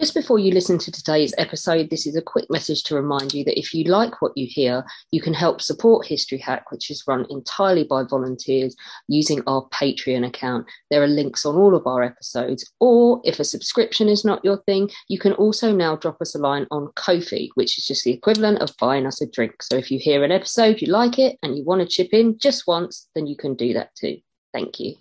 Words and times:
Just 0.00 0.14
before 0.14 0.38
you 0.38 0.50
listen 0.50 0.78
to 0.78 0.90
today's 0.90 1.34
episode, 1.36 1.90
this 1.90 2.06
is 2.06 2.16
a 2.16 2.22
quick 2.22 2.46
message 2.48 2.84
to 2.84 2.94
remind 2.94 3.34
you 3.34 3.44
that 3.44 3.58
if 3.58 3.74
you 3.74 3.84
like 3.84 4.22
what 4.22 4.32
you 4.34 4.46
hear, 4.48 4.82
you 5.10 5.20
can 5.20 5.34
help 5.34 5.60
support 5.60 6.06
History 6.06 6.38
Hack, 6.38 6.70
which 6.70 6.90
is 6.90 7.04
run 7.06 7.26
entirely 7.28 7.84
by 7.84 8.04
volunteers 8.04 8.74
using 9.08 9.42
our 9.46 9.68
Patreon 9.68 10.26
account. 10.26 10.66
There 10.90 11.02
are 11.02 11.06
links 11.06 11.44
on 11.44 11.56
all 11.56 11.74
of 11.74 11.86
our 11.86 12.02
episodes. 12.02 12.64
Or 12.80 13.20
if 13.24 13.40
a 13.40 13.44
subscription 13.44 14.08
is 14.08 14.24
not 14.24 14.42
your 14.42 14.62
thing, 14.62 14.88
you 15.08 15.18
can 15.18 15.34
also 15.34 15.70
now 15.70 15.96
drop 15.96 16.16
us 16.22 16.34
a 16.34 16.38
line 16.38 16.66
on 16.70 16.90
Ko-fi, 16.96 17.50
which 17.56 17.76
is 17.76 17.86
just 17.86 18.02
the 18.02 18.12
equivalent 18.12 18.62
of 18.62 18.74
buying 18.80 19.04
us 19.06 19.20
a 19.20 19.30
drink. 19.30 19.62
So 19.62 19.76
if 19.76 19.90
you 19.90 19.98
hear 19.98 20.24
an 20.24 20.32
episode, 20.32 20.80
you 20.80 20.90
like 20.90 21.18
it, 21.18 21.36
and 21.42 21.58
you 21.58 21.62
want 21.62 21.82
to 21.82 21.86
chip 21.86 22.14
in 22.14 22.38
just 22.38 22.66
once, 22.66 23.06
then 23.14 23.26
you 23.26 23.36
can 23.36 23.54
do 23.54 23.74
that 23.74 23.94
too. 23.96 24.16
Thank 24.54 24.80
you. 24.80 24.94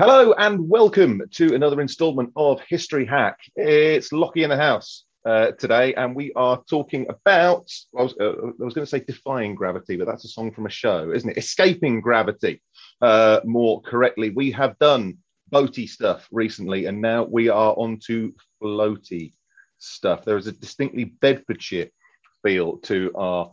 Hello 0.00 0.32
and 0.38 0.66
welcome 0.66 1.20
to 1.32 1.54
another 1.54 1.78
installment 1.78 2.32
of 2.34 2.62
History 2.66 3.04
Hack. 3.04 3.36
It's 3.54 4.12
Lockie 4.12 4.44
in 4.44 4.48
the 4.48 4.56
house 4.56 5.04
uh, 5.26 5.50
today, 5.58 5.92
and 5.92 6.16
we 6.16 6.32
are 6.36 6.62
talking 6.70 7.06
about. 7.10 7.70
I 7.94 8.04
was, 8.04 8.14
uh, 8.18 8.32
was 8.58 8.72
going 8.72 8.86
to 8.86 8.86
say 8.86 9.00
defying 9.00 9.54
gravity, 9.54 9.98
but 9.98 10.06
that's 10.06 10.24
a 10.24 10.28
song 10.28 10.52
from 10.52 10.64
a 10.64 10.70
show, 10.70 11.12
isn't 11.12 11.28
it? 11.28 11.36
Escaping 11.36 12.00
gravity, 12.00 12.62
uh, 13.02 13.40
more 13.44 13.82
correctly. 13.82 14.30
We 14.30 14.50
have 14.52 14.78
done 14.78 15.18
boaty 15.52 15.86
stuff 15.86 16.26
recently, 16.32 16.86
and 16.86 17.02
now 17.02 17.24
we 17.24 17.50
are 17.50 17.74
on 17.76 17.98
to 18.06 18.34
floaty 18.62 19.34
stuff. 19.76 20.24
There 20.24 20.38
is 20.38 20.46
a 20.46 20.52
distinctly 20.52 21.12
Bedfordshire 21.20 21.90
feel 22.42 22.78
to 22.78 23.12
our 23.16 23.52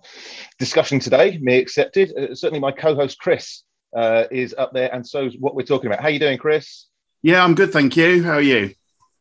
discussion 0.59 1.01
today, 1.01 1.39
me 1.41 1.57
accepted. 1.57 2.13
Uh, 2.17 2.33
certainly, 2.33 2.61
my 2.61 2.71
co-host 2.71 3.19
Chris 3.19 3.63
uh, 3.97 4.25
is 4.29 4.53
up 4.57 4.71
there, 4.73 4.93
and 4.93 5.05
so 5.05 5.25
is 5.25 5.35
what 5.39 5.55
we're 5.55 5.63
talking 5.63 5.87
about. 5.87 6.01
How 6.01 6.09
you 6.09 6.19
doing, 6.19 6.37
Chris? 6.37 6.85
Yeah, 7.23 7.43
I'm 7.43 7.55
good, 7.55 7.73
thank 7.73 7.97
you. 7.97 8.23
How 8.23 8.33
are 8.33 8.41
you? 8.41 8.73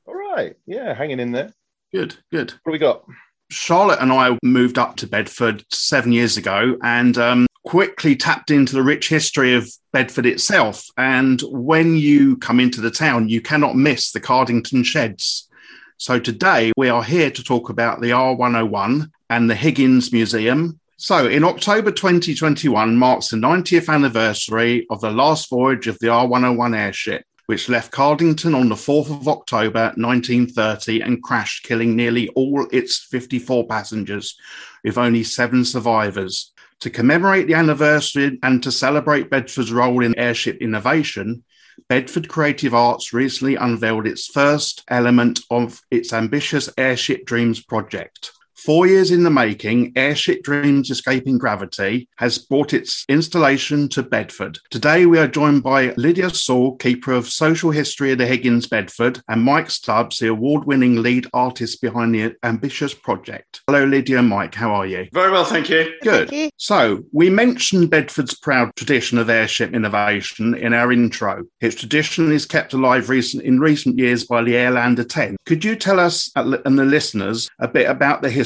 All 0.06 0.14
right, 0.14 0.54
yeah, 0.66 0.92
hanging 0.92 1.18
in 1.18 1.32
there. 1.32 1.52
Good, 1.92 2.14
good. 2.30 2.52
What 2.62 2.72
we 2.72 2.78
got? 2.78 3.04
Charlotte 3.50 4.00
and 4.00 4.12
I 4.12 4.38
moved 4.42 4.76
up 4.76 4.96
to 4.96 5.06
Bedford 5.06 5.64
seven 5.70 6.12
years 6.12 6.36
ago 6.36 6.76
and 6.82 7.16
um, 7.16 7.46
quickly 7.64 8.16
tapped 8.16 8.50
into 8.50 8.74
the 8.74 8.82
rich 8.82 9.08
history 9.08 9.54
of 9.54 9.70
Bedford 9.92 10.26
itself. 10.26 10.86
And 10.98 11.40
when 11.48 11.96
you 11.96 12.36
come 12.36 12.60
into 12.60 12.80
the 12.82 12.90
town, 12.90 13.28
you 13.28 13.40
cannot 13.40 13.76
miss 13.76 14.12
the 14.12 14.20
Cardington 14.20 14.84
Sheds. 14.84 15.48
So 15.96 16.18
today 16.18 16.72
we 16.76 16.90
are 16.90 17.02
here 17.02 17.30
to 17.30 17.42
talk 17.42 17.70
about 17.70 18.02
the 18.02 18.10
R101 18.10 19.10
and 19.30 19.48
the 19.48 19.54
Higgins 19.54 20.12
Museum, 20.12 20.80
so, 20.98 21.28
in 21.28 21.44
October 21.44 21.92
2021 21.92 22.96
marks 22.96 23.28
the 23.28 23.36
90th 23.36 23.92
anniversary 23.92 24.86
of 24.88 25.02
the 25.02 25.10
last 25.10 25.50
voyage 25.50 25.88
of 25.88 25.98
the 25.98 26.06
R101 26.06 26.74
airship, 26.74 27.22
which 27.44 27.68
left 27.68 27.92
Cardington 27.92 28.58
on 28.58 28.70
the 28.70 28.74
4th 28.74 29.10
of 29.10 29.28
October 29.28 29.92
1930 29.96 31.02
and 31.02 31.22
crashed, 31.22 31.64
killing 31.64 31.96
nearly 31.96 32.30
all 32.30 32.66
its 32.72 32.96
54 32.98 33.66
passengers, 33.66 34.38
with 34.84 34.96
only 34.96 35.22
seven 35.22 35.66
survivors. 35.66 36.52
To 36.80 36.88
commemorate 36.88 37.46
the 37.46 37.54
anniversary 37.54 38.38
and 38.42 38.62
to 38.62 38.72
celebrate 38.72 39.28
Bedford's 39.28 39.72
role 39.72 40.02
in 40.02 40.18
airship 40.18 40.56
innovation, 40.62 41.44
Bedford 41.90 42.28
Creative 42.28 42.72
Arts 42.72 43.12
recently 43.12 43.56
unveiled 43.56 44.06
its 44.06 44.26
first 44.28 44.82
element 44.88 45.40
of 45.50 45.82
its 45.90 46.14
ambitious 46.14 46.70
Airship 46.78 47.26
Dreams 47.26 47.62
project. 47.62 48.32
Four 48.56 48.86
years 48.86 49.10
in 49.10 49.22
the 49.22 49.30
making, 49.30 49.92
Airship 49.96 50.42
Dreams 50.42 50.90
Escaping 50.90 51.36
Gravity 51.36 52.08
has 52.16 52.38
brought 52.38 52.72
its 52.72 53.04
installation 53.06 53.86
to 53.90 54.02
Bedford. 54.02 54.58
Today, 54.70 55.04
we 55.04 55.18
are 55.18 55.28
joined 55.28 55.62
by 55.62 55.92
Lydia 55.98 56.30
Saul, 56.30 56.76
keeper 56.76 57.12
of 57.12 57.28
social 57.28 57.70
history 57.70 58.12
at 58.12 58.18
the 58.18 58.26
Higgins 58.26 58.66
Bedford, 58.66 59.20
and 59.28 59.42
Mike 59.42 59.70
Stubbs, 59.70 60.18
the 60.18 60.28
award 60.28 60.64
winning 60.64 61.02
lead 61.02 61.26
artist 61.34 61.82
behind 61.82 62.14
the 62.14 62.34
ambitious 62.44 62.94
project. 62.94 63.60
Hello, 63.66 63.84
Lydia 63.84 64.20
and 64.20 64.28
Mike. 64.28 64.54
How 64.54 64.72
are 64.72 64.86
you? 64.86 65.06
Very 65.12 65.30
well, 65.30 65.44
thank 65.44 65.68
you. 65.68 65.92
Good. 66.02 66.30
Thank 66.30 66.44
you. 66.44 66.50
So, 66.56 67.04
we 67.12 67.28
mentioned 67.28 67.90
Bedford's 67.90 68.34
proud 68.34 68.74
tradition 68.74 69.18
of 69.18 69.28
airship 69.28 69.74
innovation 69.74 70.54
in 70.54 70.72
our 70.72 70.92
intro. 70.92 71.44
Its 71.60 71.76
tradition 71.76 72.32
is 72.32 72.46
kept 72.46 72.72
alive 72.72 73.10
recent, 73.10 73.42
in 73.42 73.60
recent 73.60 73.98
years 73.98 74.24
by 74.24 74.42
the 74.42 74.54
Airlander 74.54 75.06
10. 75.06 75.36
Could 75.44 75.62
you 75.62 75.76
tell 75.76 76.00
us 76.00 76.30
uh, 76.36 76.56
and 76.64 76.78
the 76.78 76.84
listeners 76.86 77.50
a 77.58 77.68
bit 77.68 77.88
about 77.88 78.22
the 78.22 78.30
history 78.30 78.45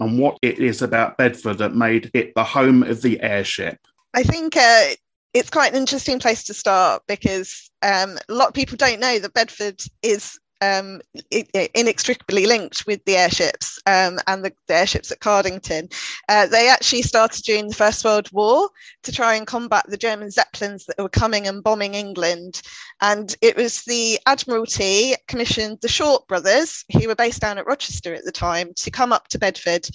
and 0.00 0.18
what 0.18 0.38
it 0.42 0.58
is 0.58 0.82
about 0.82 1.16
Bedford 1.16 1.58
that 1.58 1.74
made 1.74 2.10
it 2.14 2.32
the 2.34 2.44
home 2.44 2.82
of 2.82 3.02
the 3.02 3.20
airship? 3.20 3.78
I 4.14 4.22
think 4.22 4.56
uh, 4.56 4.90
it's 5.32 5.50
quite 5.50 5.72
an 5.72 5.78
interesting 5.78 6.18
place 6.18 6.44
to 6.44 6.54
start 6.54 7.02
because 7.08 7.70
um, 7.82 8.18
a 8.28 8.34
lot 8.34 8.48
of 8.48 8.54
people 8.54 8.76
don't 8.76 9.00
know 9.00 9.18
that 9.18 9.34
Bedford 9.34 9.80
is 10.02 10.38
um, 10.64 11.00
inextricably 11.74 12.46
linked 12.46 12.86
with 12.86 13.04
the 13.04 13.16
airships 13.16 13.78
um, 13.86 14.18
and 14.26 14.44
the, 14.44 14.52
the 14.66 14.74
airships 14.74 15.10
at 15.10 15.20
Cardington. 15.20 15.92
Uh, 16.28 16.46
they 16.46 16.68
actually 16.68 17.02
started 17.02 17.42
during 17.42 17.68
the 17.68 17.74
First 17.74 18.04
World 18.04 18.28
War 18.32 18.68
to 19.02 19.12
try 19.12 19.34
and 19.34 19.46
combat 19.46 19.84
the 19.88 19.96
German 19.96 20.30
Zeppelins 20.30 20.86
that 20.86 20.98
were 20.98 21.08
coming 21.08 21.46
and 21.46 21.62
bombing 21.62 21.94
England. 21.94 22.62
And 23.00 23.34
it 23.42 23.56
was 23.56 23.82
the 23.82 24.18
Admiralty 24.26 25.14
commissioned 25.28 25.78
the 25.80 25.88
Short 25.88 26.26
brothers, 26.28 26.84
who 26.92 27.08
were 27.08 27.14
based 27.14 27.40
down 27.40 27.58
at 27.58 27.66
Rochester 27.66 28.14
at 28.14 28.24
the 28.24 28.32
time, 28.32 28.72
to 28.76 28.90
come 28.90 29.12
up 29.12 29.28
to 29.28 29.38
Bedford 29.38 29.88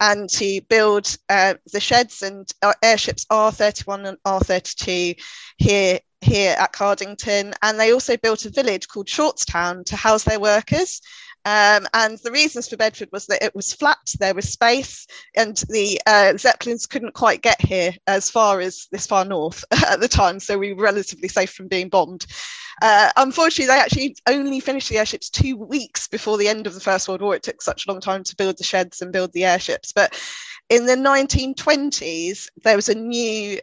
and 0.00 0.28
to 0.30 0.60
build 0.68 1.16
uh, 1.28 1.54
the 1.72 1.80
sheds 1.80 2.22
and 2.22 2.50
uh, 2.62 2.72
airships 2.82 3.24
R31 3.26 4.08
and 4.08 4.18
R32 4.24 5.20
here 5.58 5.98
here 6.20 6.56
at 6.58 6.72
Cardington. 6.72 7.54
And 7.62 7.78
they 7.78 7.92
also 7.92 8.16
built 8.16 8.44
a 8.44 8.50
village 8.50 8.88
called 8.88 9.06
Shortstown 9.06 9.84
to 9.86 9.96
house 9.96 10.24
their 10.24 10.40
workers. 10.40 11.00
Um, 11.44 11.86
and 11.94 12.18
the 12.18 12.32
reasons 12.32 12.68
for 12.68 12.76
Bedford 12.76 13.08
was 13.10 13.26
that 13.26 13.42
it 13.42 13.54
was 13.54 13.72
flat, 13.72 13.96
there 14.18 14.34
was 14.34 14.52
space, 14.52 15.06
and 15.34 15.56
the 15.68 15.98
uh, 16.06 16.36
Zeppelins 16.36 16.86
couldn't 16.86 17.14
quite 17.14 17.42
get 17.42 17.60
here 17.60 17.94
as 18.06 18.28
far 18.28 18.60
as 18.60 18.86
this 18.92 19.06
far 19.06 19.24
north 19.24 19.64
at 19.86 20.00
the 20.00 20.08
time. 20.08 20.40
So 20.40 20.58
we 20.58 20.74
were 20.74 20.82
relatively 20.82 21.28
safe 21.28 21.50
from 21.50 21.68
being 21.68 21.88
bombed. 21.88 22.26
Uh, 22.82 23.10
unfortunately, 23.16 23.66
they 23.66 23.80
actually 23.80 24.16
only 24.26 24.60
finished 24.60 24.88
the 24.88 24.98
airships 24.98 25.30
two 25.30 25.56
weeks 25.56 26.06
before 26.06 26.36
the 26.36 26.48
end 26.48 26.66
of 26.66 26.74
the 26.74 26.80
First 26.80 27.08
World 27.08 27.22
War. 27.22 27.34
It 27.34 27.42
took 27.42 27.62
such 27.62 27.86
a 27.86 27.90
long 27.90 28.00
time 28.00 28.24
to 28.24 28.36
build 28.36 28.58
the 28.58 28.64
sheds 28.64 29.00
and 29.00 29.12
build 29.12 29.32
the 29.32 29.44
airships. 29.44 29.92
But 29.92 30.20
in 30.68 30.86
the 30.86 30.96
1920s, 30.96 32.48
there 32.62 32.76
was 32.76 32.88
a 32.88 32.94
new 32.94 33.58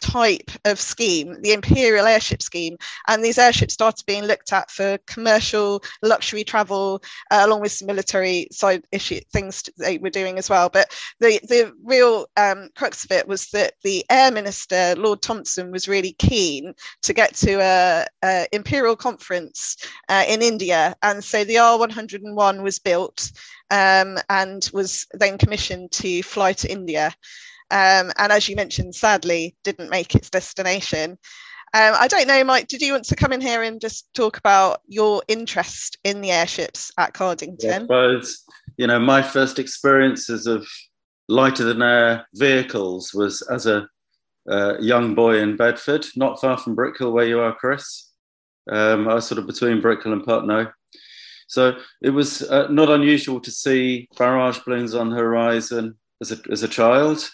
type 0.00 0.50
of 0.64 0.80
scheme, 0.80 1.40
the 1.42 1.52
Imperial 1.52 2.06
Airship 2.06 2.42
Scheme, 2.42 2.76
and 3.08 3.22
these 3.22 3.38
airships 3.38 3.74
started 3.74 4.04
being 4.06 4.24
looked 4.24 4.52
at 4.52 4.70
for 4.70 4.98
commercial 5.06 5.82
luxury 6.02 6.44
travel, 6.44 7.02
uh, 7.30 7.42
along 7.44 7.60
with 7.60 7.72
some 7.72 7.86
military 7.86 8.48
side 8.52 8.84
issue 8.92 9.20
things 9.32 9.64
they 9.78 9.98
were 9.98 10.10
doing 10.10 10.38
as 10.38 10.50
well. 10.50 10.68
But 10.68 10.94
the 11.20 11.40
the 11.48 11.72
real 11.82 12.26
um, 12.36 12.68
crux 12.76 13.04
of 13.04 13.12
it 13.12 13.26
was 13.26 13.48
that 13.50 13.74
the 13.82 14.04
Air 14.10 14.30
Minister 14.30 14.94
Lord 14.96 15.22
Thomson 15.22 15.70
was 15.70 15.88
really 15.88 16.12
keen 16.12 16.74
to 17.02 17.12
get 17.12 17.34
to 17.36 17.60
a, 17.60 18.06
imperial 18.52 18.96
conference 18.96 19.76
uh, 20.08 20.24
in 20.28 20.42
India, 20.42 20.94
and 21.02 21.22
so 21.22 21.44
the 21.44 21.56
R101 21.56 22.62
was 22.62 22.78
built 22.78 23.30
um, 23.70 24.18
and 24.28 24.68
was 24.72 25.06
then 25.12 25.38
commissioned 25.38 25.90
to 25.92 26.22
fly 26.22 26.52
to 26.54 26.70
India. 26.70 27.14
Um, 27.74 28.12
and 28.18 28.30
as 28.30 28.48
you 28.48 28.54
mentioned, 28.54 28.94
sadly, 28.94 29.56
didn't 29.64 29.90
make 29.90 30.14
its 30.14 30.30
destination. 30.30 31.18
Um, 31.74 31.94
I 31.98 32.06
don't 32.06 32.28
know, 32.28 32.44
Mike. 32.44 32.68
Did 32.68 32.82
you 32.82 32.92
want 32.92 33.04
to 33.06 33.16
come 33.16 33.32
in 33.32 33.40
here 33.40 33.64
and 33.64 33.80
just 33.80 34.14
talk 34.14 34.38
about 34.38 34.80
your 34.86 35.24
interest 35.26 35.98
in 36.04 36.20
the 36.20 36.30
airships 36.30 36.92
at 36.98 37.14
Cardington? 37.14 37.64
Yeah, 37.64 37.76
I 37.76 37.80
suppose 37.80 38.44
you 38.76 38.86
know 38.86 39.00
my 39.00 39.22
first 39.22 39.58
experiences 39.58 40.46
of 40.46 40.64
lighter 41.28 41.64
than 41.64 41.82
air 41.82 42.28
vehicles 42.34 43.12
was 43.12 43.42
as 43.50 43.66
a 43.66 43.88
uh, 44.48 44.78
young 44.78 45.16
boy 45.16 45.40
in 45.40 45.56
Bedford, 45.56 46.06
not 46.14 46.40
far 46.40 46.56
from 46.56 46.76
Brickhill, 46.76 47.12
where 47.12 47.26
you 47.26 47.40
are, 47.40 47.56
Chris. 47.56 48.08
Um, 48.70 49.08
I 49.08 49.14
was 49.14 49.26
sort 49.26 49.40
of 49.40 49.48
between 49.48 49.82
Brickhill 49.82 50.12
and 50.12 50.22
Putnoe. 50.22 50.72
So 51.48 51.76
it 52.00 52.10
was 52.10 52.42
uh, 52.42 52.68
not 52.68 52.88
unusual 52.88 53.40
to 53.40 53.50
see 53.50 54.08
barrage 54.16 54.60
balloons 54.60 54.94
on 54.94 55.10
the 55.10 55.16
horizon 55.16 55.98
as 56.20 56.30
a, 56.30 56.38
as 56.52 56.62
a 56.62 56.68
child. 56.68 57.28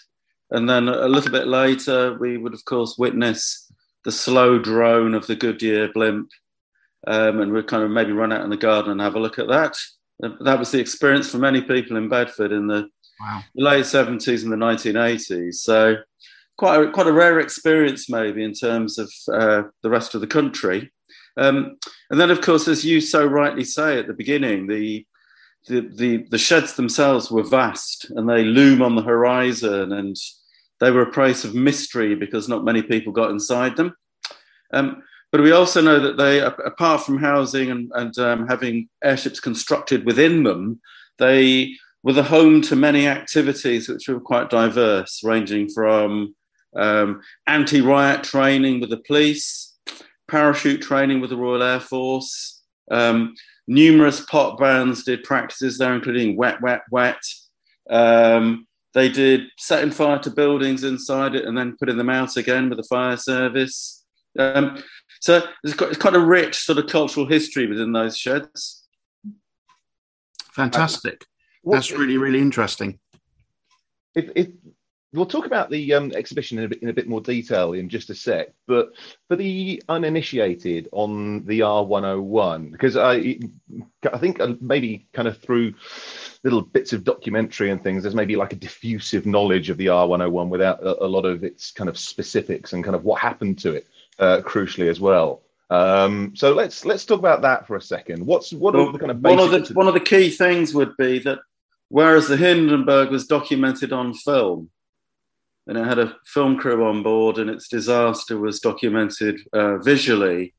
And 0.51 0.69
then 0.69 0.89
a 0.89 1.07
little 1.07 1.31
bit 1.31 1.47
later, 1.47 2.17
we 2.19 2.37
would, 2.37 2.53
of 2.53 2.65
course, 2.65 2.97
witness 2.97 3.71
the 4.03 4.11
slow 4.11 4.59
drone 4.59 5.13
of 5.13 5.25
the 5.27 5.35
Goodyear 5.35 5.91
blimp. 5.93 6.29
Um, 7.07 7.39
and 7.39 7.51
we'd 7.51 7.67
kind 7.67 7.83
of 7.83 7.89
maybe 7.89 8.11
run 8.11 8.31
out 8.31 8.43
in 8.43 8.49
the 8.49 8.57
garden 8.57 8.91
and 8.91 9.01
have 9.01 9.15
a 9.15 9.19
look 9.19 9.39
at 9.39 9.47
that. 9.47 9.75
That 10.19 10.59
was 10.59 10.71
the 10.71 10.79
experience 10.79 11.31
for 11.31 11.39
many 11.39 11.61
people 11.61 11.97
in 11.97 12.09
Bedford 12.09 12.51
in 12.51 12.67
the 12.67 12.87
wow. 13.19 13.41
late 13.55 13.85
70s 13.85 14.43
and 14.43 14.51
the 14.51 14.57
1980s. 14.57 15.55
So 15.55 15.95
quite 16.57 16.79
a, 16.79 16.91
quite 16.91 17.07
a 17.07 17.13
rare 17.13 17.39
experience, 17.39 18.09
maybe, 18.09 18.43
in 18.43 18.53
terms 18.53 18.99
of 18.99 19.11
uh, 19.33 19.63
the 19.81 19.89
rest 19.89 20.13
of 20.13 20.21
the 20.21 20.27
country. 20.27 20.91
Um, 21.37 21.77
and 22.09 22.19
then, 22.19 22.29
of 22.29 22.41
course, 22.41 22.67
as 22.67 22.85
you 22.85 23.01
so 23.01 23.25
rightly 23.25 23.63
say 23.63 23.97
at 23.97 24.05
the 24.05 24.13
beginning, 24.13 24.67
the, 24.67 25.05
the, 25.67 25.89
the, 25.95 26.17
the 26.29 26.37
sheds 26.37 26.75
themselves 26.75 27.31
were 27.31 27.43
vast 27.43 28.11
and 28.11 28.29
they 28.29 28.43
loom 28.43 28.81
on 28.81 28.95
the 28.95 29.01
horizon 29.01 29.93
and 29.93 30.15
they 30.81 30.91
were 30.91 31.03
a 31.03 31.11
place 31.11 31.45
of 31.45 31.55
mystery 31.55 32.15
because 32.15 32.49
not 32.49 32.65
many 32.65 32.81
people 32.81 33.13
got 33.13 33.31
inside 33.31 33.77
them. 33.77 33.95
Um, 34.73 35.03
but 35.31 35.41
we 35.41 35.51
also 35.51 35.79
know 35.79 35.99
that 35.99 36.17
they, 36.17 36.41
apart 36.41 37.03
from 37.03 37.17
housing 37.17 37.71
and, 37.71 37.89
and 37.95 38.17
um, 38.17 38.47
having 38.47 38.89
airships 39.01 39.39
constructed 39.39 40.05
within 40.05 40.43
them, 40.43 40.81
they 41.19 41.75
were 42.03 42.13
the 42.13 42.23
home 42.23 42.61
to 42.63 42.75
many 42.75 43.07
activities 43.07 43.87
which 43.87 44.09
were 44.09 44.19
quite 44.19 44.49
diverse, 44.49 45.21
ranging 45.23 45.69
from 45.69 46.35
um, 46.75 47.21
anti 47.47 47.79
riot 47.79 48.23
training 48.23 48.81
with 48.81 48.89
the 48.89 49.03
police 49.07 49.77
parachute 50.27 50.81
training 50.81 51.19
with 51.21 51.29
the 51.29 51.37
Royal 51.37 51.61
Air 51.61 51.79
Force. 51.79 52.63
Um, 52.89 53.35
numerous 53.67 54.21
pop 54.21 54.57
bands 54.57 55.03
did 55.03 55.23
practices 55.23 55.77
there, 55.77 55.93
including 55.93 56.37
wet, 56.37 56.61
wet, 56.61 56.81
wet. 56.89 57.21
Um, 57.89 58.65
they 58.93 59.09
did 59.09 59.41
setting 59.57 59.91
fire 59.91 60.19
to 60.19 60.29
buildings 60.29 60.83
inside 60.83 61.35
it 61.35 61.45
and 61.45 61.57
then 61.57 61.77
putting 61.79 61.97
them 61.97 62.09
out 62.09 62.35
again 62.37 62.69
with 62.69 62.77
the 62.77 62.83
fire 62.83 63.17
service. 63.17 64.03
Um, 64.37 64.83
so 65.19 65.43
it's 65.63 65.73
quite, 65.73 65.91
it's 65.91 65.99
quite 66.01 66.15
a 66.15 66.19
rich 66.19 66.57
sort 66.57 66.77
of 66.77 66.87
cultural 66.87 67.25
history 67.25 67.67
within 67.67 67.91
those 67.91 68.17
sheds. 68.17 68.87
Fantastic. 70.53 71.25
That's 71.63 71.91
really, 71.91 72.17
really 72.17 72.39
interesting. 72.39 72.99
If, 74.15 74.29
if 74.35 74.47
we'll 75.13 75.25
talk 75.25 75.45
about 75.45 75.69
the 75.69 75.93
um, 75.93 76.11
exhibition 76.13 76.57
in 76.57 76.65
a, 76.65 76.67
bit, 76.69 76.81
in 76.81 76.89
a 76.89 76.93
bit 76.93 77.07
more 77.07 77.21
detail 77.21 77.73
in 77.73 77.89
just 77.89 78.09
a 78.09 78.15
sec. 78.15 78.53
But 78.67 78.93
for 79.27 79.35
the 79.35 79.83
uninitiated 79.89 80.87
on 80.91 81.45
the 81.45 81.59
R101, 81.61 82.71
because 82.71 82.95
I, 82.95 83.39
I 84.11 84.17
think 84.17 84.39
uh, 84.39 84.53
maybe 84.61 85.07
kind 85.13 85.27
of 85.27 85.37
through 85.37 85.73
little 86.43 86.61
bits 86.61 86.93
of 86.93 87.03
documentary 87.03 87.71
and 87.71 87.83
things, 87.83 88.03
there's 88.03 88.15
maybe 88.15 88.35
like 88.35 88.53
a 88.53 88.57
diffusive 88.57 89.25
knowledge 89.25 89.69
of 89.69 89.77
the 89.77 89.87
R101 89.87 90.49
without 90.49 90.81
a, 90.81 91.03
a 91.03 91.07
lot 91.07 91.25
of 91.25 91.43
its 91.43 91.71
kind 91.71 91.89
of 91.89 91.97
specifics 91.97 92.73
and 92.73 92.83
kind 92.83 92.95
of 92.95 93.03
what 93.03 93.19
happened 93.19 93.59
to 93.59 93.73
it, 93.73 93.87
uh, 94.19 94.41
crucially 94.43 94.89
as 94.89 94.99
well. 94.99 95.41
Um, 95.69 96.33
so 96.35 96.53
let's 96.53 96.83
let's 96.83 97.05
talk 97.05 97.19
about 97.19 97.43
that 97.43 97.65
for 97.65 97.77
a 97.77 97.81
second. 97.81 98.25
What's 98.25 98.51
what 98.51 98.73
well, 98.73 98.89
are 98.89 98.91
the 98.91 98.99
kind 98.99 99.11
of 99.11 99.21
one 99.21 99.39
of 99.39 99.51
the 99.51 99.73
one 99.73 99.87
of 99.87 99.93
the 99.93 100.01
key 100.01 100.29
things 100.29 100.73
would 100.73 100.97
be 100.97 101.19
that 101.19 101.39
whereas 101.87 102.27
the 102.27 102.35
Hindenburg 102.35 103.09
was 103.09 103.25
documented 103.25 103.93
on 103.93 104.13
film, 104.13 104.69
and 105.67 105.77
it 105.77 105.85
had 105.85 105.99
a 105.99 106.15
film 106.25 106.57
crew 106.57 106.85
on 106.85 107.03
board, 107.03 107.37
and 107.37 107.49
its 107.49 107.67
disaster 107.67 108.37
was 108.37 108.59
documented 108.59 109.39
uh, 109.53 109.77
visually. 109.77 110.53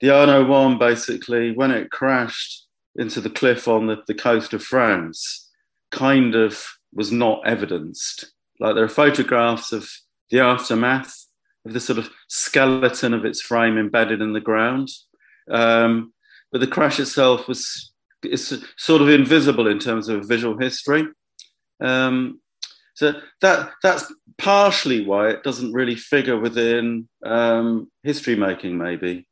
The 0.00 0.08
R101 0.08 0.78
basically, 0.78 1.52
when 1.52 1.70
it 1.70 1.90
crashed 1.90 2.66
into 2.96 3.20
the 3.20 3.30
cliff 3.30 3.68
on 3.68 3.86
the, 3.86 4.02
the 4.06 4.14
coast 4.14 4.54
of 4.54 4.62
France, 4.62 5.48
kind 5.90 6.34
of 6.34 6.64
was 6.92 7.12
not 7.12 7.46
evidenced. 7.46 8.32
Like 8.58 8.74
there 8.74 8.84
are 8.84 8.88
photographs 8.88 9.72
of 9.72 9.88
the 10.30 10.40
aftermath 10.40 11.14
of 11.66 11.72
the 11.72 11.80
sort 11.80 11.98
of 11.98 12.10
skeleton 12.28 13.12
of 13.14 13.24
its 13.24 13.40
frame 13.40 13.76
embedded 13.76 14.20
in 14.20 14.32
the 14.32 14.40
ground. 14.40 14.88
Um, 15.50 16.12
but 16.52 16.60
the 16.60 16.66
crash 16.66 16.98
itself 16.98 17.46
was 17.48 17.92
is 18.22 18.62
sort 18.76 19.00
of 19.00 19.08
invisible 19.08 19.66
in 19.66 19.78
terms 19.78 20.08
of 20.08 20.28
visual 20.28 20.58
history. 20.58 21.06
Um, 21.80 22.40
so 23.00 23.14
that 23.40 23.70
that's 23.82 24.12
partially 24.36 25.06
why 25.06 25.30
it 25.30 25.42
doesn't 25.42 25.72
really 25.72 25.94
figure 25.94 26.38
within 26.38 27.08
um, 27.24 27.90
history 28.02 28.36
making, 28.36 28.76
maybe. 28.76 29.26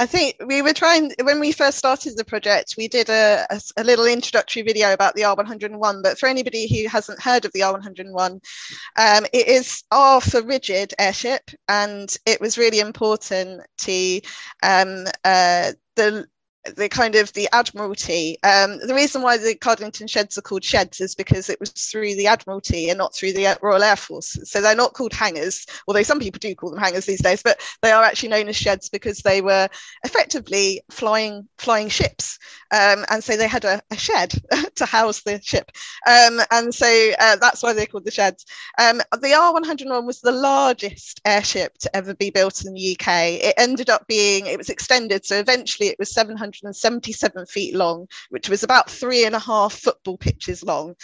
I 0.00 0.06
think 0.06 0.34
we 0.44 0.60
were 0.60 0.72
trying 0.72 1.12
when 1.22 1.38
we 1.38 1.52
first 1.52 1.78
started 1.78 2.16
the 2.16 2.24
project. 2.24 2.74
We 2.76 2.88
did 2.88 3.08
a, 3.08 3.46
a, 3.48 3.60
a, 3.76 3.84
little 3.84 4.06
introductory 4.06 4.62
video 4.62 4.92
about 4.92 5.14
the 5.14 5.22
R101. 5.22 6.02
But 6.02 6.18
for 6.18 6.28
anybody 6.28 6.66
who 6.66 6.88
hasn't 6.88 7.22
heard 7.22 7.44
of 7.44 7.52
the 7.52 7.60
R101, 7.60 8.30
um, 8.32 9.26
it 9.32 9.46
is 9.46 9.84
R 9.92 10.20
for 10.20 10.42
rigid 10.42 10.94
airship, 10.98 11.48
and 11.68 12.12
it 12.26 12.40
was 12.40 12.58
really 12.58 12.80
important 12.80 13.60
to 13.78 14.20
um, 14.64 15.04
uh, 15.24 15.72
the 15.94 16.26
the 16.64 16.88
kind 16.88 17.14
of 17.14 17.32
the 17.32 17.48
Admiralty. 17.52 18.38
Um, 18.42 18.78
the 18.78 18.94
reason 18.94 19.22
why 19.22 19.36
the 19.36 19.54
Cardington 19.54 20.08
sheds 20.08 20.38
are 20.38 20.42
called 20.42 20.64
sheds 20.64 21.00
is 21.00 21.14
because 21.14 21.48
it 21.50 21.58
was 21.58 21.70
through 21.70 22.14
the 22.14 22.28
Admiralty 22.28 22.88
and 22.88 22.98
not 22.98 23.14
through 23.14 23.32
the 23.32 23.58
Royal 23.62 23.82
Air 23.82 23.96
Force. 23.96 24.38
So 24.44 24.60
they're 24.60 24.76
not 24.76 24.94
called 24.94 25.12
hangars, 25.12 25.66
although 25.88 26.02
some 26.02 26.20
people 26.20 26.38
do 26.38 26.54
call 26.54 26.70
them 26.70 26.78
hangars 26.78 27.06
these 27.06 27.22
days. 27.22 27.42
But 27.42 27.60
they 27.82 27.90
are 27.90 28.04
actually 28.04 28.28
known 28.28 28.48
as 28.48 28.56
sheds 28.56 28.88
because 28.88 29.18
they 29.18 29.40
were 29.40 29.68
effectively 30.04 30.82
flying 30.90 31.48
flying 31.58 31.88
ships, 31.88 32.38
um, 32.70 33.04
and 33.10 33.22
so 33.22 33.36
they 33.36 33.48
had 33.48 33.64
a, 33.64 33.82
a 33.90 33.96
shed 33.96 34.32
to 34.76 34.86
house 34.86 35.22
the 35.22 35.40
ship, 35.42 35.70
um, 36.06 36.40
and 36.50 36.74
so 36.74 37.12
uh, 37.18 37.36
that's 37.36 37.62
why 37.62 37.72
they're 37.72 37.86
called 37.86 38.04
the 38.04 38.10
sheds. 38.10 38.46
Um, 38.78 38.98
the 38.98 39.28
R101 39.28 40.06
was 40.06 40.20
the 40.20 40.32
largest 40.32 41.20
airship 41.24 41.76
to 41.78 41.96
ever 41.96 42.14
be 42.14 42.30
built 42.30 42.64
in 42.64 42.72
the 42.72 42.96
UK. 42.96 43.08
It 43.42 43.54
ended 43.58 43.90
up 43.90 44.06
being 44.06 44.46
it 44.46 44.58
was 44.58 44.70
extended, 44.70 45.24
so 45.24 45.38
eventually 45.38 45.88
it 45.88 45.98
was 45.98 46.12
700 46.12 46.51
177 46.60 47.46
feet 47.46 47.74
long, 47.74 48.06
which 48.30 48.48
was 48.48 48.62
about 48.62 48.90
three 48.90 49.24
and 49.24 49.34
a 49.34 49.38
half 49.38 49.72
football 49.72 50.18
pitches 50.18 50.62
long. 50.62 50.94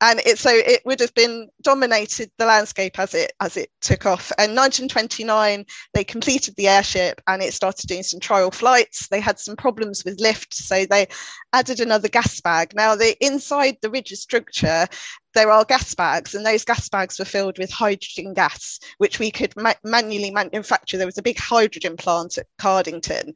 And 0.00 0.20
it, 0.26 0.38
so 0.38 0.50
it 0.50 0.82
would 0.84 1.00
have 1.00 1.14
been 1.14 1.48
dominated 1.62 2.30
the 2.38 2.46
landscape 2.46 2.98
as 2.98 3.14
it 3.14 3.32
as 3.40 3.56
it 3.56 3.70
took 3.80 4.06
off. 4.06 4.32
And 4.38 4.56
1929, 4.56 5.64
they 5.94 6.04
completed 6.04 6.54
the 6.56 6.68
airship 6.68 7.20
and 7.26 7.42
it 7.42 7.54
started 7.54 7.86
doing 7.86 8.02
some 8.02 8.20
trial 8.20 8.50
flights. 8.50 9.08
They 9.08 9.20
had 9.20 9.38
some 9.38 9.56
problems 9.56 10.04
with 10.04 10.20
lift, 10.20 10.54
so 10.54 10.84
they 10.84 11.06
added 11.52 11.80
another 11.80 12.08
gas 12.08 12.40
bag. 12.40 12.74
Now, 12.74 12.94
the 12.94 13.16
inside 13.24 13.76
the 13.80 13.90
rigid 13.90 14.18
structure, 14.18 14.86
there 15.36 15.50
are 15.50 15.64
gas 15.66 15.94
bags, 15.94 16.34
and 16.34 16.44
those 16.44 16.64
gas 16.64 16.88
bags 16.88 17.18
were 17.18 17.24
filled 17.26 17.58
with 17.58 17.70
hydrogen 17.70 18.32
gas, 18.32 18.80
which 18.96 19.18
we 19.18 19.30
could 19.30 19.54
ma- 19.54 19.74
manually 19.84 20.30
manufacture. 20.30 20.96
There 20.96 21.06
was 21.06 21.18
a 21.18 21.22
big 21.22 21.38
hydrogen 21.38 21.96
plant 21.96 22.38
at 22.38 22.46
Cardington, 22.58 23.28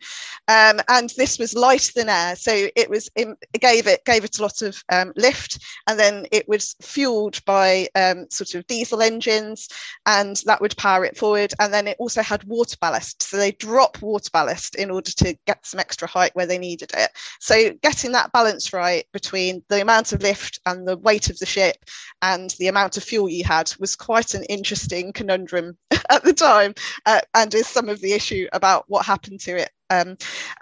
um, 0.48 0.80
and 0.88 1.10
this 1.10 1.38
was 1.38 1.54
lighter 1.54 1.92
than 1.94 2.08
air, 2.08 2.36
so 2.36 2.68
it 2.74 2.88
was 2.88 3.10
it 3.14 3.28
gave 3.60 3.86
it 3.86 4.04
gave 4.06 4.24
it 4.24 4.38
a 4.38 4.42
lot 4.42 4.62
of 4.62 4.82
um, 4.90 5.12
lift, 5.14 5.58
and 5.86 5.98
then 5.98 6.26
it 6.32 6.48
was 6.48 6.74
fueled 6.80 7.44
by 7.44 7.86
um, 7.94 8.26
sort 8.30 8.54
of 8.54 8.66
diesel 8.66 9.02
engines, 9.02 9.68
and 10.06 10.42
that 10.46 10.60
would 10.62 10.76
power 10.78 11.04
it 11.04 11.18
forward. 11.18 11.52
And 11.60 11.72
then 11.72 11.86
it 11.86 11.98
also 11.98 12.22
had 12.22 12.42
water 12.44 12.78
ballast, 12.80 13.22
so 13.22 13.36
they 13.36 13.52
drop 13.52 14.00
water 14.00 14.30
ballast 14.32 14.74
in 14.76 14.90
order 14.90 15.10
to 15.18 15.36
get 15.46 15.66
some 15.66 15.80
extra 15.80 16.08
height 16.08 16.34
where 16.34 16.46
they 16.46 16.58
needed 16.58 16.92
it. 16.96 17.10
So 17.40 17.72
getting 17.82 18.12
that 18.12 18.32
balance 18.32 18.72
right 18.72 19.04
between 19.12 19.62
the 19.68 19.82
amount 19.82 20.12
of 20.12 20.22
lift 20.22 20.60
and 20.64 20.88
the 20.88 20.96
weight 20.96 21.28
of 21.28 21.38
the 21.38 21.46
ship 21.46 21.76
and 22.22 22.54
the 22.58 22.68
amount 22.68 22.96
of 22.96 23.04
fuel 23.04 23.28
you 23.28 23.44
had 23.44 23.72
was 23.78 23.96
quite 23.96 24.34
an 24.34 24.44
interesting 24.44 25.12
conundrum 25.12 25.76
at 26.10 26.22
the 26.24 26.32
time 26.32 26.74
uh, 27.06 27.20
and 27.34 27.54
is 27.54 27.66
some 27.66 27.88
of 27.88 28.00
the 28.00 28.12
issue 28.12 28.46
about 28.52 28.84
what 28.88 29.06
happened 29.06 29.40
to 29.40 29.56
it 29.56 29.70
um, 29.90 30.16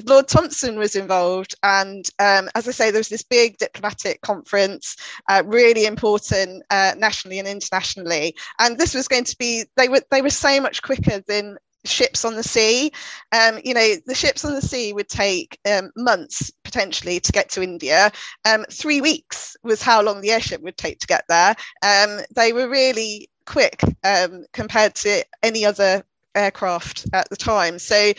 Lord 0.04 0.26
Thomson 0.26 0.78
was 0.78 0.96
involved, 0.96 1.54
and 1.62 2.08
um, 2.18 2.48
as 2.54 2.66
I 2.66 2.70
say, 2.70 2.90
there 2.90 2.98
was 2.98 3.10
this 3.10 3.22
big 3.22 3.58
diplomatic 3.58 4.22
conference, 4.22 4.96
uh, 5.28 5.42
really 5.46 5.84
important 5.84 6.64
uh, 6.70 6.94
nationally 6.96 7.38
and 7.38 7.46
internationally. 7.46 8.34
And 8.58 8.78
this 8.78 8.94
was 8.94 9.06
going 9.06 9.24
to 9.24 9.36
be 9.38 9.66
they 9.76 9.88
were 9.88 10.00
they 10.10 10.22
were 10.22 10.30
so 10.30 10.60
much 10.60 10.82
quicker 10.82 11.20
than 11.28 11.58
ships 11.88 12.24
on 12.24 12.36
the 12.36 12.42
sea. 12.42 12.92
Um, 13.32 13.58
you 13.64 13.74
know, 13.74 13.94
the 14.06 14.14
ships 14.14 14.44
on 14.44 14.54
the 14.54 14.62
sea 14.62 14.92
would 14.92 15.08
take 15.08 15.58
um, 15.70 15.90
months 15.96 16.50
potentially 16.64 17.20
to 17.20 17.32
get 17.32 17.50
to 17.50 17.62
India. 17.62 18.10
Um, 18.44 18.64
three 18.70 19.00
weeks 19.00 19.56
was 19.62 19.82
how 19.82 20.02
long 20.02 20.20
the 20.20 20.32
airship 20.32 20.62
would 20.62 20.76
take 20.76 21.00
to 21.00 21.06
get 21.06 21.24
there. 21.28 21.56
Um, 21.82 22.20
they 22.34 22.52
were 22.52 22.68
really 22.68 23.30
quick 23.46 23.82
um, 24.04 24.44
compared 24.52 24.94
to 24.96 25.24
any 25.42 25.64
other 25.64 26.04
aircraft 26.34 27.06
at 27.12 27.28
the 27.30 27.36
time. 27.36 27.78
So 27.78 28.12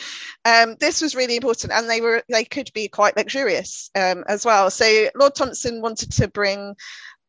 um, 0.45 0.75
this 0.79 1.01
was 1.01 1.15
really 1.15 1.35
important, 1.35 1.73
and 1.73 1.89
they 1.89 2.01
were 2.01 2.23
they 2.29 2.43
could 2.43 2.71
be 2.73 2.88
quite 2.88 3.15
luxurious 3.15 3.89
um, 3.95 4.23
as 4.27 4.45
well. 4.45 4.69
So 4.69 5.09
Lord 5.15 5.35
Thomson 5.35 5.81
wanted 5.81 6.11
to 6.13 6.27
bring. 6.27 6.75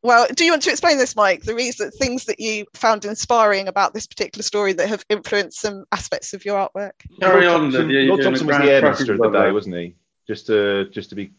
Well, 0.02 0.26
do 0.35 0.45
you 0.45 0.52
want 0.52 0.62
to 0.62 0.71
explain 0.71 0.97
this, 0.97 1.14
Mike? 1.14 1.42
The 1.42 1.54
reason 1.54 1.90
things 1.90 2.25
that 2.25 2.40
you 2.40 2.64
found 2.75 3.04
inspiring 3.04 3.69
about 3.69 3.92
this 3.92 4.07
particular 4.07 4.42
story 4.42 4.73
that 4.75 4.88
have 4.88 5.04
influenced 5.11 5.61
some 5.61 5.85
aspects 5.92 6.33
of 6.33 6.45
your 6.45 6.57
artwork. 6.57 6.92
Carry 7.21 7.47
Lord 7.47 7.61
on. 7.61 7.73
Thomson, 7.73 7.90
you're 7.90 8.02
Lord 8.04 8.21
doing 8.21 8.33
Thomson 8.33 8.33
was 8.33 8.40
the 8.40 8.47
grand 8.47 8.69
air 8.69 8.80
practice 8.80 9.09
of 9.09 9.19
the 9.19 9.30
day, 9.30 9.52
wasn't 9.52 9.76
he? 9.76 9.97
Just 10.26 10.47
to 10.47 10.88
just 10.90 11.11
to 11.11 11.16
be. 11.16 11.33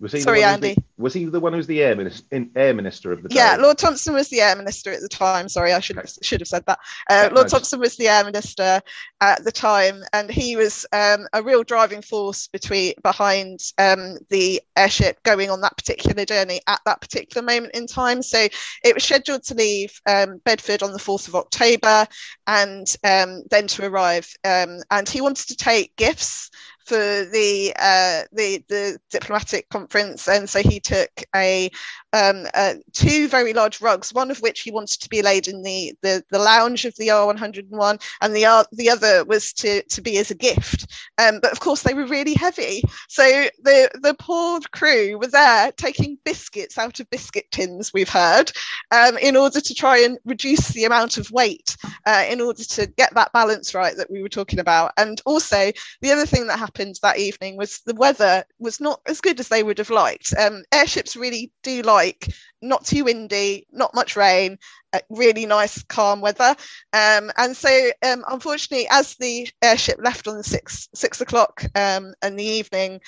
Was 0.00 0.12
he 0.12 0.20
Sorry, 0.20 0.44
Andy. 0.44 0.74
the- 0.74 0.82
was 0.96 1.12
he 1.12 1.24
the 1.24 1.40
one 1.40 1.52
who 1.52 1.56
was 1.56 1.66
the 1.66 1.82
air 1.82 1.96
minister, 1.96 2.24
in, 2.30 2.50
air 2.54 2.72
minister 2.72 3.10
of 3.12 3.22
the 3.22 3.28
day? 3.28 3.34
Yeah, 3.36 3.56
Lord 3.56 3.78
Thomson 3.78 4.14
was 4.14 4.28
the 4.28 4.40
air 4.40 4.54
minister 4.54 4.92
at 4.92 5.00
the 5.00 5.08
time. 5.08 5.48
Sorry, 5.48 5.72
I 5.72 5.80
should 5.80 5.96
have, 5.96 6.10
should 6.22 6.40
have 6.40 6.48
said 6.48 6.64
that. 6.66 6.78
Uh, 7.10 7.30
Lord 7.32 7.46
no, 7.46 7.48
Thomson 7.48 7.80
was 7.80 7.96
the 7.96 8.06
air 8.08 8.24
minister 8.24 8.80
at 9.20 9.44
the 9.44 9.50
time, 9.50 10.04
and 10.12 10.30
he 10.30 10.54
was 10.56 10.86
um, 10.92 11.26
a 11.32 11.42
real 11.42 11.64
driving 11.64 12.02
force 12.02 12.46
between 12.48 12.94
behind 13.02 13.60
um, 13.78 14.18
the 14.30 14.60
airship 14.76 15.20
going 15.24 15.50
on 15.50 15.60
that 15.62 15.76
particular 15.76 16.24
journey 16.24 16.60
at 16.68 16.80
that 16.84 17.00
particular 17.00 17.44
moment 17.44 17.74
in 17.74 17.86
time. 17.88 18.22
So 18.22 18.46
it 18.84 18.94
was 18.94 19.02
scheduled 19.02 19.42
to 19.44 19.54
leave 19.54 20.00
um, 20.06 20.40
Bedford 20.44 20.82
on 20.84 20.92
the 20.92 20.98
fourth 21.00 21.26
of 21.26 21.34
October, 21.34 22.06
and 22.46 22.86
um, 23.02 23.42
then 23.50 23.66
to 23.68 23.86
arrive. 23.86 24.32
Um, 24.44 24.78
and 24.92 25.08
he 25.08 25.20
wanted 25.20 25.48
to 25.48 25.56
take 25.56 25.96
gifts 25.96 26.50
for 26.88 26.96
the 26.96 27.74
uh, 27.78 28.22
the 28.32 28.64
the 28.68 28.98
diplomatic 29.10 29.68
conference, 29.68 30.26
and 30.26 30.48
so 30.48 30.62
he 30.62 30.80
took 30.80 31.10
a 31.36 31.70
um, 32.14 32.46
uh, 32.54 32.74
two 32.94 33.28
very 33.28 33.52
large 33.52 33.82
rugs, 33.82 34.14
one 34.14 34.30
of 34.30 34.38
which 34.38 34.60
he 34.60 34.70
wanted 34.70 34.98
to 35.02 35.08
be 35.10 35.20
laid 35.20 35.48
in 35.48 35.62
the 35.62 35.94
the, 36.00 36.24
the 36.30 36.38
lounge 36.38 36.86
of 36.86 36.94
the 36.96 37.08
R101, 37.08 38.02
and 38.22 38.34
the 38.34 38.46
uh, 38.46 38.64
the 38.72 38.88
other 38.88 39.22
was 39.26 39.52
to 39.54 39.82
to 39.82 40.00
be 40.00 40.16
as 40.16 40.30
a 40.30 40.34
gift. 40.34 40.86
Um, 41.18 41.40
but 41.40 41.52
of 41.52 41.60
course, 41.60 41.82
they 41.82 41.92
were 41.92 42.06
really 42.06 42.34
heavy, 42.34 42.82
so 43.08 43.22
the 43.62 43.90
the 44.00 44.14
poor 44.18 44.60
crew 44.72 45.18
were 45.18 45.26
there 45.26 45.70
taking 45.72 46.18
biscuits 46.24 46.78
out 46.78 47.00
of 47.00 47.10
biscuit 47.10 47.50
tins. 47.50 47.92
We've 47.92 48.08
heard 48.08 48.50
um, 48.92 49.18
in 49.18 49.36
order 49.36 49.60
to 49.60 49.74
try 49.74 49.98
and 49.98 50.18
reduce 50.24 50.68
the 50.68 50.84
amount 50.84 51.18
of 51.18 51.30
weight, 51.30 51.76
uh, 52.06 52.24
in 52.30 52.40
order 52.40 52.64
to 52.64 52.86
get 52.86 53.14
that 53.14 53.32
balance 53.34 53.74
right 53.74 53.96
that 53.96 54.10
we 54.10 54.22
were 54.22 54.30
talking 54.30 54.58
about, 54.58 54.92
and 54.96 55.20
also 55.26 55.70
the 56.00 56.12
other 56.12 56.24
thing 56.24 56.46
that 56.46 56.58
happened 56.58 56.77
that 57.02 57.18
evening 57.18 57.56
was 57.56 57.80
the 57.80 57.94
weather 57.94 58.44
was 58.58 58.80
not 58.80 59.00
as 59.06 59.20
good 59.20 59.40
as 59.40 59.48
they 59.48 59.62
would 59.62 59.78
have 59.78 59.90
liked. 59.90 60.34
Um, 60.38 60.64
airships 60.72 61.16
really 61.16 61.52
do 61.62 61.82
like 61.82 62.28
not 62.62 62.84
too 62.84 63.04
windy, 63.04 63.66
not 63.72 63.94
much 63.94 64.16
rain, 64.16 64.58
uh, 64.92 65.00
really 65.10 65.46
nice 65.46 65.82
calm 65.84 66.20
weather. 66.20 66.56
Um, 66.92 67.30
and 67.36 67.56
so, 67.56 67.90
um, 68.02 68.24
unfortunately, 68.28 68.86
as 68.90 69.14
the 69.16 69.48
airship 69.62 69.98
left 70.02 70.26
on 70.26 70.36
the 70.36 70.44
six 70.44 70.88
six 70.94 71.20
o'clock 71.20 71.64
um, 71.74 72.14
in 72.22 72.36
the 72.36 72.44
evening, 72.44 73.00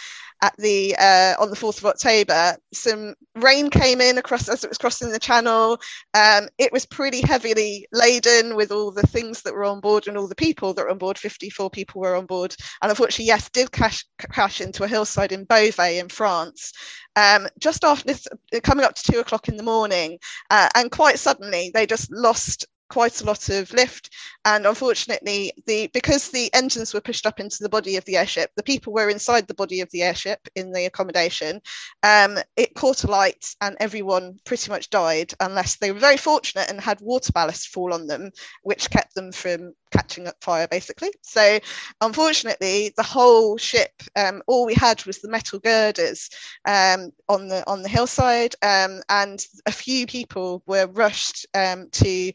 at 0.42 0.54
the 0.58 0.96
uh, 0.98 1.34
on 1.38 1.50
the 1.50 1.56
fourth 1.56 1.78
of 1.78 1.86
October, 1.86 2.56
some 2.72 3.14
rain 3.34 3.70
came 3.70 4.00
in 4.00 4.18
across 4.18 4.48
as 4.48 4.64
it 4.64 4.70
was 4.70 4.78
crossing 4.78 5.10
the 5.10 5.18
channel. 5.18 5.78
Um, 6.14 6.48
it 6.58 6.72
was 6.72 6.86
pretty 6.86 7.20
heavily 7.20 7.86
laden 7.92 8.56
with 8.56 8.72
all 8.72 8.90
the 8.90 9.06
things 9.06 9.42
that 9.42 9.54
were 9.54 9.64
on 9.64 9.80
board 9.80 10.06
and 10.06 10.16
all 10.16 10.28
the 10.28 10.34
people 10.34 10.74
that 10.74 10.84
were 10.84 10.90
on 10.90 10.98
board. 10.98 11.18
Fifty-four 11.18 11.70
people 11.70 12.00
were 12.00 12.16
on 12.16 12.26
board, 12.26 12.54
and 12.82 12.90
unfortunately, 12.90 13.26
yes, 13.26 13.48
did 13.50 13.72
crash 13.72 14.04
crash 14.30 14.60
into 14.60 14.84
a 14.84 14.88
hillside 14.88 15.32
in 15.32 15.44
Beauvais 15.44 15.98
in 15.98 16.08
France. 16.08 16.72
Um, 17.20 17.48
just 17.58 17.84
after 17.84 18.06
this, 18.06 18.26
coming 18.62 18.84
up 18.84 18.94
to 18.94 19.12
two 19.12 19.18
o'clock 19.18 19.48
in 19.48 19.56
the 19.58 19.62
morning, 19.62 20.18
uh, 20.48 20.70
and 20.74 20.90
quite 20.90 21.18
suddenly 21.18 21.70
they 21.74 21.86
just 21.86 22.10
lost 22.10 22.66
quite 22.88 23.20
a 23.20 23.24
lot 23.24 23.48
of 23.50 23.72
lift. 23.72 24.10
And 24.46 24.66
unfortunately 24.66 25.52
the 25.66 25.88
because 25.92 26.30
the 26.30 26.52
engines 26.54 26.94
were 26.94 27.00
pushed 27.02 27.26
up 27.26 27.38
into 27.38 27.58
the 27.60 27.68
body 27.68 27.96
of 27.96 28.04
the 28.06 28.16
airship 28.16 28.50
the 28.56 28.62
people 28.62 28.92
were 28.92 29.10
inside 29.10 29.46
the 29.46 29.54
body 29.54 29.80
of 29.80 29.90
the 29.90 30.02
airship 30.02 30.40
in 30.56 30.72
the 30.72 30.86
accommodation 30.86 31.60
um, 32.02 32.38
it 32.56 32.74
caught 32.74 33.04
a 33.04 33.10
light 33.10 33.54
and 33.60 33.76
everyone 33.80 34.38
pretty 34.46 34.70
much 34.70 34.88
died 34.88 35.32
unless 35.40 35.76
they 35.76 35.92
were 35.92 35.98
very 35.98 36.16
fortunate 36.16 36.70
and 36.70 36.80
had 36.80 36.98
water 37.02 37.32
ballast 37.32 37.68
fall 37.68 37.92
on 37.92 38.06
them 38.06 38.30
which 38.62 38.90
kept 38.90 39.14
them 39.14 39.30
from 39.30 39.74
catching 39.90 40.26
up 40.26 40.36
fire 40.40 40.68
basically 40.68 41.10
so 41.22 41.58
unfortunately 42.00 42.92
the 42.96 43.02
whole 43.02 43.56
ship 43.56 44.02
um, 44.16 44.42
all 44.46 44.66
we 44.66 44.74
had 44.74 45.04
was 45.06 45.18
the 45.18 45.28
metal 45.28 45.58
girders 45.58 46.30
um, 46.66 47.10
on 47.28 47.48
the 47.48 47.68
on 47.68 47.82
the 47.82 47.88
hillside 47.88 48.54
um, 48.62 49.00
and 49.08 49.44
a 49.66 49.72
few 49.72 50.06
people 50.06 50.62
were 50.66 50.86
rushed 50.86 51.46
um, 51.54 51.88
to 51.90 52.32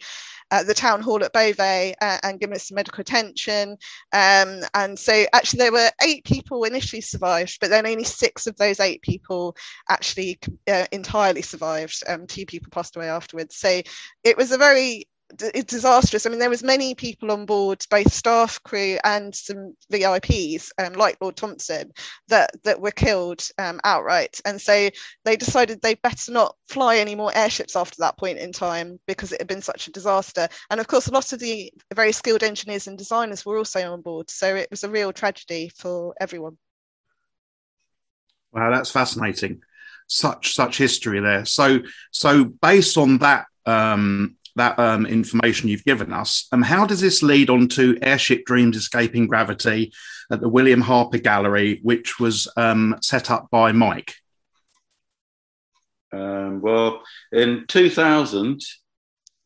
uh, 0.51 0.63
the 0.63 0.73
town 0.73 1.01
hall 1.01 1.23
at 1.23 1.33
Beauvais 1.33 1.95
uh, 2.01 2.17
and 2.23 2.39
given 2.39 2.59
some 2.59 2.75
medical 2.75 3.01
attention. 3.01 3.71
Um, 4.13 4.61
and 4.73 4.97
so 4.97 5.25
actually 5.33 5.57
there 5.59 5.71
were 5.71 5.89
eight 6.03 6.23
people 6.23 6.63
initially 6.63 7.01
survived, 7.01 7.57
but 7.59 7.69
then 7.69 7.85
only 7.85 8.03
six 8.03 8.47
of 8.47 8.55
those 8.57 8.79
eight 8.79 9.01
people 9.01 9.55
actually 9.89 10.39
uh, 10.69 10.85
entirely 10.91 11.41
survived. 11.41 12.01
Um, 12.07 12.27
two 12.27 12.45
people 12.45 12.69
passed 12.71 12.95
away 12.95 13.09
afterwards. 13.09 13.55
So 13.55 13.81
it 14.23 14.37
was 14.37 14.51
a 14.51 14.57
very 14.57 15.07
d- 15.35 15.61
disastrous. 15.61 16.25
I 16.25 16.29
mean, 16.29 16.39
there 16.39 16.49
was 16.49 16.63
many 16.63 16.95
people 16.95 17.31
on 17.31 17.45
board, 17.45 17.83
both 17.89 18.11
staff, 18.11 18.61
crew, 18.63 18.97
and 19.03 19.33
some 19.33 19.75
VIPs, 19.91 20.71
um, 20.77 20.93
like 20.93 21.17
Lord 21.21 21.35
Thomson, 21.35 21.91
that 22.27 22.51
that 22.63 22.81
were 22.81 22.91
killed 22.91 23.41
um, 23.57 23.79
outright. 23.83 24.39
And 24.45 24.61
so 24.61 24.89
they 25.23 25.35
decided 25.35 25.81
they 25.81 25.95
better 25.95 26.31
not 26.31 26.55
fly 26.67 26.97
any 26.97 27.15
more 27.15 27.31
airships 27.35 27.75
after 27.75 27.97
that 27.99 28.17
point 28.17 28.39
in 28.39 28.51
time 28.51 28.99
because 29.07 29.31
it 29.31 29.41
had 29.41 29.47
been 29.47 29.61
such 29.61 29.87
a 29.87 29.91
disaster. 29.91 30.47
And 30.69 30.79
of 30.79 30.87
course, 30.87 31.07
a 31.07 31.13
lot 31.13 31.33
of 31.33 31.39
the 31.39 31.71
very 31.93 32.11
skilled 32.11 32.43
engineers 32.43 32.87
and 32.87 32.97
designers 32.97 33.45
were 33.45 33.57
also 33.57 33.91
on 33.91 34.01
board. 34.01 34.29
So 34.29 34.55
it 34.55 34.69
was 34.71 34.83
a 34.83 34.89
real 34.89 35.11
tragedy 35.11 35.71
for 35.75 36.13
everyone. 36.19 36.57
Wow, 38.51 38.71
that's 38.71 38.91
fascinating. 38.91 39.61
Such 40.07 40.53
such 40.53 40.77
history 40.77 41.19
there. 41.19 41.45
So 41.45 41.79
so 42.11 42.45
based 42.45 42.97
on 42.97 43.17
that 43.17 43.47
um, 43.65 44.37
that 44.55 44.77
um, 44.79 45.05
information 45.05 45.69
you've 45.69 45.83
given 45.83 46.13
us, 46.13 46.47
um, 46.51 46.61
how 46.61 46.85
does 46.85 47.01
this 47.01 47.21
lead 47.21 47.49
on 47.49 47.67
to 47.69 47.97
Airship 48.01 48.45
Dreams 48.45 48.77
Escaping 48.77 49.27
Gravity 49.27 49.93
at 50.31 50.41
the 50.41 50.49
William 50.49 50.81
Harpur 50.81 51.21
Gallery, 51.21 51.79
which 51.83 52.19
was 52.19 52.47
um, 52.57 52.95
set 53.01 53.29
up 53.29 53.49
by 53.51 53.71
Mike? 53.71 54.15
Um, 56.11 56.61
well, 56.61 57.03
in 57.31 57.65
2000, 57.67 58.61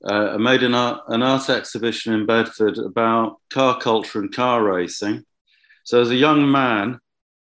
uh, 0.05 0.31
I 0.33 0.37
made 0.37 0.63
an 0.63 0.75
art, 0.75 1.01
an 1.07 1.23
art 1.23 1.49
exhibition 1.49 2.13
in 2.13 2.25
Bedford 2.25 2.77
about 2.77 3.37
car 3.49 3.79
culture 3.79 4.19
and 4.19 4.33
car 4.33 4.63
racing. 4.63 5.23
So, 5.83 6.01
as 6.01 6.11
a 6.11 6.15
young 6.15 6.49
man, 6.49 6.99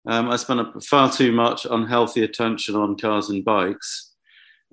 um, 0.08 0.30
I 0.30 0.38
spent 0.38 0.84
far 0.84 1.12
too 1.12 1.32
much 1.32 1.66
unhealthy 1.70 2.24
attention 2.24 2.76
on 2.76 2.98
cars 2.98 3.30
and 3.30 3.44
bikes. 3.44 4.14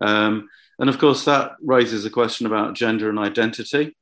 Um, 0.00 0.48
and 0.78 0.90
of 0.90 0.98
course, 0.98 1.24
that 1.24 1.52
raises 1.62 2.04
a 2.04 2.10
question 2.10 2.46
about 2.46 2.74
gender 2.74 3.08
and 3.08 3.18
identity. 3.18 3.96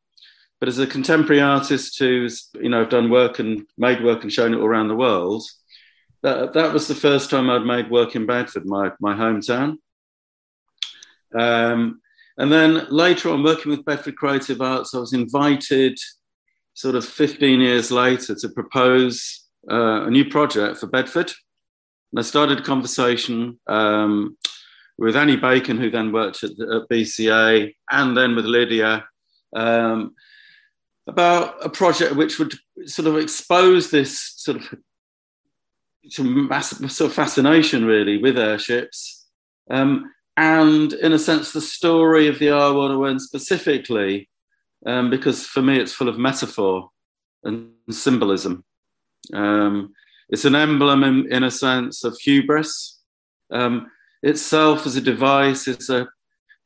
But 0.60 0.68
as 0.68 0.78
a 0.78 0.86
contemporary 0.86 1.42
artist 1.42 1.98
who's 1.98 2.48
you 2.54 2.68
know 2.68 2.84
done 2.84 3.10
work 3.10 3.38
and 3.38 3.66
made 3.76 4.02
work 4.02 4.22
and 4.22 4.32
shown 4.32 4.54
it 4.54 4.58
all 4.58 4.66
around 4.66 4.88
the 4.88 4.96
world, 4.96 5.44
that, 6.24 6.54
that 6.54 6.72
was 6.72 6.88
the 6.88 6.94
first 6.94 7.28
time 7.28 7.50
I'd 7.50 7.66
made 7.66 7.90
work 7.90 8.16
in 8.16 8.24
Bedford, 8.24 8.64
my, 8.64 8.90
my 8.98 9.14
hometown. 9.14 9.76
Um, 11.38 12.00
and 12.38 12.50
then 12.50 12.86
later 12.88 13.28
on, 13.28 13.42
working 13.42 13.70
with 13.70 13.84
Bedford 13.84 14.16
Creative 14.16 14.60
Arts, 14.62 14.94
I 14.94 14.98
was 14.98 15.12
invited 15.12 15.98
sort 16.72 16.94
of 16.94 17.04
15 17.04 17.60
years 17.60 17.90
later 17.90 18.34
to 18.34 18.48
propose 18.48 19.46
uh, 19.70 20.06
a 20.06 20.10
new 20.10 20.24
project 20.24 20.78
for 20.78 20.86
Bedford. 20.86 21.30
And 22.10 22.18
I 22.18 22.22
started 22.22 22.60
a 22.60 22.62
conversation 22.62 23.60
um, 23.66 24.38
with 24.98 25.16
Annie 25.16 25.36
Bacon, 25.36 25.78
who 25.78 25.90
then 25.90 26.12
worked 26.12 26.42
at, 26.44 26.50
at 26.50 26.88
BCA, 26.90 27.74
and 27.90 28.16
then 28.16 28.36
with 28.36 28.44
Lydia 28.44 29.04
um, 29.54 30.14
about 31.06 31.64
a 31.64 31.68
project 31.68 32.16
which 32.16 32.38
would 32.38 32.54
sort 32.86 33.08
of 33.08 33.16
expose 33.16 33.90
this 33.90 34.34
sort 34.36 34.58
of, 34.58 34.78
of, 36.18 36.26
massive, 36.26 36.90
sort 36.90 37.10
of 37.10 37.14
fascination, 37.14 37.84
really, 37.84 38.18
with 38.18 38.38
airships. 38.38 39.26
Um, 39.70 40.10
and 40.36 40.92
in 40.94 41.12
a 41.12 41.18
sense, 41.18 41.52
the 41.52 41.60
story 41.60 42.26
of 42.26 42.38
the 42.38 42.46
R101 42.46 43.20
specifically, 43.20 44.28
um, 44.86 45.10
because 45.10 45.46
for 45.46 45.62
me 45.62 45.78
it's 45.78 45.92
full 45.92 46.08
of 46.08 46.18
metaphor 46.18 46.90
and 47.44 47.70
symbolism. 47.90 48.64
Um, 49.32 49.94
it's 50.28 50.44
an 50.44 50.54
emblem, 50.54 51.04
in, 51.04 51.32
in, 51.32 51.44
a 51.44 51.50
sense, 51.50 52.02
of 52.02 52.18
hubris. 52.18 53.00
Um, 53.50 53.90
itself 54.24 54.86
as 54.86 54.96
a 54.96 55.00
device 55.00 55.68
is 55.68 55.90
a, 55.90 56.08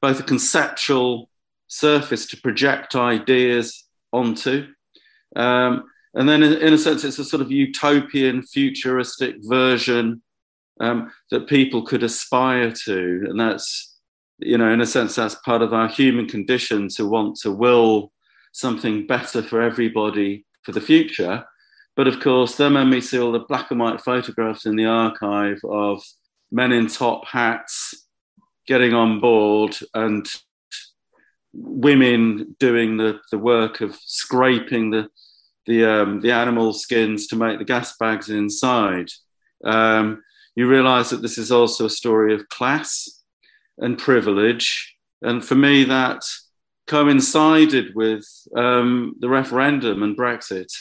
both 0.01 0.21
a 0.21 0.23
conceptual 0.23 1.29
surface 1.67 2.27
to 2.27 2.41
project 2.41 2.95
ideas 2.95 3.85
onto. 4.13 4.67
Um, 5.37 5.85
and 6.15 6.29
then, 6.29 6.43
in, 6.43 6.55
in, 6.55 6.73
a 6.73 6.79
sense, 6.79 7.05
it's 7.05 7.19
a 7.19 7.25
sort 7.25 7.43
of 7.43 7.51
utopian, 7.51 8.43
futuristic 8.43 9.37
version 9.41 10.23
um, 10.81 11.13
that 11.31 11.49
people 11.49 11.83
could 11.83 12.03
aspire 12.03 12.73
to. 12.85 13.27
And 13.29 13.39
that's, 13.39 13.97
you 14.39 14.57
know, 14.57 14.73
in 14.73 14.81
a 14.81 14.87
sense, 14.87 15.17
that's 15.17 15.35
part 15.37 15.61
of 15.61 15.75
our 15.75 15.89
human 15.89 16.27
condition 16.27 16.89
to 16.91 17.07
want 17.07 17.37
to 17.41 17.53
will 17.53 18.13
something 18.53 19.07
better 19.07 19.43
for 19.43 19.61
everybody 19.61 20.47
for 20.63 20.73
the 20.73 20.81
future. 20.81 21.45
But 21.97 22.09
of 22.09 22.21
course, 22.21 22.57
then 22.57 22.75
when 22.75 22.91
we 22.91 23.01
see 23.01 23.19
all 23.19 23.33
the 23.33 23.41
black 23.41 23.71
and 23.71 23.81
white 23.81 24.01
photographs 24.01 24.67
in 24.67 24.77
the 24.77 24.87
archive 24.87 25.61
of 25.65 26.03
men 26.51 26.73
in 26.73 26.87
top 26.87 27.27
hats 27.27 28.07
getting 28.67 28.95
on 28.95 29.21
board 29.21 29.77
and 29.95 30.27
women 31.53 32.55
doing 32.59 32.97
the, 32.97 33.19
the 33.31 33.39
work 33.39 33.81
of 33.81 33.97
scraping 33.97 34.91
the 34.91 35.09
the 35.67 35.85
um, 35.85 36.21
the 36.21 36.33
animal 36.33 36.73
skins 36.73 37.27
to 37.27 37.37
make 37.37 37.59
the 37.59 37.65
gas 37.65 37.95
bags 37.99 38.31
inside. 38.31 39.11
Um, 39.65 40.23
you 40.57 40.67
realise 40.67 41.11
that 41.11 41.21
this 41.21 41.37
is 41.37 41.53
also 41.53 41.85
a 41.85 41.91
story 41.91 42.35
of 42.35 42.49
class 42.49 43.23
and 43.77 43.99
privilege, 43.99 44.97
and 45.21 45.45
for 45.45 45.55
me 45.55 45.85
that 45.85 46.23
coincided 46.87 47.95
with 47.95 48.25
um, 48.57 49.15
the 49.21 49.29
referendum 49.29 50.03
and 50.03 50.17
Brexit. 50.17 50.73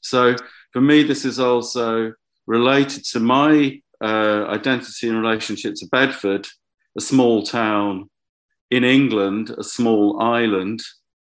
So 0.00 0.36
for 0.72 0.80
me, 0.80 1.02
this 1.02 1.24
is 1.24 1.38
also 1.38 2.12
related 2.46 3.04
to 3.06 3.20
my 3.20 3.80
uh, 4.02 4.46
identity 4.48 5.08
and 5.08 5.20
relationship 5.20 5.74
to 5.76 5.86
Bedford, 5.86 6.46
a 6.96 7.00
small 7.00 7.42
town 7.42 8.10
in 8.70 8.84
England, 8.84 9.54
a 9.56 9.62
small 9.62 10.20
island, 10.20 10.82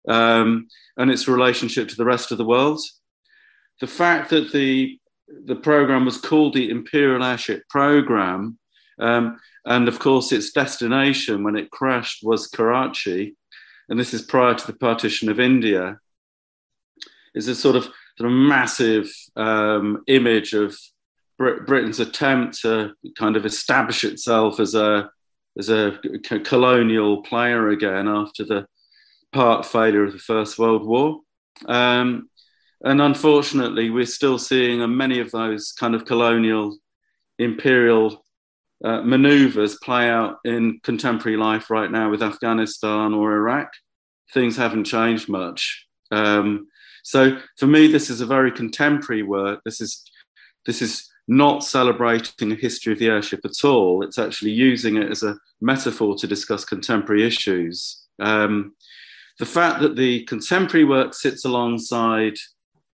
um, 0.08 0.68
and 0.98 1.12
its 1.12 1.28
relationship 1.28 1.88
to 1.90 1.96
the 1.96 2.06
rest 2.06 2.32
of 2.32 2.38
the 2.38 2.46
world. 2.46 2.82
The 3.80 3.88
fact 3.88 4.30
that 4.30 4.52
the 4.52 5.00
the 5.46 5.56
program 5.56 6.06
was 6.06 6.18
called 6.18 6.54
the 6.54 6.70
Imperial 6.70 7.24
Airship 7.24 7.64
Program, 7.70 8.58
um, 9.00 9.40
and 9.66 9.88
of 9.88 10.00
course 10.00 10.32
its 10.32 10.52
destination 10.52 11.44
when 11.44 11.56
it 11.56 11.72
crashed 11.72 12.24
was 12.24 12.48
Karachi, 12.48 13.36
and 13.90 14.00
this 14.00 14.14
is 14.14 14.22
prior 14.22 14.54
to 14.54 14.68
the 14.68 14.78
partition 14.78 15.30
of 15.30 15.40
India, 15.40 16.00
is 17.34 17.48
a 17.48 17.56
sort 17.56 17.76
of, 17.76 17.84
sort 18.18 18.32
of 18.32 18.32
massive 18.32 19.12
um, 19.36 20.04
image 20.08 20.54
of 20.54 20.78
Britain's 21.38 22.00
attempt 22.00 22.62
to 22.62 22.94
kind 23.18 23.36
of 23.36 23.46
establish 23.46 24.04
itself 24.04 24.60
as 24.60 24.76
a 24.76 25.10
as 25.58 25.70
a 25.70 26.00
colonial 26.44 27.22
player 27.22 27.70
again 27.70 28.08
after 28.08 28.44
the 28.44 28.66
part 29.32 29.66
failure 29.66 30.04
of 30.04 30.14
the 30.14 30.20
First 30.20 30.58
World 30.58 30.86
War. 30.86 31.20
Um, 31.68 32.30
and 32.84 33.02
unfortunately, 33.02 33.90
we're 33.90 34.06
still 34.06 34.38
seeing 34.38 34.98
many 34.98 35.20
of 35.20 35.32
those 35.32 35.72
kind 35.72 35.96
of 35.96 36.06
colonial 36.06 36.76
imperial 37.40 38.26
uh, 38.84 39.02
maneuvers 39.02 39.78
play 39.82 40.10
out 40.10 40.38
in 40.44 40.80
contemporary 40.84 41.38
life 41.38 41.70
right 41.70 41.90
now 41.90 42.10
with 42.10 42.22
Afghanistan 42.22 43.14
or 43.14 43.34
Iraq. 43.34 43.72
Things 44.34 44.58
haven't 44.58 44.86
changed 44.86 45.30
much. 45.30 45.88
Um, 46.12 46.68
so 47.04 47.38
for 47.58 47.68
me, 47.68 47.88
this 47.88 48.10
is 48.10 48.22
a 48.22 48.26
very 48.26 48.52
contemporary 48.52 49.24
work. 49.24 49.62
This 49.66 49.80
is 49.82 50.04
this 50.66 50.82
is 50.82 51.10
not 51.28 51.64
celebrating 51.64 52.52
a 52.52 52.56
history 52.56 52.94
of 52.94 53.00
the 53.00 53.08
airship 53.08 53.42
at 53.46 53.64
all. 53.64 54.04
It's 54.04 54.20
actually 54.20 54.52
using 54.52 54.98
it 54.98 55.10
as 55.10 55.24
a 55.24 55.38
metaphor 55.62 56.16
to 56.18 56.28
discuss 56.28 56.66
contemporary 56.66 57.26
issues. 57.26 58.06
Um, 58.20 58.74
the 59.40 59.46
fact 59.46 59.82
that 59.82 59.96
the 59.96 60.24
contemporary 60.26 60.86
work 60.86 61.14
sits 61.14 61.46
alongside 61.46 62.36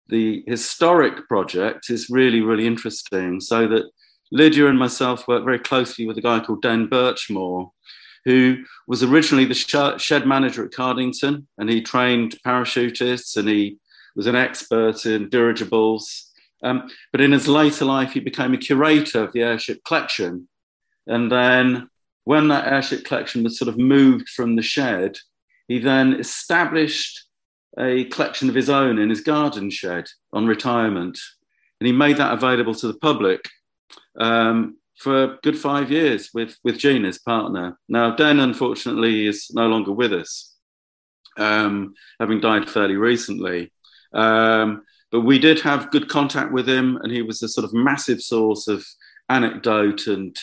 the 0.09 0.43
historic 0.47 1.27
project 1.29 1.91
is 1.91 2.11
really, 2.11 2.41
really 2.41 2.67
interesting. 2.67 3.41
So 3.41 3.67
that 3.69 3.91
Lydia 4.31 4.67
and 4.67 4.79
myself 4.79 5.27
work 5.27 5.45
very 5.45 5.59
closely 5.59 6.07
with 6.07 6.19
a 6.19 6.23
guy 6.23 6.41
called 6.41 6.63
Dan 6.63 6.89
Birchmore, 6.89 7.71
who 8.25 8.63
was 8.87 9.03
originally 9.03 9.47
the 9.47 9.55
shed 9.99 10.27
manager 10.27 10.65
at 10.65 10.73
Cardington, 10.73 11.47
and 11.57 11.71
he 11.71 11.81
trained 11.81 12.37
parachutists 12.45 13.37
and 13.37 13.49
he 13.49 13.79
was 14.15 14.27
an 14.27 14.37
expert 14.37 15.07
in 15.07 15.29
dirigibles. 15.29 16.28
Um, 16.63 16.89
but 17.13 17.21
in 17.21 17.33
his 17.33 17.49
later 17.49 17.85
life, 17.85 18.13
he 18.13 18.21
became 18.21 18.53
a 18.55 18.59
curator 18.59 19.23
of 19.23 19.33
the 19.33 19.43
airship 19.43 19.83
collection. 19.85 20.49
And 21.07 21.31
then, 21.31 21.89
when 22.25 22.49
that 22.49 22.71
airship 22.71 23.05
collection 23.05 23.43
was 23.43 23.59
sort 23.59 23.69
of 23.69 23.79
moved 23.79 24.29
from 24.29 24.57
the 24.57 24.63
shed, 24.63 25.17
he 25.69 25.79
then 25.79 26.15
established 26.15 27.27
a 27.79 28.05
collection 28.05 28.49
of 28.49 28.55
his 28.55 28.69
own 28.69 28.99
in 28.99 29.09
his 29.09 29.21
garden 29.21 29.71
shed 29.71 30.07
on 30.33 30.47
retirement. 30.47 31.19
And 31.81 31.87
he 31.87 31.93
made 31.93 32.17
that 32.17 32.33
available 32.33 32.75
to 32.75 32.89
the 32.89 32.99
public 32.99 33.49
um, 34.19 34.77
for 34.97 35.25
a 35.25 35.39
good 35.43 35.57
five 35.57 35.91
years 35.91 36.31
with, 36.35 36.57
with 36.65 36.79
Jean, 36.79 37.05
his 37.05 37.19
partner. 37.19 37.79
Now, 37.89 38.17
Dan, 38.17 38.41
unfortunately, 38.41 39.27
is 39.27 39.51
no 39.53 39.69
longer 39.69 39.93
with 39.93 40.13
us, 40.13 40.55
um, 41.37 41.95
having 42.19 42.41
died 42.41 42.69
fairly 42.69 42.97
recently. 42.97 43.73
Um, 44.13 44.83
but 45.11 45.23
we 45.23 45.39
did 45.39 45.61
have 45.61 45.91
good 45.91 46.09
contact 46.09 46.53
with 46.53 46.69
him, 46.69 46.97
and 47.03 47.13
he 47.13 47.23
was 47.23 47.43
a 47.43 47.49
sort 47.49 47.65
of 47.65 47.73
massive 47.73 48.21
source 48.21 48.69
of 48.69 48.85
anecdote 49.29 50.07
and 50.07 50.37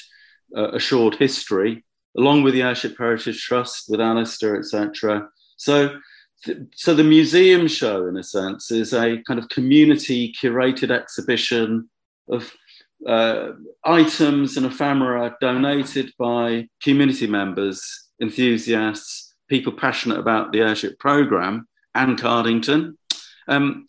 uh, 0.56 0.72
assured 0.72 1.16
history, 1.16 1.84
along 2.18 2.44
with 2.44 2.54
the 2.54 2.62
Airship 2.62 2.96
Heritage 2.98 3.42
Trust, 3.42 3.86
with 3.90 4.02
Alistair, 4.02 4.58
etc. 4.58 5.28
So 5.58 6.00
so 6.76 6.94
the 6.94 7.04
museum 7.04 7.68
show, 7.68 8.08
in 8.08 8.18
a 8.18 8.24
sense, 8.24 8.72
is 8.72 8.94
a 8.94 9.22
kind 9.24 9.40
of 9.40 9.50
community 9.50 10.34
curated 10.40 10.92
exhibition 10.92 11.90
of 12.30 12.52
uh, 13.08 13.52
items 13.84 14.58
and 14.58 14.66
ephemera 14.66 15.36
donated 15.42 16.12
by 16.18 16.68
community 16.82 17.28
members, 17.28 18.10
enthusiasts, 18.22 19.34
people 19.50 19.74
passionate 19.74 20.20
about 20.20 20.52
the 20.52 20.60
airship 20.60 20.98
program 21.00 21.68
and 21.94 22.20
Cardington. 22.20 22.98
Um, 23.48 23.86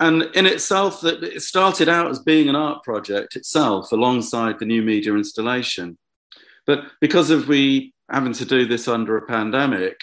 and 0.00 0.22
in 0.34 0.46
itself, 0.46 1.02
that 1.02 1.22
it 1.22 1.42
started 1.42 1.88
out 1.88 2.10
as 2.10 2.18
being 2.18 2.48
an 2.48 2.56
art 2.56 2.82
project 2.82 3.36
itself, 3.36 3.92
alongside 3.92 4.58
the 4.58 4.64
new 4.64 4.82
media 4.82 5.14
installation. 5.14 5.98
But 6.66 6.84
because 7.00 7.30
of 7.30 7.48
we 7.48 7.92
having 8.10 8.32
to 8.32 8.44
do 8.46 8.66
this 8.66 8.88
under 8.88 9.18
a 9.18 9.26
pandemic, 9.26 10.00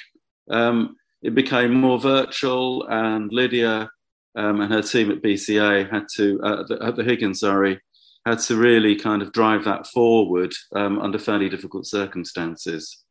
um, 0.52 0.96
it 1.24 1.34
became 1.34 1.74
more 1.74 2.00
virtual, 2.00 2.88
and 2.88 3.32
Lydia 3.34 3.90
um, 4.36 4.62
and 4.62 4.72
her 4.72 4.84
team 4.84 5.10
at 5.10 5.24
BCA 5.24 5.92
had 5.92 6.06
to, 6.16 6.40
uh, 6.44 6.64
at 6.88 6.96
the 6.96 7.04
Higgins, 7.04 7.40
sorry, 7.40 7.82
had 8.26 8.40
to 8.40 8.56
really 8.56 8.96
kind 8.96 9.24
of 9.24 9.32
drive 9.32 9.66
that 9.66 9.88
forward 9.88 10.54
um, 10.76 11.00
under 11.00 11.18
fairly 11.18 11.50
difficult 11.50 11.88
circumstances. 11.88 13.04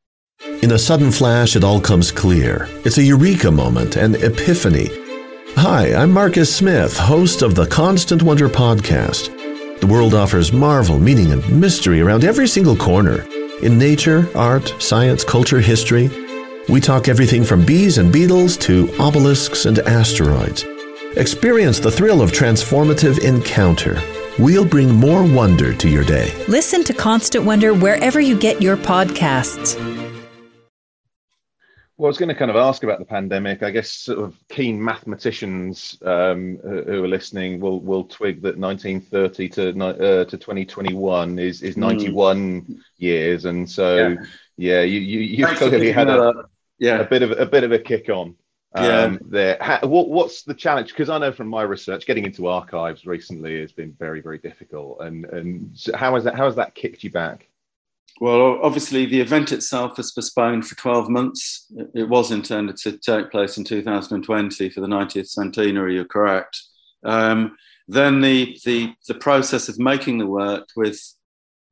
In 0.62 0.72
a 0.72 0.78
sudden 0.78 1.10
flash, 1.10 1.56
it 1.56 1.64
all 1.64 1.80
comes 1.80 2.12
clear. 2.12 2.68
It's 2.84 2.98
a 2.98 3.02
eureka 3.02 3.50
moment, 3.50 3.96
an 3.96 4.14
epiphany. 4.16 5.05
Hi, 5.58 5.94
I'm 5.94 6.12
Marcus 6.12 6.54
Smith, 6.54 6.98
host 6.98 7.40
of 7.40 7.54
the 7.54 7.66
Constant 7.66 8.22
Wonder 8.22 8.46
podcast. 8.46 9.30
The 9.80 9.86
world 9.86 10.12
offers 10.12 10.52
marvel, 10.52 10.98
meaning, 10.98 11.32
and 11.32 11.48
mystery 11.48 12.02
around 12.02 12.24
every 12.24 12.46
single 12.46 12.76
corner. 12.76 13.22
In 13.62 13.78
nature, 13.78 14.28
art, 14.34 14.74
science, 14.78 15.24
culture, 15.24 15.60
history, 15.60 16.10
we 16.68 16.78
talk 16.78 17.08
everything 17.08 17.42
from 17.42 17.64
bees 17.64 17.96
and 17.96 18.12
beetles 18.12 18.58
to 18.58 18.94
obelisks 19.00 19.64
and 19.64 19.78
asteroids. 19.78 20.66
Experience 21.16 21.80
the 21.80 21.90
thrill 21.90 22.20
of 22.20 22.32
transformative 22.32 23.24
encounter. 23.24 23.98
We'll 24.38 24.66
bring 24.66 24.94
more 24.94 25.24
wonder 25.24 25.72
to 25.72 25.88
your 25.88 26.04
day. 26.04 26.34
Listen 26.48 26.84
to 26.84 26.92
Constant 26.92 27.46
Wonder 27.46 27.72
wherever 27.72 28.20
you 28.20 28.38
get 28.38 28.60
your 28.60 28.76
podcasts. 28.76 29.74
Well, 31.98 32.08
I 32.08 32.10
was 32.10 32.18
going 32.18 32.28
to 32.28 32.34
kind 32.34 32.50
of 32.50 32.58
ask 32.58 32.82
about 32.82 32.98
the 32.98 33.06
pandemic. 33.06 33.62
I 33.62 33.70
guess 33.70 33.90
sort 33.90 34.18
of 34.18 34.36
keen 34.50 34.82
mathematicians 34.82 35.96
um, 36.02 36.58
who 36.62 37.04
are 37.04 37.08
listening 37.08 37.58
will 37.58 37.80
will 37.80 38.04
twig 38.04 38.42
that 38.42 38.58
1930 38.58 39.48
to 39.48 39.68
uh, 39.70 40.24
to 40.26 40.36
2021 40.36 41.38
is 41.38 41.62
is 41.62 41.78
91 41.78 42.62
mm. 42.62 42.78
years, 42.98 43.46
and 43.46 43.68
so 43.68 44.08
yeah, 44.08 44.16
yeah 44.58 44.82
you 44.82 45.00
you 45.00 45.20
you 45.20 45.46
clearly 45.46 45.90
had 45.90 46.08
a, 46.08 46.44
yeah, 46.78 46.98
a 46.98 47.08
bit 47.08 47.22
of 47.22 47.30
a 47.32 47.46
bit 47.46 47.64
of 47.64 47.72
a 47.72 47.78
kick 47.78 48.10
on. 48.10 48.36
Um, 48.74 48.84
yeah. 48.84 49.16
There. 49.22 49.58
How, 49.58 49.80
what, 49.86 50.10
what's 50.10 50.42
the 50.42 50.52
challenge? 50.52 50.88
Because 50.88 51.08
I 51.08 51.16
know 51.16 51.32
from 51.32 51.48
my 51.48 51.62
research, 51.62 52.04
getting 52.04 52.26
into 52.26 52.46
archives 52.46 53.06
recently 53.06 53.58
has 53.60 53.72
been 53.72 53.96
very, 53.98 54.20
very 54.20 54.38
difficult. 54.38 55.00
And 55.00 55.24
and 55.24 55.78
how 55.94 56.14
has 56.14 56.24
that 56.24 56.34
how 56.34 56.44
has 56.44 56.56
that 56.56 56.74
kicked 56.74 57.04
you 57.04 57.10
back? 57.10 57.48
Well, 58.20 58.58
obviously, 58.62 59.04
the 59.04 59.20
event 59.20 59.52
itself 59.52 59.98
was 59.98 60.12
postponed 60.12 60.66
for 60.66 60.74
12 60.76 61.10
months. 61.10 61.66
It 61.94 62.08
was 62.08 62.32
intended 62.32 62.76
to 62.78 62.96
take 62.98 63.30
place 63.30 63.58
in 63.58 63.64
2020 63.64 64.70
for 64.70 64.80
the 64.80 64.86
90th 64.86 65.28
centenary. 65.28 65.94
You're 65.94 66.06
correct. 66.06 66.60
Um, 67.04 67.56
then 67.88 68.20
the, 68.20 68.58
the 68.64 68.94
the 69.06 69.14
process 69.14 69.68
of 69.68 69.78
making 69.78 70.18
the 70.18 70.26
work 70.26 70.68
with 70.76 71.00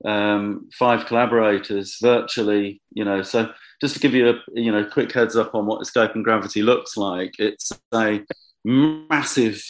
um, 0.05 0.69
five 0.73 1.07
collaborators 1.07 1.99
virtually, 2.01 2.81
you 2.93 3.05
know, 3.05 3.23
so 3.23 3.51
just 3.81 3.95
to 3.95 4.01
give 4.01 4.15
you 4.15 4.31
a 4.31 4.35
you 4.55 4.71
know 4.71 4.85
quick 4.85 5.13
heads 5.13 5.37
up 5.37 5.55
on 5.55 5.67
what 5.67 5.81
escape 5.81 6.15
and 6.15 6.25
gravity 6.25 6.63
looks 6.63 6.97
like, 6.97 7.35
it's 7.39 7.73
a 7.93 8.23
massive 8.65 9.63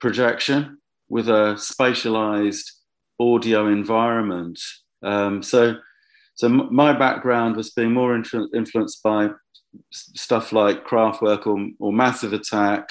projection 0.00 0.78
with 1.08 1.28
a 1.28 1.54
spatialized 1.56 2.70
audio 3.18 3.66
environment. 3.66 4.58
Um, 5.02 5.42
so, 5.42 5.76
so 6.40 6.48
my 6.48 6.94
background 6.94 7.54
was 7.54 7.68
being 7.68 7.92
more 7.92 8.16
influ- 8.16 8.48
influenced 8.54 9.02
by 9.02 9.28
stuff 9.92 10.54
like 10.54 10.86
Kraftwerk 10.86 11.46
or, 11.46 11.68
or 11.78 11.92
Massive 11.92 12.32
Attack, 12.32 12.88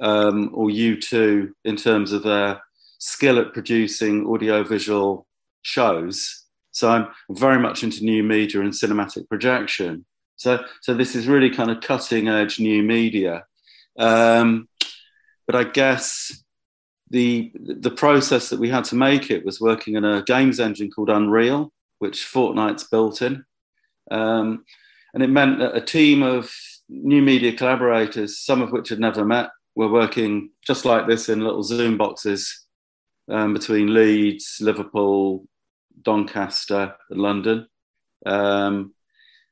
um, 0.00 0.50
or 0.54 0.68
U2 0.68 1.50
in 1.66 1.76
terms 1.76 2.12
of 2.12 2.22
their 2.22 2.58
skill 2.96 3.38
at 3.38 3.52
producing 3.52 4.26
audiovisual 4.26 5.26
shows. 5.60 6.44
So 6.70 6.88
I'm 6.88 7.08
very 7.28 7.58
much 7.58 7.84
into 7.84 8.02
new 8.02 8.22
media 8.22 8.62
and 8.62 8.72
cinematic 8.72 9.28
projection. 9.28 10.06
So, 10.36 10.64
so 10.80 10.94
this 10.94 11.14
is 11.14 11.28
really 11.28 11.50
kind 11.50 11.70
of 11.70 11.82
cutting 11.82 12.28
edge 12.28 12.58
new 12.58 12.82
media. 12.82 13.44
Um, 13.98 14.70
but 15.46 15.54
I 15.54 15.64
guess 15.64 16.42
the 17.10 17.52
the 17.54 17.90
process 17.90 18.48
that 18.48 18.58
we 18.58 18.70
had 18.70 18.84
to 18.84 18.96
make 18.96 19.30
it 19.30 19.44
was 19.44 19.60
working 19.60 19.96
in 19.96 20.04
a 20.06 20.22
games 20.22 20.60
engine 20.60 20.90
called 20.90 21.10
Unreal, 21.10 21.70
which 21.98 22.26
Fortnite's 22.26 22.84
built 22.84 23.22
in, 23.22 23.44
um, 24.10 24.64
and 25.14 25.22
it 25.22 25.28
meant 25.28 25.58
that 25.60 25.74
a 25.74 25.80
team 25.80 26.22
of 26.22 26.50
new 26.88 27.22
media 27.22 27.52
collaborators, 27.52 28.38
some 28.38 28.62
of 28.62 28.70
which 28.70 28.88
had 28.88 29.00
never 29.00 29.24
met, 29.24 29.50
were 29.74 29.90
working 29.90 30.50
just 30.66 30.84
like 30.84 31.06
this 31.06 31.28
in 31.28 31.40
little 31.40 31.62
Zoom 31.62 31.96
boxes 31.96 32.66
um, 33.30 33.52
between 33.52 33.94
Leeds, 33.94 34.58
Liverpool, 34.60 35.46
Doncaster, 36.02 36.94
and 37.10 37.20
London. 37.20 37.66
Um, 38.24 38.94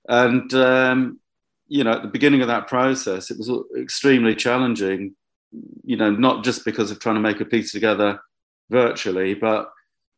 and 0.09 0.53
um, 0.55 1.21
you 1.67 1.85
know, 1.85 1.93
at 1.93 2.03
the 2.03 2.09
beginning 2.09 2.43
of 2.43 2.49
that 2.49 2.69
process, 2.69 3.31
it 3.31 3.39
was 3.39 3.51
extremely 3.79 4.35
challenging. 4.35 5.15
You 5.85 5.97
know, 5.97 6.11
not 6.11 6.45
just 6.45 6.65
because 6.65 6.91
of 6.91 6.99
trying 6.99 7.15
to 7.17 7.21
make 7.21 7.41
a 7.41 7.45
piece 7.45 7.73
together 7.73 8.21
virtually, 8.71 9.35
but 9.35 9.71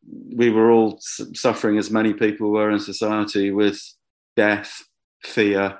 we 0.07 0.49
were 0.49 0.71
all 0.71 0.99
suffering, 1.01 1.77
as 1.77 1.91
many 1.91 2.13
people 2.13 2.51
were 2.51 2.71
in 2.71 2.79
society, 2.79 3.51
with 3.51 3.81
death, 4.35 4.83
fear, 5.23 5.79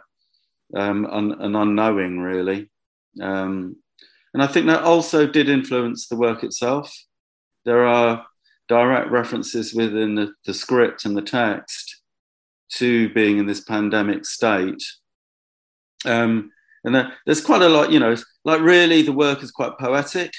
um, 0.75 1.05
and, 1.09 1.33
and, 1.33 1.55
unknowing, 1.55 2.19
really. 2.19 2.69
Um, 3.21 3.77
and 4.33 4.43
I 4.43 4.47
think 4.47 4.67
that 4.67 4.83
also 4.83 5.25
did 5.25 5.49
influence 5.49 6.07
the 6.07 6.17
work 6.17 6.43
itself. 6.43 6.93
There 7.65 7.85
are 7.85 8.25
direct 8.67 9.11
references 9.11 9.73
within 9.73 10.15
the, 10.15 10.33
the 10.45 10.53
script 10.53 11.05
and 11.05 11.15
the 11.15 11.21
text 11.21 12.01
to 12.73 13.09
being 13.13 13.37
in 13.37 13.45
this 13.45 13.61
pandemic 13.61 14.25
state. 14.25 14.83
Um, 16.05 16.51
and 16.83 16.93
there, 16.93 17.13
there's 17.25 17.41
quite 17.41 17.61
a 17.61 17.69
lot, 17.69 17.91
you 17.91 17.99
know, 17.99 18.15
like 18.43 18.61
really 18.61 19.01
the 19.01 19.13
work 19.13 19.41
is 19.41 19.51
quite 19.51 19.77
poetic. 19.79 20.31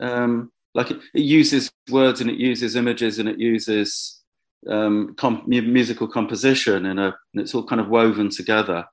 Um, 0.00 0.50
like 0.74 0.90
it, 0.90 1.00
it, 1.14 1.22
uses 1.22 1.70
words 1.90 2.20
and 2.20 2.28
it 2.28 2.36
uses 2.36 2.76
images 2.76 3.18
and 3.18 3.28
it 3.28 3.38
uses 3.38 4.20
um, 4.68 5.14
musical 5.46 6.08
composition 6.08 6.86
and, 6.86 6.98
a, 6.98 7.14
and 7.32 7.42
it's 7.42 7.54
all 7.54 7.66
kind 7.66 7.80
of 7.80 7.88
woven 7.88 8.28
together. 8.28 8.84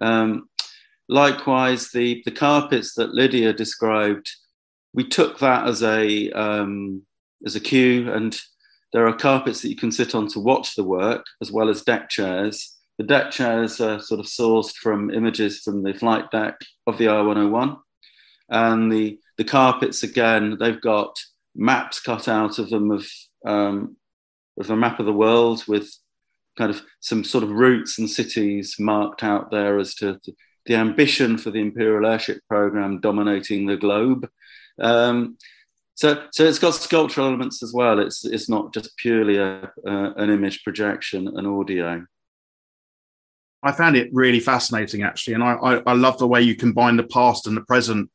Um, 0.00 0.48
likewise, 1.08 1.90
the, 1.90 2.22
the 2.24 2.30
carpets 2.30 2.94
that 2.94 3.14
Lydia 3.14 3.52
described, 3.52 4.30
we 4.92 5.04
took 5.04 5.38
that 5.38 5.66
as 5.66 5.82
a, 5.82 6.30
um, 6.32 7.02
as 7.46 7.56
a 7.56 7.60
cue 7.60 8.12
and 8.12 8.38
there 8.92 9.06
are 9.06 9.16
carpets 9.16 9.62
that 9.62 9.68
you 9.68 9.76
can 9.76 9.92
sit 9.92 10.14
on 10.14 10.26
to 10.28 10.40
watch 10.40 10.74
the 10.74 10.84
work 10.84 11.24
as 11.40 11.52
well 11.52 11.68
as 11.68 11.82
deck 11.82 12.08
chairs. 12.08 12.76
The 12.98 13.04
deck 13.04 13.30
chairs 13.30 13.80
are 13.80 14.00
sort 14.00 14.20
of 14.20 14.26
sourced 14.26 14.74
from 14.74 15.10
images 15.10 15.60
from 15.60 15.82
the 15.82 15.94
flight 15.94 16.30
deck 16.30 16.56
of 16.86 16.98
the 16.98 17.06
R101. 17.06 17.78
And 18.50 18.92
the, 18.92 19.18
the 19.38 19.44
carpets, 19.44 20.02
again, 20.02 20.56
they've 20.58 20.80
got 20.80 21.16
maps 21.54 22.00
cut 22.00 22.28
out 22.28 22.58
of 22.58 22.70
them 22.70 22.90
of, 22.90 23.06
um, 23.44 23.96
of 24.58 24.70
a 24.70 24.76
map 24.76 25.00
of 25.00 25.06
the 25.06 25.12
world 25.12 25.64
with 25.66 25.90
kind 26.58 26.70
of 26.70 26.82
some 27.00 27.24
sort 27.24 27.44
of 27.44 27.50
routes 27.50 27.98
and 27.98 28.08
cities 28.08 28.76
marked 28.78 29.22
out 29.22 29.50
there 29.50 29.78
as 29.78 29.94
to 29.94 30.18
the 30.66 30.74
ambition 30.74 31.38
for 31.38 31.50
the 31.50 31.60
Imperial 31.60 32.06
Airship 32.10 32.40
Program 32.48 33.00
dominating 33.00 33.66
the 33.66 33.76
globe. 33.76 34.28
Um, 34.78 35.36
so, 35.94 36.26
so 36.32 36.44
it's 36.44 36.58
got 36.58 36.74
sculptural 36.74 37.26
elements 37.26 37.62
as 37.62 37.72
well. 37.74 37.98
It's 37.98 38.24
it's 38.24 38.48
not 38.48 38.72
just 38.72 38.96
purely 38.96 39.36
a, 39.36 39.64
uh, 39.86 40.12
an 40.16 40.30
image 40.30 40.64
projection, 40.64 41.28
an 41.28 41.46
audio. 41.46 42.06
I 43.62 43.72
found 43.72 43.96
it 43.96 44.08
really 44.12 44.40
fascinating, 44.40 45.02
actually, 45.02 45.34
and 45.34 45.44
I, 45.44 45.52
I, 45.52 45.82
I 45.86 45.92
love 45.92 46.18
the 46.18 46.26
way 46.26 46.40
you 46.40 46.56
combine 46.56 46.96
the 46.96 47.02
past 47.02 47.46
and 47.46 47.54
the 47.54 47.60
present, 47.62 48.10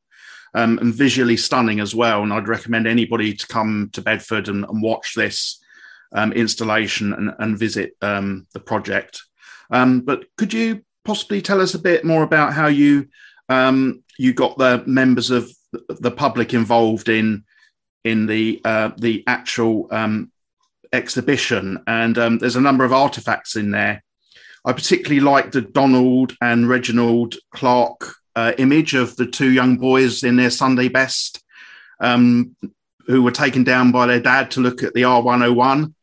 um, 0.56 0.80
and 0.80 0.94
visually 0.94 1.38
stunning 1.38 1.80
as 1.80 1.94
well. 1.94 2.24
And 2.24 2.34
I'd 2.34 2.48
recommend 2.48 2.88
anybody 2.88 3.34
to 3.34 3.48
come 3.48 3.90
to 3.94 4.02
Bedford 4.02 4.48
and, 4.48 4.64
and 4.64 4.82
watch 4.82 5.14
this 5.14 5.62
um, 6.14 6.32
installation 6.34 7.14
and, 7.14 7.34
and 7.38 7.60
visit 7.60 7.96
um, 8.02 8.48
the 8.54 8.62
project. 8.62 9.22
Um, 9.70 10.02
but 10.02 10.26
could 10.38 10.54
you 10.54 10.84
possibly 11.04 11.42
tell 11.42 11.62
us 11.62 11.74
a 11.74 11.80
bit 11.80 12.06
more 12.06 12.24
about 12.24 12.54
how 12.54 12.68
you 12.68 13.10
um, 13.50 14.04
you 14.18 14.34
got 14.34 14.58
the 14.58 14.82
members 14.88 15.30
of 15.30 15.52
the 15.88 16.12
public 16.12 16.54
involved 16.54 17.10
in 17.10 17.44
in 18.04 18.26
the 18.26 18.62
uh, 18.64 18.92
the 18.98 19.24
actual 19.28 19.88
um, 19.92 20.32
exhibition, 20.94 21.84
and 21.86 22.16
there's 22.16 22.56
a 22.56 22.62
number 22.62 22.86
of 22.86 22.94
artifacts 22.94 23.56
in 23.56 23.72
there. 23.72 24.04
I 24.64 24.74
particularly 24.74 25.20
like 25.20 25.52
the 25.52 25.62
Donald 25.62 26.36
and 26.42 26.70
Reginald 26.70 27.36
Clark 27.52 28.16
uh, 28.36 28.54
image 28.58 28.94
of 28.94 29.16
the 29.16 29.26
two 29.26 29.52
young 29.52 29.78
boys 29.78 30.24
in 30.24 30.36
their 30.36 30.50
Sunday 30.50 30.88
best, 30.88 31.44
um, 32.00 32.56
who 33.08 33.22
were 33.22 33.32
taken 33.32 33.64
down 33.64 33.92
by 33.92 34.06
their 34.06 34.20
dad 34.20 34.52
to 34.52 34.62
look 34.62 34.84
at 34.84 34.94
the 34.94 35.04
R101. 35.04 35.94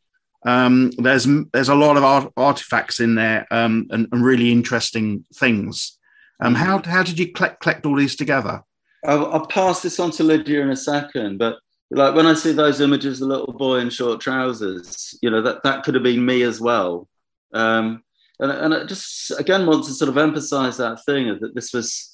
Um, 0.45 0.91
there's 0.97 1.25
there's 1.53 1.69
a 1.69 1.75
lot 1.75 1.95
of 1.95 2.03
art, 2.03 2.33
artifacts 2.35 2.99
in 2.99 3.15
there 3.15 3.47
um, 3.49 3.87
and, 3.91 4.07
and, 4.11 4.25
really 4.25 4.51
interesting 4.51 5.23
things. 5.33 5.97
Um, 6.41 6.53
how 6.53 6.81
how 6.83 7.01
did 7.01 7.17
you 7.17 7.31
collect, 7.31 7.61
collect 7.61 7.85
all 7.85 7.95
these 7.95 8.17
together? 8.17 8.61
I'll, 9.05 9.31
I'll, 9.31 9.45
pass 9.45 9.81
this 9.81 10.01
on 10.01 10.11
to 10.11 10.23
Lydia 10.23 10.61
in 10.61 10.69
a 10.69 10.75
second, 10.75 11.37
but 11.37 11.59
like 11.91 12.15
when 12.15 12.25
I 12.25 12.33
see 12.33 12.51
those 12.51 12.81
images, 12.81 13.19
the 13.19 13.25
little 13.25 13.53
boy 13.53 13.77
in 13.77 13.89
short 13.89 14.19
trousers, 14.21 15.17
you 15.21 15.29
know, 15.29 15.41
that, 15.41 15.63
that 15.63 15.83
could 15.83 15.93
have 15.93 16.03
been 16.03 16.25
me 16.25 16.43
as 16.43 16.59
well. 16.59 17.07
Um, 17.53 18.03
and, 18.39 18.51
and 18.51 18.73
I 18.73 18.85
just, 18.85 19.31
again, 19.39 19.65
want 19.65 19.85
to 19.85 19.91
sort 19.91 20.09
of 20.09 20.17
emphasize 20.17 20.77
that 20.77 21.03
thing 21.05 21.37
that 21.39 21.53
this 21.53 21.73
was, 21.73 22.12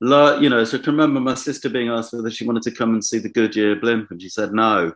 you 0.00 0.48
know, 0.48 0.64
so 0.64 0.78
I 0.78 0.80
can 0.80 0.92
remember 0.92 1.20
my 1.20 1.34
sister 1.34 1.68
being 1.68 1.88
asked 1.88 2.12
whether 2.12 2.30
she 2.30 2.46
wanted 2.46 2.62
to 2.64 2.70
come 2.70 2.90
and 2.90 3.04
see 3.04 3.18
the 3.18 3.28
Goodyear 3.28 3.76
blimp, 3.76 4.10
and 4.10 4.20
she 4.20 4.28
said 4.28 4.52
no. 4.52 4.92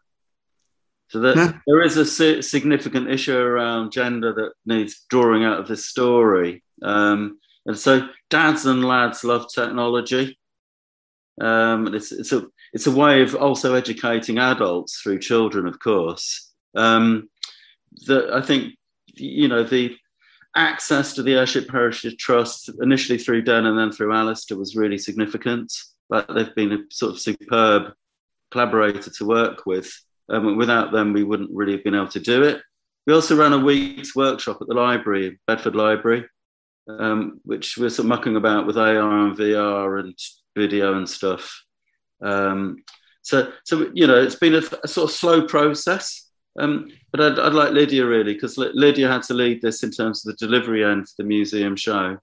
So 1.09 1.21
that 1.21 1.37
yeah. 1.37 1.53
there 1.67 1.83
is 1.83 1.97
a 1.99 2.43
significant 2.43 3.11
issue 3.11 3.37
around 3.37 3.93
gender 3.93 4.33
that 4.33 4.53
needs 4.65 5.05
drawing 5.11 5.45
out 5.45 5.61
of 5.61 5.69
this 5.69 5.87
story. 5.87 6.62
Um, 6.83 7.38
and 7.67 7.79
so 7.79 8.09
dads 8.31 8.65
and 8.65 8.85
lads 8.85 9.23
love 9.23 9.47
technology. 9.55 10.38
Um, 11.41 11.87
and 11.87 11.95
it's, 11.95 12.12
it's 12.12 12.33
a 12.33 12.47
it's 12.73 12.87
a 12.87 12.91
way 12.91 13.23
of 13.23 13.35
also 13.35 13.75
educating 13.75 14.38
adults 14.38 15.01
through 15.01 15.19
children, 15.19 15.67
of 15.67 15.79
course. 15.79 16.51
Um, 16.75 17.29
that 18.07 18.33
I 18.33 18.41
think 18.41 18.75
you 19.15 19.49
know 19.49 19.65
the 19.65 19.97
access 20.57 21.15
to 21.15 21.23
the 21.23 21.35
Airship 21.35 21.71
Heritage 21.71 22.17
Trust 22.19 22.71
initially 22.81 23.19
through 23.19 23.43
Den 23.43 23.67
and 23.67 23.79
then 23.79 23.91
through 23.91 24.12
Alistair 24.12 24.59
was 24.59 24.77
really 24.77 24.99
significant. 24.99 25.73
Like 26.11 26.27
they've 26.29 26.55
been 26.55 26.73
a 26.73 26.79
sort 26.91 27.12
of 27.12 27.21
superb 27.21 27.93
collaborator 28.51 29.11
to 29.11 29.27
work 29.27 29.67
with. 29.67 29.93
Um, 30.29 30.57
without 30.57 30.93
them, 30.93 31.12
we 31.12 31.25
wouldn't 31.25 31.51
really 31.53 31.73
have 31.73 31.85
been 31.85 31.95
able 31.95 32.09
to 32.09 32.21
do 32.21 32.43
it. 32.43 32.62
We 33.07 33.15
also 33.15 33.37
ran 33.37 33.53
a 33.53 33.59
week's 33.59 34.15
workshop 34.15 34.59
at 34.61 34.69
the 34.69 34.75
library, 34.75 35.41
Bedford 35.47 35.75
Library, 35.75 36.25
um, 36.88 37.41
which 37.45 37.77
we're 37.77 37.88
sort 37.88 38.05
of 38.05 38.11
mucking 38.11 38.37
about 38.37 38.67
with 38.67 38.79
AR 38.79 39.27
and 39.27 39.37
VR 39.37 40.01
and 40.01 40.17
video 40.57 40.95
and 40.95 41.09
stuff. 41.09 41.65
Um, 42.23 42.85
so, 43.23 43.53
so 43.65 43.91
you 43.95 44.07
know, 44.07 44.21
it's 44.21 44.37
been 44.37 44.55
a, 44.55 44.62
a 44.85 44.88
sort 44.88 45.11
of 45.11 45.17
slow 45.17 45.47
process. 45.47 46.31
Um, 46.59 46.91
but 47.11 47.21
I'd, 47.21 47.38
I'd, 47.38 47.55
like 47.55 47.73
Lydia 47.73 48.05
really, 48.05 48.35
because 48.35 48.59
Lydia 48.59 49.09
had 49.09 49.23
to 49.25 49.35
lead 49.35 49.62
this 49.62 49.83
in 49.83 49.91
terms 49.91 50.25
of 50.25 50.37
the 50.37 50.47
delivery 50.47 50.85
end 50.85 51.09
for 51.09 51.23
the 51.23 51.25
museum 51.25 51.77
show. 51.77 52.19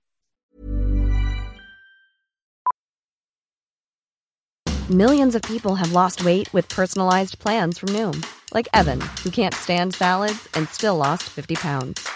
Millions 4.89 5.35
of 5.35 5.43
people 5.43 5.75
have 5.75 5.91
lost 5.91 6.25
weight 6.25 6.51
with 6.51 6.67
personalized 6.69 7.37
plans 7.37 7.77
from 7.77 7.89
Noom, 7.89 8.25
like 8.55 8.67
Evan, 8.73 8.99
who 9.23 9.29
can't 9.29 9.53
stand 9.53 9.93
salads 9.93 10.47
and 10.55 10.67
still 10.67 10.95
lost 10.95 11.23
50 11.29 11.55
pounds. 11.55 12.09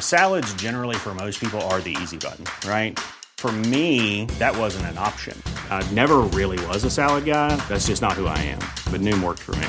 Salads, 0.00 0.52
generally, 0.54 0.96
for 0.96 1.14
most 1.14 1.38
people, 1.38 1.60
are 1.62 1.80
the 1.80 1.94
easy 2.02 2.16
button, 2.16 2.46
right? 2.66 2.98
For 3.36 3.52
me, 3.52 4.24
that 4.38 4.56
wasn't 4.56 4.86
an 4.86 4.96
option. 4.96 5.40
I 5.68 5.86
never 5.92 6.20
really 6.32 6.58
was 6.66 6.84
a 6.84 6.90
salad 6.90 7.26
guy. 7.26 7.56
That's 7.68 7.88
just 7.88 8.00
not 8.00 8.14
who 8.14 8.26
I 8.26 8.38
am. 8.38 8.60
But 8.90 9.02
Noom 9.02 9.22
worked 9.22 9.40
for 9.40 9.54
me. 9.56 9.68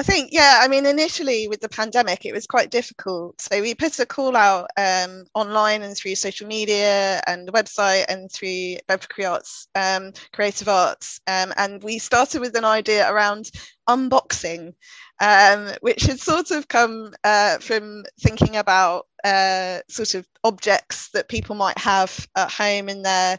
I 0.00 0.02
think, 0.02 0.30
yeah, 0.32 0.60
I 0.62 0.68
mean, 0.68 0.86
initially 0.86 1.46
with 1.46 1.60
the 1.60 1.68
pandemic, 1.68 2.24
it 2.24 2.32
was 2.32 2.46
quite 2.46 2.70
difficult. 2.70 3.38
So 3.38 3.60
we 3.60 3.74
put 3.74 3.98
a 3.98 4.06
call 4.06 4.34
out 4.34 4.70
um, 4.78 5.26
online 5.34 5.82
and 5.82 5.94
through 5.94 6.14
social 6.14 6.46
media 6.46 7.20
and 7.26 7.46
the 7.46 7.52
website 7.52 8.06
and 8.08 8.32
through 8.32 8.76
Bedford 8.88 9.26
Arts, 9.26 9.68
um, 9.74 10.14
Creative 10.32 10.70
Arts. 10.70 11.20
Um, 11.26 11.52
and 11.58 11.82
we 11.82 11.98
started 11.98 12.40
with 12.40 12.56
an 12.56 12.64
idea 12.64 13.12
around 13.12 13.50
unboxing, 13.90 14.72
um, 15.20 15.68
which 15.82 16.04
had 16.04 16.18
sort 16.18 16.50
of 16.50 16.66
come 16.66 17.12
uh, 17.22 17.58
from 17.58 18.04
thinking 18.22 18.56
about 18.56 19.06
uh, 19.22 19.80
sort 19.90 20.14
of 20.14 20.26
objects 20.42 21.10
that 21.10 21.28
people 21.28 21.56
might 21.56 21.76
have 21.76 22.26
at 22.34 22.50
home 22.50 22.88
in 22.88 23.02
their 23.02 23.38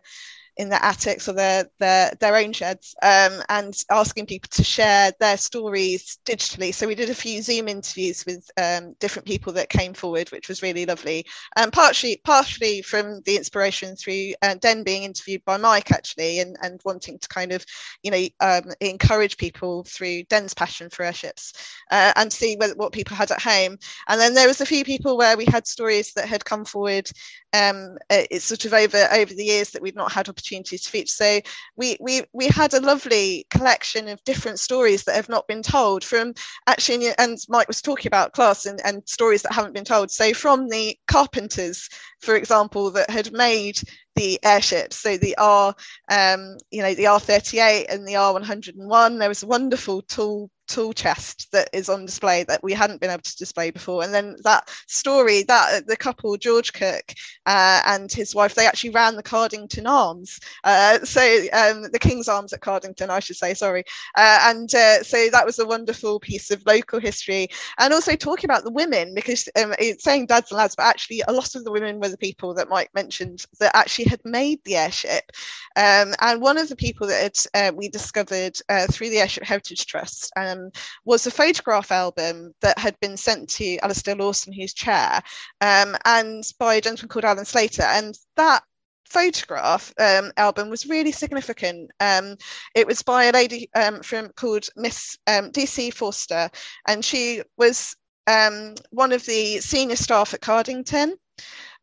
in 0.61 0.69
their 0.69 0.83
attics 0.83 1.27
or 1.27 1.33
their 1.33 1.65
their, 1.79 2.11
their 2.19 2.35
own 2.35 2.53
sheds 2.53 2.93
um, 3.01 3.41
and 3.49 3.75
asking 3.89 4.27
people 4.27 4.47
to 4.51 4.63
share 4.63 5.11
their 5.19 5.35
stories 5.35 6.19
digitally. 6.23 6.71
So 6.71 6.87
we 6.87 6.93
did 6.93 7.09
a 7.09 7.15
few 7.15 7.41
zoom 7.41 7.67
interviews 7.67 8.23
with 8.27 8.47
um, 8.61 8.93
different 8.99 9.27
people 9.27 9.53
that 9.53 9.69
came 9.69 9.95
forward 9.95 10.29
which 10.29 10.47
was 10.47 10.61
really 10.61 10.85
lovely. 10.85 11.25
And 11.55 11.73
partially 11.73 12.21
partially 12.23 12.83
from 12.83 13.21
the 13.25 13.37
inspiration 13.37 13.95
through 13.95 14.33
uh, 14.43 14.53
den 14.53 14.83
being 14.83 15.01
interviewed 15.01 15.43
by 15.45 15.57
mike 15.57 15.91
actually 15.91 16.39
and, 16.39 16.55
and 16.61 16.79
wanting 16.85 17.17
to 17.17 17.27
kind 17.27 17.51
of 17.51 17.65
you 18.03 18.11
know 18.11 18.27
um, 18.39 18.71
encourage 18.81 19.37
people 19.37 19.83
through 19.85 20.23
den's 20.25 20.53
passion 20.53 20.91
for 20.91 21.03
airships 21.03 21.53
uh, 21.89 22.13
and 22.15 22.31
see 22.31 22.55
what, 22.55 22.77
what 22.77 22.93
people 22.93 23.15
had 23.15 23.31
at 23.31 23.41
home. 23.41 23.79
And 24.07 24.21
then 24.21 24.35
there 24.35 24.47
was 24.47 24.61
a 24.61 24.65
few 24.65 24.85
people 24.85 25.17
where 25.17 25.37
we 25.37 25.45
had 25.45 25.65
stories 25.65 26.13
that 26.13 26.27
had 26.27 26.45
come 26.45 26.65
forward 26.65 27.09
um, 27.53 27.97
it's 28.09 28.45
sort 28.45 28.65
of 28.65 28.73
over 28.73 29.07
over 29.11 29.33
the 29.33 29.43
years 29.43 29.71
that 29.71 29.81
we've 29.81 29.95
not 29.95 30.11
had 30.11 30.29
opportunities 30.29 30.50
to 30.59 30.77
feature. 30.77 31.07
So 31.07 31.39
we 31.75 31.97
we 31.99 32.23
we 32.33 32.47
had 32.47 32.73
a 32.73 32.79
lovely 32.79 33.45
collection 33.49 34.07
of 34.07 34.23
different 34.23 34.59
stories 34.59 35.03
that 35.05 35.15
have 35.15 35.29
not 35.29 35.47
been 35.47 35.63
told 35.63 36.03
from 36.03 36.33
actually, 36.67 37.09
and 37.17 37.37
Mike 37.49 37.67
was 37.67 37.81
talking 37.81 38.07
about 38.07 38.33
class 38.33 38.65
and, 38.65 38.79
and 38.85 39.01
stories 39.07 39.41
that 39.43 39.53
haven't 39.53 39.73
been 39.73 39.85
told. 39.85 40.11
So 40.11 40.33
from 40.33 40.67
the 40.67 40.97
carpenters, 41.07 41.89
for 42.19 42.35
example, 42.35 42.91
that 42.91 43.09
had 43.09 43.31
made 43.31 43.79
the 44.15 44.39
airships. 44.43 44.97
So 44.97 45.17
the 45.17 45.35
R, 45.37 45.73
um, 46.09 46.57
you 46.69 46.81
know, 46.81 46.93
the 46.93 47.05
R38 47.07 47.85
and 47.89 48.07
the 48.07 48.17
R101. 48.17 49.19
There 49.19 49.29
was 49.29 49.43
a 49.43 49.47
wonderful 49.47 50.01
tool 50.03 50.49
tool 50.71 50.93
chest 50.93 51.51
that 51.51 51.69
is 51.73 51.89
on 51.89 52.05
display 52.05 52.43
that 52.43 52.63
we 52.63 52.73
hadn't 52.73 53.01
been 53.01 53.09
able 53.09 53.21
to 53.21 53.37
display 53.37 53.71
before. 53.71 54.03
And 54.03 54.13
then 54.13 54.35
that 54.43 54.69
story 54.87 55.43
that 55.43 55.87
the 55.87 55.97
couple 55.97 56.35
George 56.37 56.73
Cook 56.73 57.13
uh, 57.45 57.81
and 57.85 58.11
his 58.11 58.33
wife 58.33 58.55
they 58.55 58.67
actually 58.67 58.91
ran 58.91 59.15
the 59.15 59.23
Cardington 59.23 59.87
Arms, 59.87 60.39
uh, 60.63 60.99
so 61.03 61.21
um, 61.53 61.83
the 61.91 61.99
King's 61.99 62.27
Arms 62.27 62.53
at 62.53 62.61
Cardington, 62.61 63.09
I 63.09 63.19
should 63.19 63.35
say, 63.35 63.53
sorry. 63.53 63.83
Uh, 64.15 64.39
and 64.43 64.73
uh, 64.73 65.03
so 65.03 65.29
that 65.29 65.45
was 65.45 65.59
a 65.59 65.65
wonderful 65.65 66.19
piece 66.19 66.51
of 66.51 66.65
local 66.65 66.99
history, 66.99 67.47
and 67.77 67.93
also 67.93 68.15
talking 68.15 68.49
about 68.49 68.63
the 68.63 68.71
women 68.71 69.13
because 69.13 69.49
um, 69.61 69.73
it's 69.79 70.03
saying 70.03 70.27
dads 70.27 70.51
and 70.51 70.57
lads, 70.57 70.75
but 70.75 70.85
actually 70.85 71.21
a 71.27 71.33
lot 71.33 71.55
of 71.55 71.63
the 71.63 71.71
women 71.71 71.99
were 71.99 72.09
the 72.09 72.17
people 72.17 72.53
that 72.53 72.69
Mike 72.69 72.91
mentioned 72.93 73.45
that 73.59 73.75
actually 73.75 74.05
had 74.05 74.21
made 74.23 74.59
the 74.63 74.75
airship. 74.75 75.31
Um, 75.75 76.13
and 76.19 76.41
one 76.41 76.57
of 76.57 76.69
the 76.69 76.75
people 76.75 77.07
that 77.07 77.45
uh, 77.53 77.71
we 77.75 77.89
discovered 77.89 78.57
uh, 78.69 78.87
through 78.87 79.09
the 79.09 79.19
Airship 79.19 79.43
Heritage 79.43 79.85
Trust 79.85 80.31
um, 80.35 80.60
was 81.05 81.25
a 81.25 81.31
photograph 81.31 81.91
album 81.91 82.53
that 82.61 82.77
had 82.77 82.99
been 82.99 83.17
sent 83.17 83.49
to 83.49 83.77
Alistair 83.79 84.15
Lawson, 84.15 84.53
who's 84.53 84.73
chair, 84.73 85.21
um, 85.61 85.95
and 86.05 86.43
by 86.59 86.75
a 86.75 86.81
gentleman 86.81 87.09
called 87.09 87.25
Alan 87.25 87.45
Slater. 87.45 87.83
And 87.83 88.17
that 88.35 88.63
photograph 89.11 89.93
um, 89.99 90.31
album 90.37 90.69
was 90.69 90.87
really 90.87 91.11
significant. 91.11 91.91
Um, 91.99 92.37
it 92.75 92.87
was 92.87 93.01
by 93.01 93.25
a 93.25 93.31
lady 93.31 93.69
um, 93.75 94.01
from 94.01 94.29
called 94.29 94.67
Miss 94.75 95.17
um, 95.27 95.51
DC 95.51 95.93
Forster, 95.93 96.49
and 96.87 97.03
she 97.03 97.41
was 97.57 97.95
um, 98.27 98.75
one 98.91 99.11
of 99.11 99.25
the 99.25 99.59
senior 99.59 99.95
staff 99.95 100.33
at 100.33 100.41
Cardington. 100.41 101.13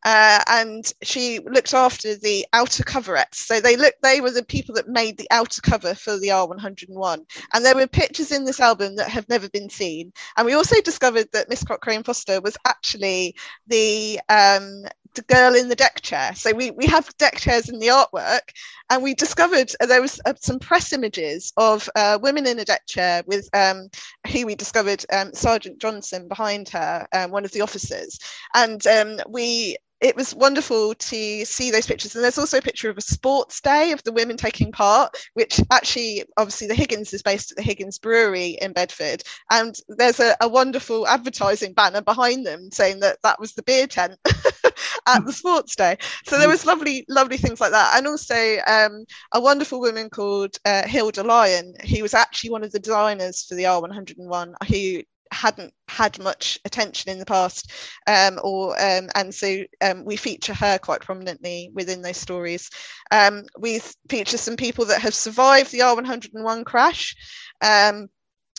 Uh, 0.04 0.42
and 0.48 0.92
she 1.02 1.40
looked 1.40 1.74
after 1.74 2.14
the 2.14 2.46
outer 2.52 2.84
coverettes. 2.84 3.34
So 3.34 3.60
they 3.60 3.76
looked, 3.76 4.02
they 4.02 4.20
were 4.20 4.30
the 4.30 4.44
people 4.44 4.74
that 4.76 4.88
made 4.88 5.18
the 5.18 5.28
outer 5.30 5.60
cover 5.60 5.94
for 5.94 6.18
the 6.18 6.28
R101. 6.28 7.24
And 7.52 7.64
there 7.64 7.74
were 7.74 7.86
pictures 7.86 8.32
in 8.32 8.44
this 8.44 8.60
album 8.60 8.96
that 8.96 9.08
have 9.08 9.28
never 9.28 9.48
been 9.48 9.68
seen. 9.68 10.12
And 10.36 10.46
we 10.46 10.54
also 10.54 10.80
discovered 10.82 11.28
that 11.32 11.48
Miss 11.48 11.64
Cochrane 11.64 12.04
Foster 12.04 12.40
was 12.40 12.56
actually 12.66 13.34
the 13.66 14.20
um, 14.28 14.84
the 15.14 15.22
girl 15.22 15.54
in 15.54 15.68
the 15.68 15.74
deck 15.74 16.00
chair. 16.02 16.34
So 16.34 16.52
we, 16.52 16.70
we 16.70 16.86
have 16.86 17.14
deck 17.16 17.38
chairs 17.38 17.68
in 17.68 17.78
the 17.78 17.88
artwork, 17.88 18.50
and 18.90 19.02
we 19.02 19.14
discovered 19.14 19.72
uh, 19.80 19.86
there 19.86 20.02
was 20.02 20.20
uh, 20.24 20.34
some 20.40 20.58
press 20.58 20.92
images 20.92 21.52
of 21.56 21.88
uh, 21.96 22.18
women 22.22 22.46
in 22.46 22.58
a 22.58 22.64
deck 22.64 22.82
chair 22.86 23.22
with 23.26 23.48
um, 23.54 23.88
who 24.30 24.46
we 24.46 24.54
discovered 24.54 25.04
um, 25.12 25.32
Sergeant 25.34 25.80
Johnson 25.80 26.28
behind 26.28 26.68
her, 26.70 27.06
um, 27.12 27.30
one 27.30 27.44
of 27.44 27.52
the 27.52 27.62
officers, 27.62 28.18
and 28.54 28.86
um, 28.86 29.18
we 29.28 29.76
it 30.00 30.14
was 30.14 30.34
wonderful 30.34 30.94
to 30.94 31.44
see 31.44 31.70
those 31.70 31.86
pictures. 31.86 32.14
And 32.14 32.22
there's 32.22 32.38
also 32.38 32.58
a 32.58 32.62
picture 32.62 32.88
of 32.88 32.98
a 32.98 33.02
sports 33.02 33.60
day 33.60 33.92
of 33.92 34.02
the 34.04 34.12
women 34.12 34.36
taking 34.36 34.70
part, 34.70 35.16
which 35.34 35.60
actually, 35.72 36.24
obviously, 36.36 36.68
the 36.68 36.74
Higgins 36.74 37.12
is 37.12 37.22
based 37.22 37.50
at 37.50 37.56
the 37.56 37.62
Higgins 37.62 37.98
Brewery 37.98 38.58
in 38.60 38.72
Bedford. 38.72 39.22
And 39.50 39.74
there's 39.88 40.20
a, 40.20 40.36
a 40.40 40.48
wonderful 40.48 41.06
advertising 41.08 41.72
banner 41.72 42.00
behind 42.00 42.46
them 42.46 42.70
saying 42.70 43.00
that 43.00 43.18
that 43.22 43.40
was 43.40 43.54
the 43.54 43.62
beer 43.62 43.86
tent 43.86 44.14
at 45.06 45.24
the 45.24 45.32
sports 45.32 45.74
day. 45.74 45.96
So 46.26 46.38
there 46.38 46.48
was 46.48 46.66
lovely, 46.66 47.04
lovely 47.08 47.36
things 47.36 47.60
like 47.60 47.72
that. 47.72 47.96
And 47.96 48.06
also 48.06 48.58
um, 48.66 49.04
a 49.32 49.40
wonderful 49.40 49.80
woman 49.80 50.10
called 50.10 50.56
uh, 50.64 50.86
Hilda 50.86 51.24
Lyon, 51.24 51.74
who 51.88 52.02
was 52.02 52.14
actually 52.14 52.50
one 52.50 52.62
of 52.62 52.70
the 52.70 52.78
designers 52.78 53.44
for 53.44 53.56
the 53.56 53.64
R101, 53.64 54.54
who 54.68 55.02
hadn't 55.32 55.72
had 55.88 56.18
much 56.18 56.58
attention 56.64 57.10
in 57.10 57.18
the 57.18 57.26
past 57.26 57.72
um, 58.06 58.38
or 58.42 58.72
um, 58.80 59.08
and 59.14 59.34
so 59.34 59.62
um, 59.80 60.04
we 60.04 60.16
feature 60.16 60.54
her 60.54 60.78
quite 60.78 61.00
prominently 61.00 61.70
within 61.74 62.02
those 62.02 62.16
stories. 62.16 62.70
Um, 63.10 63.44
we 63.58 63.80
feature 64.08 64.38
some 64.38 64.56
people 64.56 64.84
that 64.86 65.02
have 65.02 65.14
survived 65.14 65.72
the 65.72 65.80
r101 65.80 66.64
crash 66.64 67.16
um, 67.60 68.08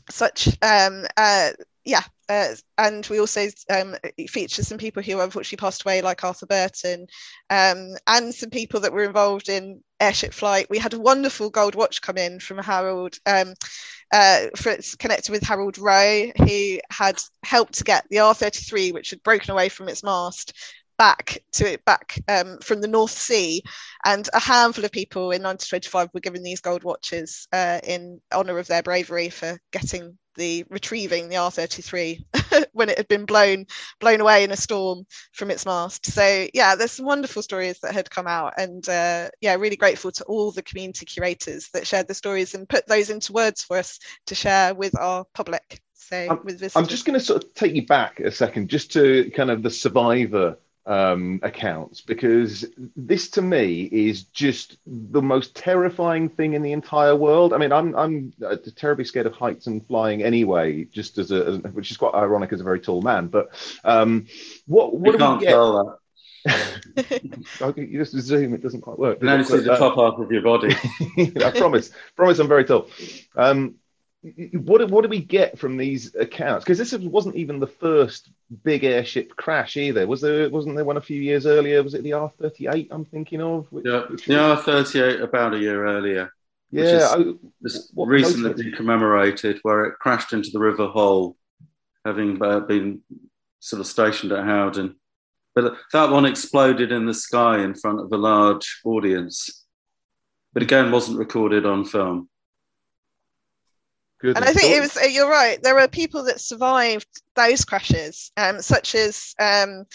such 0.10 0.48
um, 0.62 1.06
uh, 1.18 1.52
yeah 1.86 2.04
uh, 2.30 2.54
and 2.78 3.06
we 3.08 3.20
also 3.20 3.48
um, 3.72 3.96
feature 4.28 4.64
some 4.64 4.78
people 4.78 5.02
who 5.02 5.20
unfortunately 5.20 5.58
passed 5.58 5.84
away, 5.84 6.02
like 6.02 6.24
Arthur 6.24 6.46
Burton, 6.46 7.08
um, 7.50 7.96
and 8.08 8.34
some 8.34 8.52
people 8.52 8.80
that 8.82 8.94
were 8.94 9.04
involved 9.04 9.50
in 9.50 9.84
airship 10.00 10.34
flight. 10.34 10.68
We 10.70 10.78
had 10.78 10.94
a 10.94 11.00
wonderful 11.00 11.50
gold 11.50 11.74
watch 11.74 12.02
come 12.04 12.18
in 12.18 12.40
from 12.40 12.60
Harold, 12.60 13.18
um, 13.26 13.56
uh, 14.14 14.46
connected 15.00 15.32
with 15.32 15.44
Harold 15.44 15.80
Roe, 15.80 16.32
who 16.38 16.78
had 16.92 17.20
helped 17.44 17.74
to 17.76 17.84
get 17.84 18.06
the 18.10 18.18
R33, 18.18 18.94
which 18.94 19.10
had 19.10 19.24
broken 19.24 19.52
away 19.52 19.68
from 19.68 19.90
its 19.90 20.04
mast, 20.04 20.54
back 21.00 21.40
to 21.54 21.72
it 21.72 21.84
back 21.86 22.22
um, 22.28 22.60
from 22.60 22.82
the 22.82 22.88
North 22.88 23.12
Sea, 23.12 23.64
and 24.06 24.30
a 24.34 24.40
handful 24.40 24.86
of 24.86 24.92
people 24.92 25.32
in 25.32 25.42
1925 25.42 26.10
were 26.14 26.20
given 26.20 26.44
these 26.44 26.60
gold 26.60 26.84
watches 26.84 27.48
uh, 27.54 27.80
in 27.84 28.20
honour 28.32 28.60
of 28.60 28.68
their 28.68 28.84
bravery 28.84 29.30
for 29.30 29.58
getting 29.72 30.18
the 30.36 30.66
retrieving 30.70 31.28
the 31.28 31.36
R33 31.36 32.24
when 32.74 32.90
it 32.90 32.98
had 32.98 33.08
been 33.08 33.26
blown 33.26 33.66
blown 34.00 34.22
away 34.22 34.44
in 34.44 34.52
a 34.52 34.58
storm 34.58 35.06
from 35.32 35.52
its 35.52 35.66
mast. 35.66 36.06
So 36.06 36.48
yeah, 36.54 36.76
there's 36.76 36.92
some 36.92 37.06
wonderful 37.06 37.42
stories 37.42 37.80
that 37.80 37.94
had 37.94 38.12
come 38.12 38.28
out, 38.28 38.54
and 38.58 38.88
uh, 38.88 39.30
yeah, 39.42 39.56
really 39.56 39.78
grateful 39.78 40.12
to 40.12 40.26
all 40.26 40.52
the 40.52 40.64
community 40.64 41.06
curators 41.06 41.70
that 41.74 41.88
shared 41.88 42.08
the 42.08 42.14
stories 42.14 42.56
and 42.56 42.68
put 42.70 42.86
those 42.88 43.10
into 43.10 43.34
words 43.34 43.64
for 43.64 43.78
us 43.78 44.00
to 44.28 44.36
share 44.36 44.76
with 44.76 45.00
our 45.00 45.26
public. 45.34 45.82
So 45.94 46.28
I'm. 46.30 46.58
I'm 46.76 46.88
just 46.88 47.06
going 47.06 47.18
to 47.18 47.26
sort 47.26 47.44
of 47.44 47.54
take 47.54 47.74
you 47.74 47.86
back 47.86 48.20
a 48.20 48.32
second, 48.32 48.70
just 48.70 48.92
to 48.94 49.32
kind 49.32 49.50
of 49.50 49.64
the 49.64 49.70
survivor 49.70 50.58
um, 50.90 51.40
accounts 51.44 52.02
because 52.02 52.66
this 52.98 53.30
to 53.32 53.42
me 53.44 53.84
is 53.84 54.24
just 54.26 54.78
the 54.88 55.22
most 55.22 55.56
terrifying 55.56 56.30
thing 56.30 56.54
in 56.56 56.64
the 56.64 56.74
entire 56.74 57.16
world. 57.16 57.54
I 57.54 57.58
mean, 57.60 57.72
I'm 57.72 57.96
I'm 57.96 58.34
uh, 58.46 58.58
terribly 58.76 59.06
scared 59.06 59.28
of 59.28 59.34
heights 59.34 59.68
and 59.68 59.86
flying 59.88 60.24
anyway, 60.24 60.86
just 60.86 61.18
as 61.20 61.32
a 61.32 61.58
which 61.74 61.92
is 61.92 61.98
quite 61.98 62.16
ironic 62.16 62.54
as 62.54 62.62
a 62.62 62.66
very 62.66 62.82
tall 62.82 63.02
man. 63.04 63.28
But 63.28 63.50
um, 63.86 64.28
what 64.68 64.96
what 64.96 65.12
You 65.12 65.14
do 65.14 65.20
we 65.20 65.36
can't 65.36 65.40
get? 65.40 65.48
tell 65.48 65.86
that. 65.86 65.98
Okay, 67.62 67.86
you 67.86 68.00
just 68.00 68.18
zoom; 68.20 68.54
it 68.54 68.62
doesn't 68.64 68.82
quite 68.82 69.00
work. 69.00 69.20
You 69.22 69.28
can 69.28 69.30
only 69.30 69.44
does 69.44 69.54
it? 69.54 69.60
see 69.60 69.60
the 69.62 69.74
Uh, 69.74 69.78
top 69.78 69.96
half 69.96 70.20
of 70.20 70.32
your 70.32 70.42
body. 70.42 70.76
I 71.44 71.52
promise. 71.52 71.92
promise 72.16 72.40
I'm 72.40 72.48
very 72.48 72.66
tall. 72.66 72.90
Um, 73.36 73.76
what 74.22 74.90
what 74.90 75.04
do 75.04 75.10
we 75.10 75.22
get 75.24 75.58
from 75.58 75.78
these 75.78 76.14
accounts? 76.16 76.66
Because 76.66 76.78
this 76.78 76.94
wasn't 76.94 77.36
even 77.36 77.60
the 77.60 77.68
first 77.68 78.30
big 78.64 78.84
airship 78.84 79.36
crash 79.36 79.78
either. 79.78 80.06
Was 80.08 80.22
there? 80.22 80.50
Wasn't 80.50 80.76
there 80.76 80.84
one 80.84 80.98
a 80.98 81.02
few 81.02 81.22
years 81.22 81.46
earlier? 81.46 81.82
Was 81.82 81.94
it 81.94 82.04
the 82.04 82.14
R 82.14 82.32
thirty 82.40 82.68
eight? 82.68 82.90
I'm 82.92 83.06
thinking 83.06 83.42
of. 83.42 83.72
Which, 83.72 83.86
yeah, 83.86 84.02
which 84.10 84.26
the 84.26 84.38
R 84.38 84.58
thirty 84.58 85.00
eight 85.00 85.22
about 85.22 85.54
a 85.54 85.60
year 85.60 85.86
earlier. 85.86 86.34
Yeah, 86.72 87.16
is 87.64 87.92
recently 87.96 88.54
been 88.54 88.74
commemorated, 88.74 89.60
where 89.64 89.86
it 89.86 89.98
crashed 90.00 90.34
into 90.34 90.52
the 90.52 90.60
River 90.60 90.88
Hull, 90.88 91.36
having 92.06 92.44
uh, 92.44 92.60
been 92.60 93.02
sort 93.60 93.80
of 93.80 93.88
stationed 93.88 94.34
at 94.34 94.46
Howden. 94.46 94.96
But 95.56 95.78
that 95.94 96.12
one 96.12 96.26
exploded 96.26 96.92
in 96.92 97.06
the 97.06 97.14
sky 97.14 97.60
in 97.64 97.74
front 97.74 98.02
of 98.02 98.12
a 98.12 98.18
large 98.18 98.82
audience. 98.86 99.66
But 100.54 100.62
again, 100.62 100.92
wasn't 100.92 101.18
recorded 101.18 101.66
on 101.66 101.86
film. 101.86 102.30
Good. 104.20 104.36
And 104.36 104.46
I 104.46 104.54
think 104.54 104.76
it 104.76 104.82
was, 104.82 104.98
uh, 104.98 105.06
you're 105.06 105.30
right, 105.30 105.62
there 105.64 105.76
were 105.76 105.88
people 105.88 106.24
that 106.26 106.42
survived 106.42 107.08
those 107.36 107.64
crashes, 107.64 108.32
um, 108.36 108.62
such 108.62 108.94
as 108.94 109.34
um, 109.40 109.86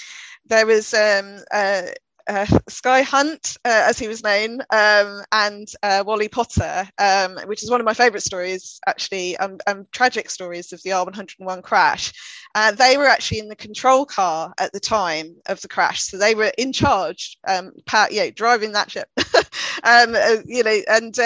there 0.46 0.66
was 0.66 0.94
um, 0.94 1.40
uh, 1.52 1.82
uh, 2.26 2.46
Skye 2.68 3.02
Hunt, 3.02 3.58
uh, 3.66 3.84
as 3.88 3.98
he 3.98 4.08
was 4.08 4.22
known, 4.22 4.62
um, 4.70 5.22
and 5.32 5.68
uh, 5.82 6.02
Wally 6.06 6.28
Potter, 6.28 6.88
um, 6.98 7.36
which 7.46 7.62
is 7.62 7.70
one 7.70 7.80
of 7.80 7.84
my 7.84 7.92
favourite 7.92 8.22
stories, 8.22 8.80
actually, 8.86 9.36
um, 9.36 9.58
um 9.66 9.86
tragic 9.92 10.30
stories 10.30 10.72
of 10.72 10.82
the 10.82 10.90
R101 10.90 11.62
crash. 11.62 12.12
Uh, 12.54 12.72
they 12.72 12.96
were 12.96 13.06
actually 13.06 13.40
in 13.40 13.48
the 13.48 13.56
control 13.56 14.06
car 14.06 14.54
at 14.58 14.72
the 14.72 14.80
time 14.80 15.36
of 15.46 15.60
the 15.60 15.68
crash, 15.68 16.02
so 16.02 16.16
they 16.16 16.34
were 16.34 16.52
in 16.56 16.72
charge, 16.72 17.36
um, 17.46 17.72
you 18.10 18.20
know, 18.20 18.30
driving 18.30 18.72
that 18.72 18.90
ship, 18.90 19.08
you 20.46 20.62
know, 20.62 20.80
and 20.88 21.18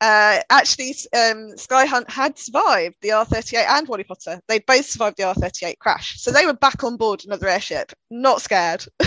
uh, 0.00 0.40
actually, 0.50 0.94
um, 1.16 1.56
Skye 1.56 1.86
Hunt 1.86 2.08
had 2.08 2.38
survived 2.38 2.96
the 3.02 3.08
R38 3.08 3.66
and 3.68 3.88
Wally 3.88 4.04
Potter. 4.04 4.40
They 4.46 4.60
both 4.60 4.86
survived 4.86 5.16
the 5.16 5.24
R38 5.24 5.78
crash, 5.78 6.20
so 6.20 6.30
they 6.30 6.46
were 6.46 6.52
back 6.52 6.84
on 6.84 6.96
board 6.96 7.24
another 7.24 7.48
airship, 7.48 7.92
not 8.10 8.40
scared. 8.40 8.84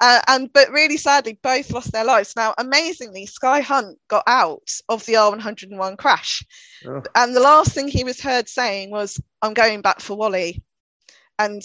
uh, 0.00 0.20
and 0.26 0.52
but 0.52 0.70
really 0.70 0.96
sadly, 0.96 1.38
both 1.42 1.70
lost 1.70 1.92
their 1.92 2.04
lives. 2.04 2.34
Now, 2.34 2.54
amazingly, 2.58 3.26
Skye 3.26 3.60
Hunt 3.60 3.98
got 4.08 4.24
out 4.26 4.68
of 4.88 5.06
the 5.06 5.14
R101 5.14 5.96
crash, 5.96 6.44
oh. 6.86 7.02
and 7.14 7.36
the 7.36 7.40
last 7.40 7.72
thing 7.72 7.86
he 7.86 8.02
was 8.02 8.20
heard 8.20 8.48
saying 8.48 8.90
was, 8.90 9.20
"I'm 9.42 9.54
going 9.54 9.80
back 9.80 10.00
for 10.00 10.16
Wally." 10.16 10.62
And 11.38 11.62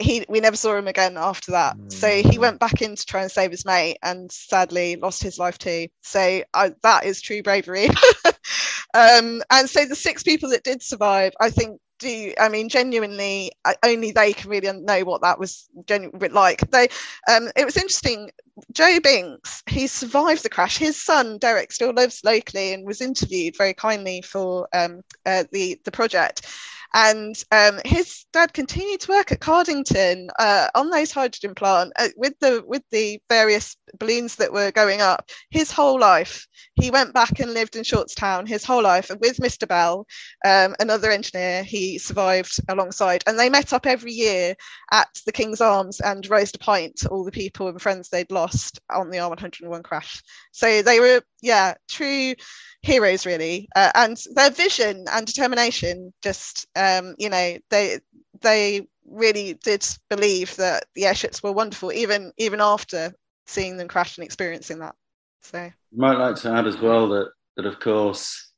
he 0.00 0.24
we 0.28 0.40
never 0.40 0.56
saw 0.56 0.76
him 0.76 0.88
again 0.88 1.16
after 1.16 1.52
that. 1.52 1.76
Mm. 1.76 1.92
So 1.92 2.08
he 2.08 2.38
went 2.38 2.58
back 2.58 2.82
in 2.82 2.96
to 2.96 3.06
try 3.06 3.22
and 3.22 3.30
save 3.30 3.50
his 3.50 3.64
mate, 3.64 3.98
and 4.02 4.30
sadly 4.32 4.96
lost 4.96 5.22
his 5.22 5.38
life 5.38 5.58
too. 5.58 5.88
So 6.02 6.42
uh, 6.54 6.70
that 6.82 7.04
is 7.04 7.20
true 7.20 7.42
bravery. 7.42 7.88
um, 8.94 9.42
and 9.50 9.68
so 9.68 9.84
the 9.84 9.96
six 9.96 10.22
people 10.22 10.50
that 10.50 10.64
did 10.64 10.82
survive, 10.82 11.32
I 11.40 11.50
think, 11.50 11.80
do 11.98 12.32
I 12.40 12.48
mean 12.48 12.68
genuinely? 12.68 13.52
Only 13.84 14.10
they 14.10 14.32
can 14.32 14.50
really 14.50 14.72
know 14.72 15.04
what 15.04 15.20
that 15.20 15.38
was 15.38 15.68
genuinely 15.86 16.28
like. 16.28 16.68
They, 16.70 16.88
um, 17.30 17.50
it 17.54 17.64
was 17.64 17.76
interesting. 17.76 18.30
Joe 18.72 18.98
Binks, 19.00 19.62
he 19.66 19.86
survived 19.86 20.42
the 20.42 20.48
crash. 20.48 20.78
His 20.78 21.00
son 21.00 21.38
Derek 21.38 21.72
still 21.72 21.92
lives 21.92 22.22
locally 22.24 22.72
and 22.72 22.86
was 22.86 23.00
interviewed 23.00 23.56
very 23.56 23.74
kindly 23.74 24.22
for 24.22 24.68
um, 24.74 25.02
uh, 25.26 25.44
the 25.52 25.78
the 25.84 25.92
project 25.92 26.46
and 26.94 27.42
um, 27.52 27.78
his 27.84 28.24
dad 28.32 28.52
continued 28.52 29.00
to 29.00 29.12
work 29.12 29.32
at 29.32 29.40
Cardington 29.40 30.28
uh, 30.38 30.68
on 30.74 30.90
those 30.90 31.12
hydrogen 31.12 31.54
plant 31.54 31.92
uh, 31.96 32.08
with 32.16 32.34
the 32.40 32.62
with 32.66 32.82
the 32.90 33.20
various 33.28 33.76
balloons 33.98 34.36
that 34.36 34.52
were 34.52 34.70
going 34.70 35.00
up. 35.00 35.30
His 35.50 35.70
whole 35.70 35.98
life, 35.98 36.46
he 36.74 36.90
went 36.90 37.14
back 37.14 37.40
and 37.40 37.52
lived 37.52 37.76
in 37.76 37.82
Shortstown 37.82 38.46
his 38.46 38.64
whole 38.64 38.82
life, 38.82 39.10
with 39.20 39.38
Mr. 39.38 39.66
Bell, 39.66 40.06
um, 40.44 40.74
another 40.80 41.10
engineer, 41.10 41.62
he 41.62 41.98
survived 41.98 42.58
alongside, 42.68 43.22
and 43.26 43.38
they 43.38 43.50
met 43.50 43.72
up 43.72 43.86
every 43.86 44.12
year 44.12 44.54
at 44.92 45.08
the 45.26 45.32
King's 45.32 45.60
Arms 45.60 46.00
and 46.00 46.28
raised 46.28 46.56
a 46.56 46.58
pint 46.58 46.96
to 46.96 47.08
all 47.08 47.24
the 47.24 47.30
people 47.32 47.68
and 47.68 47.80
friends 47.80 48.08
they'd 48.08 48.30
lost 48.30 48.80
on 48.90 49.10
the 49.10 49.18
R101 49.18 49.84
crash. 49.84 50.22
So 50.52 50.82
they 50.82 51.00
were, 51.00 51.22
yeah, 51.42 51.74
true 51.88 52.34
heroes 52.82 53.26
really 53.26 53.68
uh, 53.76 53.90
and 53.94 54.16
their 54.34 54.50
vision 54.50 55.04
and 55.12 55.26
determination 55.26 56.12
just 56.22 56.66
um, 56.76 57.14
you 57.18 57.28
know 57.28 57.56
they 57.68 57.98
they 58.40 58.86
really 59.06 59.54
did 59.64 59.86
believe 60.08 60.54
that 60.56 60.84
the 60.94 61.04
airships 61.04 61.42
were 61.42 61.52
wonderful 61.52 61.92
even 61.92 62.32
even 62.38 62.60
after 62.60 63.12
seeing 63.50 63.76
them 63.76 63.88
crash 63.88 64.16
and 64.16 64.24
experiencing 64.24 64.78
that 64.78 64.94
so 65.42 65.70
might 65.92 66.18
like 66.18 66.36
to 66.36 66.50
add 66.50 66.66
as 66.66 66.78
well 66.78 67.08
that 67.08 67.30
that 67.56 67.66
of 67.66 67.80
course 67.80 68.52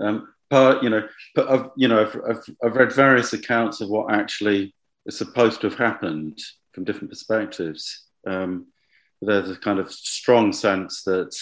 um, 0.00 0.28
part 0.50 0.82
you 0.82 0.90
know 0.90 1.06
but 1.34 1.48
I've, 1.48 1.70
you 1.76 1.88
know 1.88 2.02
I've, 2.02 2.20
I've, 2.28 2.44
I've 2.64 2.76
read 2.76 2.92
various 2.92 3.32
accounts 3.32 3.80
of 3.80 3.88
what 3.88 4.12
actually 4.12 4.74
is 5.06 5.16
supposed 5.16 5.60
to 5.60 5.68
have 5.68 5.78
happened 5.78 6.38
from 6.72 6.84
different 6.84 7.10
perspectives 7.10 8.06
um, 8.26 8.66
there's 9.22 9.50
a 9.50 9.56
kind 9.56 9.78
of 9.78 9.92
strong 9.92 10.52
sense 10.52 11.02
that 11.04 11.34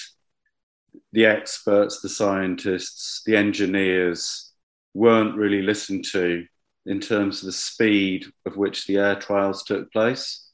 the 1.13 1.27
experts, 1.27 2.01
the 2.01 2.09
scientists, 2.09 3.23
the 3.25 3.37
engineers 3.37 4.53
weren't 4.95 5.37
really 5.37 5.63
listened 5.63 6.05
to 6.13 6.45
in 6.87 7.01
terms 7.01 7.41
of 7.41 7.47
the 7.47 7.53
speed 7.53 8.27
of 8.47 8.57
which 8.57 8.87
the 8.87 8.97
air 8.97 9.15
trials 9.15 9.63
took 9.63 9.93
place. 9.93 10.48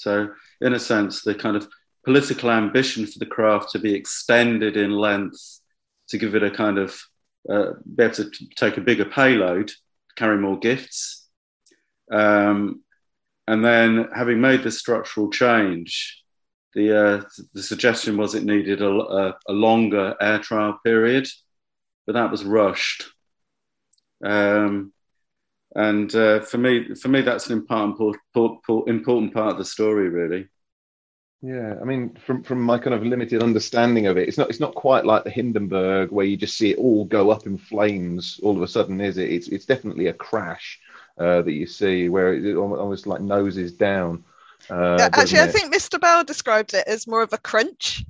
So, 0.00 0.30
in 0.62 0.72
a 0.72 0.78
sense, 0.78 1.20
the 1.20 1.34
kind 1.34 1.56
of 1.58 1.68
political 2.06 2.50
ambition 2.50 3.04
for 3.04 3.18
the 3.18 3.26
craft 3.26 3.72
to 3.72 3.78
be 3.78 3.94
extended 3.94 4.78
in 4.78 4.92
length 4.92 5.60
to 6.08 6.16
give 6.16 6.34
it 6.34 6.42
a 6.42 6.50
kind 6.50 6.78
of 6.78 6.98
uh, 7.50 7.72
be 7.96 8.04
able 8.04 8.14
to 8.14 8.30
take 8.56 8.78
a 8.78 8.80
bigger 8.80 9.04
payload, 9.04 9.70
carry 10.16 10.38
more 10.38 10.58
gifts. 10.58 11.28
Um, 12.10 12.82
and 13.46 13.62
then, 13.62 14.08
having 14.16 14.40
made 14.40 14.62
this 14.62 14.78
structural 14.78 15.28
change, 15.28 16.22
the 16.74 16.86
uh, 16.98 17.22
the 17.52 17.62
suggestion 17.62 18.16
was 18.16 18.34
it 18.34 18.44
needed 18.44 18.80
a, 18.80 18.88
a, 18.90 19.38
a, 19.48 19.52
longer 19.52 20.14
air 20.18 20.38
trial 20.38 20.78
period, 20.82 21.28
but 22.06 22.14
that 22.14 22.30
was 22.30 22.42
rushed. 22.42 23.04
Um, 24.24 24.94
and 25.74 26.14
uh, 26.14 26.40
for 26.40 26.58
me, 26.58 26.94
for 26.94 27.08
me, 27.08 27.20
that's 27.22 27.48
an 27.48 27.52
important, 27.52 28.16
important 28.34 29.34
part 29.34 29.52
of 29.52 29.58
the 29.58 29.64
story, 29.64 30.08
really. 30.08 30.48
Yeah, 31.42 31.76
I 31.80 31.84
mean, 31.84 32.16
from 32.16 32.42
from 32.42 32.60
my 32.60 32.78
kind 32.78 32.92
of 32.92 33.02
limited 33.02 33.42
understanding 33.42 34.06
of 34.06 34.18
it, 34.18 34.28
it's 34.28 34.36
not 34.36 34.50
it's 34.50 34.60
not 34.60 34.74
quite 34.74 35.06
like 35.06 35.24
the 35.24 35.30
Hindenburg 35.30 36.10
where 36.10 36.26
you 36.26 36.36
just 36.36 36.58
see 36.58 36.72
it 36.72 36.78
all 36.78 37.06
go 37.06 37.30
up 37.30 37.46
in 37.46 37.56
flames 37.56 38.38
all 38.42 38.56
of 38.56 38.62
a 38.62 38.68
sudden, 38.68 39.00
is 39.00 39.16
it? 39.16 39.30
It's 39.32 39.48
it's 39.48 39.64
definitely 39.64 40.08
a 40.08 40.12
crash 40.12 40.78
uh, 41.18 41.40
that 41.42 41.52
you 41.52 41.66
see 41.66 42.10
where 42.10 42.34
it 42.34 42.56
almost 42.56 43.06
like 43.06 43.22
noses 43.22 43.72
down. 43.72 44.24
Uh, 44.70 45.08
actually, 45.12 45.40
I 45.40 45.48
think 45.48 45.74
Mr. 45.74 46.00
Bell 46.00 46.24
described 46.24 46.74
it 46.74 46.86
as 46.86 47.06
more 47.06 47.22
of 47.22 47.32
a 47.32 47.38
crunch. 47.38 48.04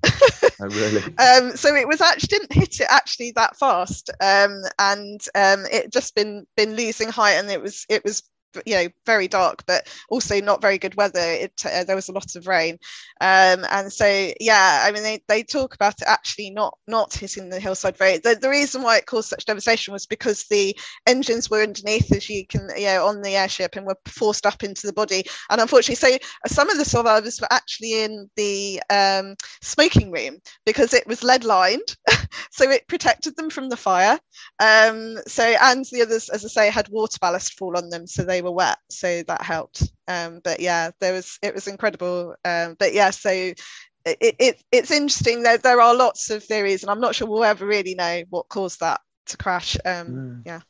oh, 0.60 0.66
really? 0.66 1.02
um, 1.18 1.56
so 1.56 1.74
it 1.74 1.88
was 1.88 2.00
actually 2.00 2.28
didn't 2.28 2.52
hit 2.52 2.80
it 2.80 2.86
actually 2.88 3.32
that 3.32 3.56
fast, 3.56 4.10
um, 4.20 4.62
and 4.78 5.20
um, 5.34 5.64
it 5.72 5.92
just 5.92 6.14
been 6.14 6.46
been 6.56 6.76
losing 6.76 7.08
height, 7.08 7.34
and 7.34 7.50
it 7.50 7.62
was 7.62 7.86
it 7.88 8.04
was 8.04 8.22
you 8.66 8.74
know 8.74 8.88
very 9.06 9.28
dark 9.28 9.64
but 9.66 9.88
also 10.08 10.40
not 10.40 10.62
very 10.62 10.78
good 10.78 10.94
weather. 10.96 11.20
It 11.20 11.52
uh, 11.64 11.84
there 11.84 11.96
was 11.96 12.08
a 12.08 12.12
lot 12.12 12.36
of 12.36 12.46
rain. 12.46 12.78
Um, 13.20 13.64
and 13.70 13.92
so 13.92 14.32
yeah 14.40 14.84
i 14.86 14.90
mean 14.92 15.02
they, 15.02 15.22
they 15.28 15.42
talk 15.42 15.74
about 15.74 16.00
it 16.00 16.06
actually 16.06 16.50
not 16.50 16.76
not 16.86 17.12
hitting 17.12 17.48
the 17.50 17.60
hillside 17.60 17.96
very 17.96 18.18
the, 18.18 18.34
the 18.40 18.48
reason 18.48 18.82
why 18.82 18.96
it 18.96 19.06
caused 19.06 19.28
such 19.28 19.44
devastation 19.44 19.92
was 19.92 20.06
because 20.06 20.44
the 20.44 20.76
engines 21.06 21.50
were 21.50 21.62
underneath 21.62 22.10
as 22.14 22.30
you 22.30 22.46
can 22.46 22.68
you 22.76 22.86
know 22.86 23.06
on 23.06 23.20
the 23.22 23.36
airship 23.36 23.76
and 23.76 23.86
were 23.86 23.96
forced 24.06 24.46
up 24.46 24.62
into 24.62 24.86
the 24.86 24.92
body. 24.92 25.24
And 25.50 25.60
unfortunately 25.60 25.96
so 25.96 26.14
uh, 26.14 26.48
some 26.48 26.70
of 26.70 26.78
the 26.78 26.84
survivors 26.84 27.40
were 27.40 27.52
actually 27.52 28.02
in 28.02 28.30
the 28.36 28.82
um, 28.90 29.36
smoking 29.60 30.10
room 30.10 30.38
because 30.64 30.94
it 30.94 31.06
was 31.06 31.22
lead 31.22 31.44
lined 31.44 31.96
so 32.50 32.70
it 32.70 32.88
protected 32.88 33.36
them 33.36 33.50
from 33.50 33.68
the 33.68 33.76
fire. 33.76 34.18
Um, 34.60 35.16
so 35.26 35.44
and 35.44 35.84
the 35.92 36.02
others 36.02 36.28
as 36.28 36.44
i 36.44 36.48
say 36.48 36.70
had 36.70 36.88
water 36.88 37.18
ballast 37.20 37.54
fall 37.58 37.76
on 37.76 37.90
them 37.90 38.06
so 38.06 38.22
they 38.22 38.39
they 38.40 38.44
were 38.44 38.54
wet, 38.54 38.78
so 38.88 39.22
that 39.22 39.42
helped. 39.42 39.82
Um, 40.08 40.40
but 40.42 40.60
yeah, 40.60 40.90
there 41.00 41.12
was 41.12 41.38
it 41.42 41.54
was 41.54 41.68
incredible. 41.68 42.34
Um, 42.44 42.74
but 42.78 42.94
yeah, 42.94 43.10
so 43.10 43.30
it, 43.30 43.54
it, 44.06 44.62
it's 44.72 44.90
interesting. 44.90 45.42
There 45.42 45.58
there 45.58 45.80
are 45.80 45.94
lots 45.94 46.30
of 46.30 46.42
theories, 46.42 46.82
and 46.82 46.90
I'm 46.90 47.00
not 47.00 47.14
sure 47.14 47.28
we'll 47.28 47.44
ever 47.44 47.66
really 47.66 47.94
know 47.94 48.22
what 48.30 48.48
caused 48.48 48.80
that 48.80 49.00
to 49.26 49.36
crash. 49.36 49.76
Um, 49.84 50.06
mm. 50.06 50.42
Yeah. 50.46 50.60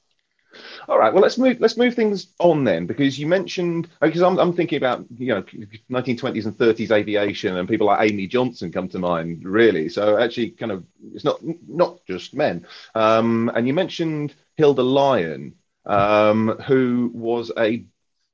All 0.88 0.98
right. 0.98 1.12
Well, 1.14 1.22
let's 1.22 1.38
move. 1.38 1.60
Let's 1.60 1.76
move 1.76 1.94
things 1.94 2.34
on 2.40 2.64
then, 2.64 2.86
because 2.86 3.20
you 3.20 3.28
mentioned 3.28 3.88
because 4.00 4.20
I'm, 4.20 4.36
I'm 4.40 4.52
thinking 4.52 4.78
about 4.78 5.06
you 5.16 5.28
know 5.28 5.42
1920s 5.42 6.46
and 6.46 6.58
30s 6.58 6.90
aviation, 6.90 7.56
and 7.56 7.68
people 7.68 7.86
like 7.86 8.10
Amy 8.10 8.26
Johnson 8.26 8.72
come 8.72 8.88
to 8.88 8.98
mind, 8.98 9.44
really. 9.44 9.88
So 9.88 10.18
actually, 10.18 10.50
kind 10.50 10.72
of, 10.72 10.84
it's 11.14 11.24
not 11.24 11.38
not 11.68 12.04
just 12.04 12.34
men. 12.34 12.66
Um, 12.96 13.48
and 13.54 13.68
you 13.68 13.74
mentioned 13.74 14.34
Hilda 14.56 14.82
Lyon, 14.82 15.54
um, 15.90 16.56
who 16.66 17.10
was 17.12 17.50
a 17.58 17.84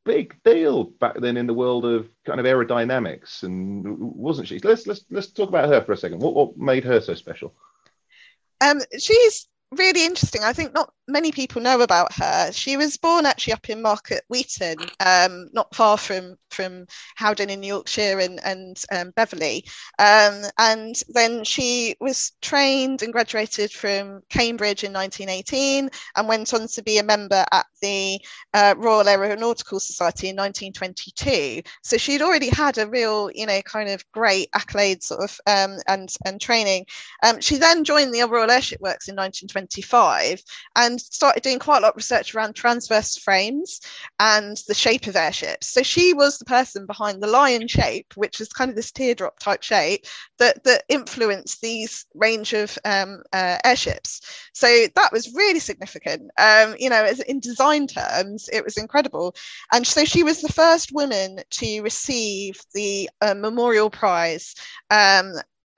big 0.04 0.36
deal 0.44 0.84
back 0.84 1.18
then 1.18 1.36
in 1.36 1.46
the 1.46 1.54
world 1.54 1.84
of 1.84 2.08
kind 2.24 2.38
of 2.38 2.46
aerodynamics, 2.46 3.42
and 3.42 3.98
wasn't 3.98 4.48
she? 4.48 4.58
Let's 4.58 4.86
let's 4.86 5.04
let's 5.10 5.28
talk 5.28 5.48
about 5.48 5.68
her 5.68 5.82
for 5.82 5.92
a 5.92 5.96
second. 5.96 6.20
What 6.20 6.34
what 6.34 6.56
made 6.56 6.84
her 6.84 7.00
so 7.00 7.14
special? 7.14 7.54
Um, 8.60 8.80
she's 8.98 9.48
really 9.72 10.04
interesting. 10.04 10.42
I 10.42 10.52
think 10.52 10.74
not 10.74 10.92
many 11.08 11.32
people 11.32 11.62
know 11.62 11.80
about 11.80 12.12
her. 12.14 12.52
She 12.52 12.76
was 12.76 12.96
born 12.96 13.26
actually 13.26 13.52
up 13.52 13.68
in 13.70 13.82
Market 13.82 14.24
Weighton, 14.32 14.90
um, 15.00 15.48
not 15.52 15.74
far 15.74 15.96
from 15.96 16.36
from 16.50 16.86
Howden 17.16 17.50
in 17.50 17.62
Yorkshire 17.62 18.18
and 18.18 18.40
and 18.44 18.82
um, 18.90 19.10
Beverley. 19.14 19.64
Um, 19.98 20.42
and 20.58 20.94
then 21.08 21.44
she 21.44 21.96
was 22.00 22.32
trained 22.42 23.02
and 23.02 23.12
graduated 23.12 23.72
from 23.72 24.22
Cambridge 24.30 24.84
in 24.84 24.92
1918, 24.92 25.90
and 26.16 26.28
went 26.28 26.54
on 26.54 26.66
to 26.68 26.82
be 26.82 26.98
a 26.98 27.02
member 27.02 27.44
at 27.52 27.66
the 27.82 28.20
uh, 28.54 28.74
Royal 28.76 29.08
Aeronautical 29.08 29.80
Society 29.80 30.28
in 30.28 30.36
1922. 30.36 31.62
So 31.82 31.96
she'd 31.96 32.22
already 32.22 32.48
had 32.48 32.78
a 32.78 32.88
real, 32.88 33.30
you 33.34 33.46
know, 33.46 33.60
kind 33.62 33.88
of 33.88 34.04
great 34.12 34.50
accolades 34.52 35.04
sort 35.04 35.22
of 35.22 35.40
um, 35.46 35.78
and 35.86 36.12
and 36.24 36.40
training. 36.40 36.86
Um, 37.22 37.40
she 37.40 37.56
then 37.56 37.84
joined 37.84 38.14
the 38.14 38.22
Royal 38.24 38.50
Airship 38.50 38.80
Works 38.80 39.08
in 39.08 39.16
1925 39.56 40.42
and 40.76 41.00
started 41.00 41.42
doing 41.42 41.58
quite 41.58 41.78
a 41.78 41.80
lot 41.80 41.90
of 41.90 41.96
research 41.96 42.34
around 42.34 42.54
transverse 42.54 43.16
frames 43.16 43.80
and 44.20 44.56
the 44.68 44.74
shape 44.74 45.06
of 45.06 45.16
airships. 45.16 45.68
So 45.68 45.82
she 45.82 46.12
was 46.12 46.38
the 46.38 46.44
person 46.44 46.86
behind 46.86 47.22
the 47.22 47.26
Lyon 47.26 47.68
shape, 47.68 48.12
which 48.16 48.40
is 48.40 48.48
kind 48.52 48.70
of 48.70 48.76
this 48.76 48.92
teardrop 48.92 49.38
type 49.38 49.62
shape 49.62 50.06
that 50.38 50.62
that 50.64 50.84
influenced 50.88 51.60
these 51.60 52.06
range 52.14 52.52
of 52.52 52.78
um, 52.84 53.22
uh, 53.32 53.58
airships. 53.64 54.20
So 54.52 54.86
that 54.94 55.12
was 55.12 55.34
really 55.34 55.60
significant. 55.60 56.30
Um, 56.38 56.74
you 56.78 56.90
know, 56.90 57.04
as 57.04 57.20
in 57.20 57.40
design 57.40 57.86
terms, 57.86 58.48
it 58.52 58.64
was 58.64 58.76
incredible. 58.76 59.34
And 59.72 59.86
so 59.86 60.04
she 60.04 60.22
was 60.22 60.40
the 60.40 60.52
first 60.52 60.92
woman 60.92 61.40
to 61.50 61.80
receive 61.80 62.60
the 62.74 63.08
uh, 63.20 63.34
Memorial 63.34 63.90
Prize 63.90 64.54
um, 64.90 65.32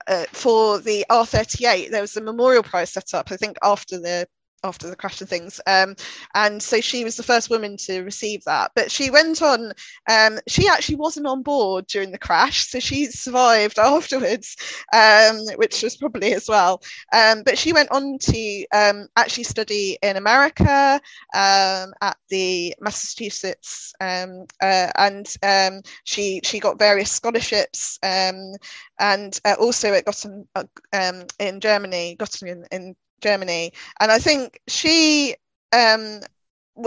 uh, 0.09 0.25
for 0.31 0.79
the 0.79 1.05
R38, 1.09 1.91
there 1.91 2.01
was 2.01 2.17
a 2.17 2.21
memorial 2.21 2.63
prize 2.63 2.91
set 2.91 3.13
up, 3.13 3.31
I 3.31 3.37
think, 3.37 3.57
after 3.63 3.99
the 3.99 4.27
after 4.63 4.89
the 4.89 4.95
crash 4.95 5.21
and 5.21 5.29
things. 5.29 5.59
Um, 5.67 5.95
and 6.35 6.61
so 6.61 6.81
she 6.81 7.03
was 7.03 7.15
the 7.15 7.23
first 7.23 7.49
woman 7.49 7.77
to 7.77 8.01
receive 8.01 8.43
that. 8.45 8.71
But 8.75 8.91
she 8.91 9.09
went 9.09 9.41
on, 9.41 9.73
um, 10.09 10.39
she 10.47 10.67
actually 10.67 10.95
wasn't 10.95 11.27
on 11.27 11.43
board 11.43 11.87
during 11.87 12.11
the 12.11 12.17
crash. 12.17 12.67
So 12.67 12.79
she 12.79 13.05
survived 13.05 13.79
afterwards, 13.79 14.55
um, 14.93 15.39
which 15.55 15.81
was 15.83 15.97
probably 15.97 16.33
as 16.33 16.47
well. 16.47 16.81
Um, 17.13 17.43
but 17.43 17.57
she 17.57 17.73
went 17.73 17.91
on 17.91 18.17
to 18.19 18.65
um, 18.73 19.07
actually 19.15 19.43
study 19.43 19.97
in 20.01 20.17
America 20.17 21.01
um, 21.33 21.93
at 22.01 22.17
the 22.29 22.75
Massachusetts. 22.79 23.93
Uh, 24.01 24.45
and 24.61 25.27
she, 26.03 26.41
she 26.43 26.59
got 26.59 26.79
various 26.79 27.11
scholarships. 27.11 27.99
and 28.99 29.39
uh, 29.45 29.55
also 29.59 29.93
at 29.93 30.05
Gotham 30.05 30.47
uh, 30.55 30.63
in 31.39 31.59
Germany, 31.59 32.15
Gottingen 32.19 32.65
in 32.71 32.95
Germany. 33.21 33.73
And 33.99 34.11
I 34.11 34.19
think 34.19 34.59
she 34.67 35.35
um, 35.71 36.21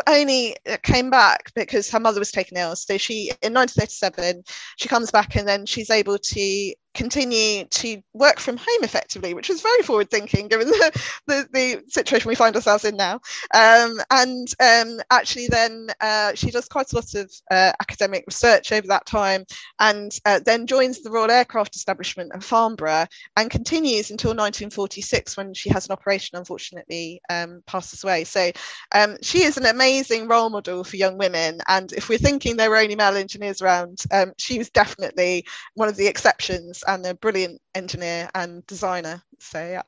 only 0.06 0.56
came 0.82 1.10
back 1.10 1.52
because 1.54 1.90
her 1.90 2.00
mother 2.00 2.18
was 2.18 2.32
taken 2.32 2.56
ill. 2.56 2.76
So 2.76 2.98
she, 2.98 3.30
in 3.42 3.54
1937, 3.54 4.42
she 4.76 4.88
comes 4.88 5.10
back 5.10 5.36
and 5.36 5.46
then 5.46 5.66
she's 5.66 5.90
able 5.90 6.18
to 6.18 6.74
continue 6.94 7.64
to 7.66 8.02
work 8.12 8.38
from 8.38 8.56
home 8.56 8.82
effectively, 8.82 9.34
which 9.34 9.48
was 9.48 9.62
very 9.62 9.82
forward 9.82 10.10
thinking 10.10 10.48
given 10.48 10.68
the, 10.68 11.02
the, 11.26 11.48
the, 11.52 11.82
situation 11.88 12.28
we 12.28 12.34
find 12.34 12.54
ourselves 12.54 12.84
in 12.84 12.96
now. 12.96 13.20
Um, 13.54 14.00
and 14.10 14.48
um, 14.60 15.00
actually, 15.10 15.48
then 15.48 15.88
uh, 16.00 16.34
she 16.34 16.50
does 16.50 16.68
quite 16.68 16.92
a 16.92 16.96
lot 16.96 17.14
of 17.14 17.32
uh, 17.50 17.72
academic 17.80 18.24
research 18.26 18.72
over 18.72 18.86
that 18.88 19.06
time 19.06 19.44
and 19.80 20.16
uh, 20.24 20.40
then 20.44 20.66
joins 20.66 21.00
the 21.00 21.10
Royal 21.10 21.30
Aircraft 21.30 21.76
Establishment 21.76 22.32
at 22.34 22.42
Farnborough 22.42 23.06
and 23.36 23.50
continues 23.50 24.10
until 24.10 24.30
1946 24.30 25.36
when 25.36 25.54
she 25.54 25.70
has 25.70 25.86
an 25.86 25.92
operation, 25.92 26.38
unfortunately, 26.38 27.20
um, 27.30 27.62
passes 27.66 28.04
away. 28.04 28.24
So 28.24 28.50
um, 28.94 29.16
she 29.22 29.42
is 29.44 29.56
an 29.56 29.66
amazing 29.66 30.28
role 30.28 30.50
model 30.50 30.84
for 30.84 30.96
young 30.96 31.18
women. 31.18 31.60
And 31.68 31.92
if 31.92 32.08
we're 32.08 32.18
thinking 32.18 32.56
there 32.56 32.70
were 32.70 32.76
only 32.76 32.96
male 32.96 33.16
engineers 33.16 33.62
around, 33.62 34.04
um, 34.10 34.32
she 34.36 34.58
was 34.58 34.70
definitely 34.70 35.46
one 35.74 35.88
of 35.88 35.96
the 35.96 36.06
exceptions 36.06 36.81
and 36.86 37.04
a 37.06 37.14
brilliant 37.14 37.60
engineer 37.74 38.28
and 38.34 38.66
designer. 38.66 39.22
So 39.38 39.58
yeah. 39.58 39.82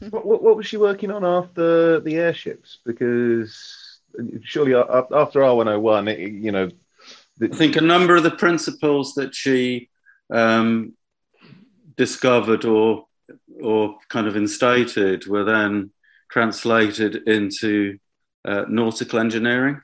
what, 0.10 0.26
what, 0.26 0.42
what 0.42 0.56
was 0.56 0.66
she 0.66 0.76
working 0.76 1.10
on 1.10 1.24
after 1.24 2.00
the 2.00 2.16
airships? 2.16 2.78
Because 2.84 4.00
surely 4.42 4.74
after 4.74 5.40
R101, 5.40 6.42
you 6.42 6.52
know, 6.52 6.70
I 7.42 7.48
think 7.48 7.76
a 7.76 7.80
number 7.80 8.16
of 8.16 8.22
the 8.22 8.30
principles 8.30 9.14
that 9.14 9.34
she 9.34 9.88
um, 10.32 10.94
discovered 11.96 12.64
or 12.64 13.06
or 13.62 13.96
kind 14.08 14.26
of 14.26 14.36
instated 14.36 15.26
were 15.26 15.44
then 15.44 15.90
translated 16.30 17.16
into 17.28 17.98
uh, 18.44 18.64
nautical 18.68 19.18
engineering. 19.18 19.80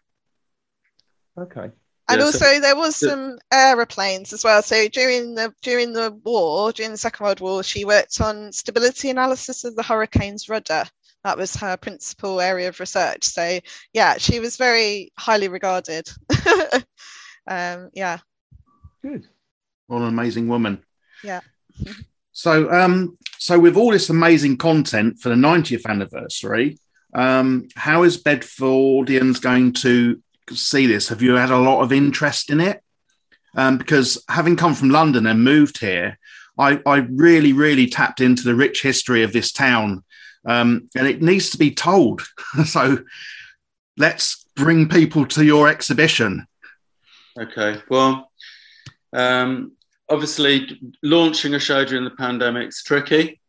Okay. 1.39 1.71
And 2.09 2.21
yeah, 2.21 2.25
also, 2.25 2.39
so, 2.39 2.61
there 2.61 2.77
was 2.77 2.97
some 2.97 3.39
aeroplanes 3.53 4.33
as 4.33 4.45
well. 4.45 4.63
So 4.63 4.87
during 4.89 5.35
the 5.35 5.53
during 5.63 5.93
the 5.93 6.13
war, 6.25 6.71
during 6.71 6.93
the 6.93 6.99
Second 6.99 7.25
World 7.25 7.41
War, 7.41 7.63
she 7.65 7.85
worked 7.85 8.21
on 8.21 8.53
stability 8.53 9.11
analysis 9.11 9.65
of 9.65 9.75
the 9.75 9.83
hurricane's 9.83 10.49
rudder. 10.49 10.85
That 11.25 11.37
was 11.37 11.57
her 11.57 11.77
principal 11.77 12.41
area 12.41 12.69
of 12.69 12.79
research. 12.79 13.25
So 13.25 13.59
yeah, 13.93 14.19
she 14.19 14.39
was 14.39 14.57
very 14.57 15.13
highly 15.19 15.49
regarded. 15.49 16.09
um, 17.49 17.91
yeah. 17.93 18.19
Good. 19.03 19.27
What 19.89 20.03
an 20.03 20.09
amazing 20.09 20.47
woman. 20.47 20.85
Yeah. 21.25 21.41
so 22.31 22.71
um, 22.71 23.19
so 23.39 23.59
with 23.59 23.77
all 23.77 23.91
this 23.91 24.11
amazing 24.11 24.59
content 24.59 25.19
for 25.19 25.29
the 25.29 25.35
90th 25.35 25.87
anniversary, 25.87 26.79
um, 27.15 27.67
how 27.75 28.05
is 28.05 28.23
Bedfordians 28.23 29.41
going 29.41 29.73
to 29.73 30.23
see 30.55 30.87
this? 30.87 31.09
Have 31.09 31.23
you 31.23 31.35
had 31.35 31.51
a 31.51 31.59
lot 31.59 31.83
of 31.83 31.93
interest 31.93 32.51
in 32.51 32.61
it? 32.61 32.83
Um, 33.57 33.79
because 33.79 34.23
having 34.29 34.57
come 34.57 34.75
from 34.75 34.91
London 34.91 35.27
and 35.27 35.43
moved 35.43 35.79
here, 35.79 36.19
I, 36.59 36.81
I, 36.87 36.99
really, 37.11 37.53
really 37.53 37.87
tapped 37.87 38.21
into 38.21 38.43
the 38.43 38.55
rich 38.55 38.83
history 38.83 39.23
of 39.23 39.33
this 39.33 39.51
town, 39.51 40.05
um, 40.45 40.89
and 40.95 41.07
it 41.07 41.23
needs 41.23 41.51
to 41.51 41.59
be 41.59 41.71
told. 41.71 42.23
so 42.65 42.99
let's 43.97 44.45
bring 44.55 44.89
people 44.89 45.27
to 45.27 45.45
your 45.45 45.69
exhibition. 45.69 46.47
Okay. 47.39 47.81
Well, 47.89 48.31
um, 49.13 49.73
obviously, 50.09 50.81
launching 51.03 51.55
a 51.55 51.59
show 51.59 51.85
during 51.85 52.05
the 52.05 52.11
pandemic 52.11 52.69
is 52.69 52.83
tricky. 52.85 53.41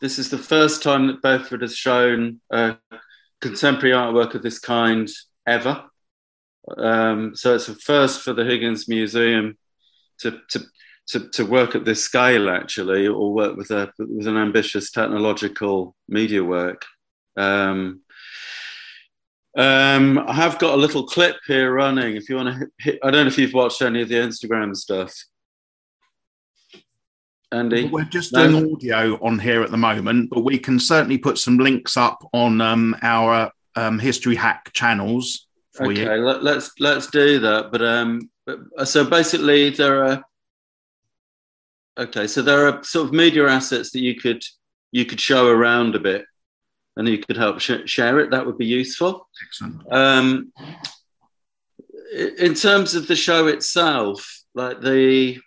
This 0.00 0.18
is 0.18 0.30
the 0.30 0.38
first 0.38 0.82
time 0.82 1.08
that 1.08 1.22
Bedford 1.22 1.62
has 1.62 1.74
shown 1.74 2.40
uh, 2.50 2.74
contemporary 3.40 3.94
artwork 3.94 4.34
of 4.34 4.42
this 4.42 4.58
kind 4.58 5.08
ever. 5.48 5.84
Um, 6.76 7.34
so 7.34 7.54
it's 7.54 7.68
a 7.68 7.74
first 7.74 8.22
for 8.22 8.32
the 8.32 8.44
Higgins 8.44 8.88
Museum 8.88 9.56
to, 10.20 10.40
to, 10.50 10.64
to, 11.08 11.28
to, 11.30 11.46
work 11.46 11.74
at 11.74 11.84
this 11.84 12.04
scale, 12.04 12.50
actually, 12.50 13.06
or 13.06 13.32
work 13.32 13.56
with, 13.56 13.70
a, 13.70 13.90
with 13.98 14.26
an 14.26 14.36
ambitious 14.36 14.90
technological 14.90 15.96
media 16.08 16.44
work. 16.44 16.84
Um, 17.36 18.02
um, 19.56 20.18
I 20.18 20.34
have 20.34 20.58
got 20.58 20.74
a 20.74 20.76
little 20.76 21.06
clip 21.06 21.36
here 21.46 21.72
running. 21.72 22.16
If 22.16 22.28
you 22.28 22.36
want 22.36 22.60
to, 22.60 22.68
hit, 22.78 22.98
I 23.02 23.10
don't 23.10 23.24
know 23.24 23.28
if 23.28 23.38
you've 23.38 23.54
watched 23.54 23.80
any 23.80 24.02
of 24.02 24.08
the 24.08 24.16
Instagram 24.16 24.76
stuff. 24.76 25.14
Andy, 27.50 27.88
we're 27.88 28.04
just 28.04 28.34
no? 28.34 28.46
doing 28.46 28.74
audio 28.74 29.18
on 29.24 29.38
here 29.38 29.62
at 29.62 29.70
the 29.70 29.78
moment, 29.78 30.28
but 30.28 30.44
we 30.44 30.58
can 30.58 30.78
certainly 30.78 31.16
put 31.16 31.38
some 31.38 31.56
links 31.56 31.96
up 31.96 32.22
on 32.34 32.60
um, 32.60 32.94
our 33.00 33.50
um, 33.76 33.98
History 33.98 34.34
Hack 34.34 34.72
channels 34.72 35.46
for 35.72 35.86
okay, 35.86 36.02
you. 36.02 36.24
Let, 36.24 36.42
let's 36.42 36.72
let's 36.78 37.06
do 37.08 37.38
that. 37.40 37.70
But 37.70 37.82
um, 37.82 38.30
uh, 38.46 38.84
so 38.84 39.04
basically 39.04 39.70
there 39.70 40.04
are 40.04 40.22
okay, 41.98 42.26
so 42.26 42.42
there 42.42 42.68
are 42.68 42.82
sort 42.82 43.08
of 43.08 43.12
media 43.12 43.46
assets 43.48 43.90
that 43.92 44.00
you 44.00 44.14
could 44.14 44.42
you 44.92 45.04
could 45.04 45.20
show 45.20 45.48
around 45.48 45.94
a 45.94 46.00
bit, 46.00 46.24
and 46.96 47.08
you 47.08 47.18
could 47.18 47.36
help 47.36 47.60
sh- 47.60 47.86
share 47.86 48.20
it. 48.20 48.30
That 48.30 48.46
would 48.46 48.58
be 48.58 48.66
useful. 48.66 49.28
Excellent. 49.42 49.92
Um, 49.92 50.52
in 52.38 52.54
terms 52.54 52.94
of 52.94 53.06
the 53.06 53.16
show 53.16 53.48
itself, 53.48 54.42
like 54.54 54.80
the 54.80 55.38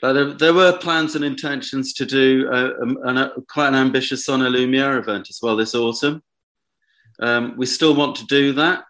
there, 0.00 0.32
there, 0.32 0.54
were 0.54 0.78
plans 0.78 1.14
and 1.14 1.24
intentions 1.24 1.92
to 1.94 2.06
do 2.06 2.48
a, 2.50 2.70
a, 2.70 3.14
a, 3.14 3.42
quite 3.42 3.68
an 3.68 3.74
ambitious 3.74 4.24
Son 4.24 4.42
et 4.42 4.48
Lumière 4.48 4.98
event 4.98 5.28
as 5.28 5.40
well 5.42 5.56
this 5.56 5.74
autumn. 5.74 6.22
Um, 7.20 7.54
we 7.58 7.66
still 7.66 7.94
want 7.94 8.16
to 8.16 8.24
do 8.24 8.54
that, 8.54 8.84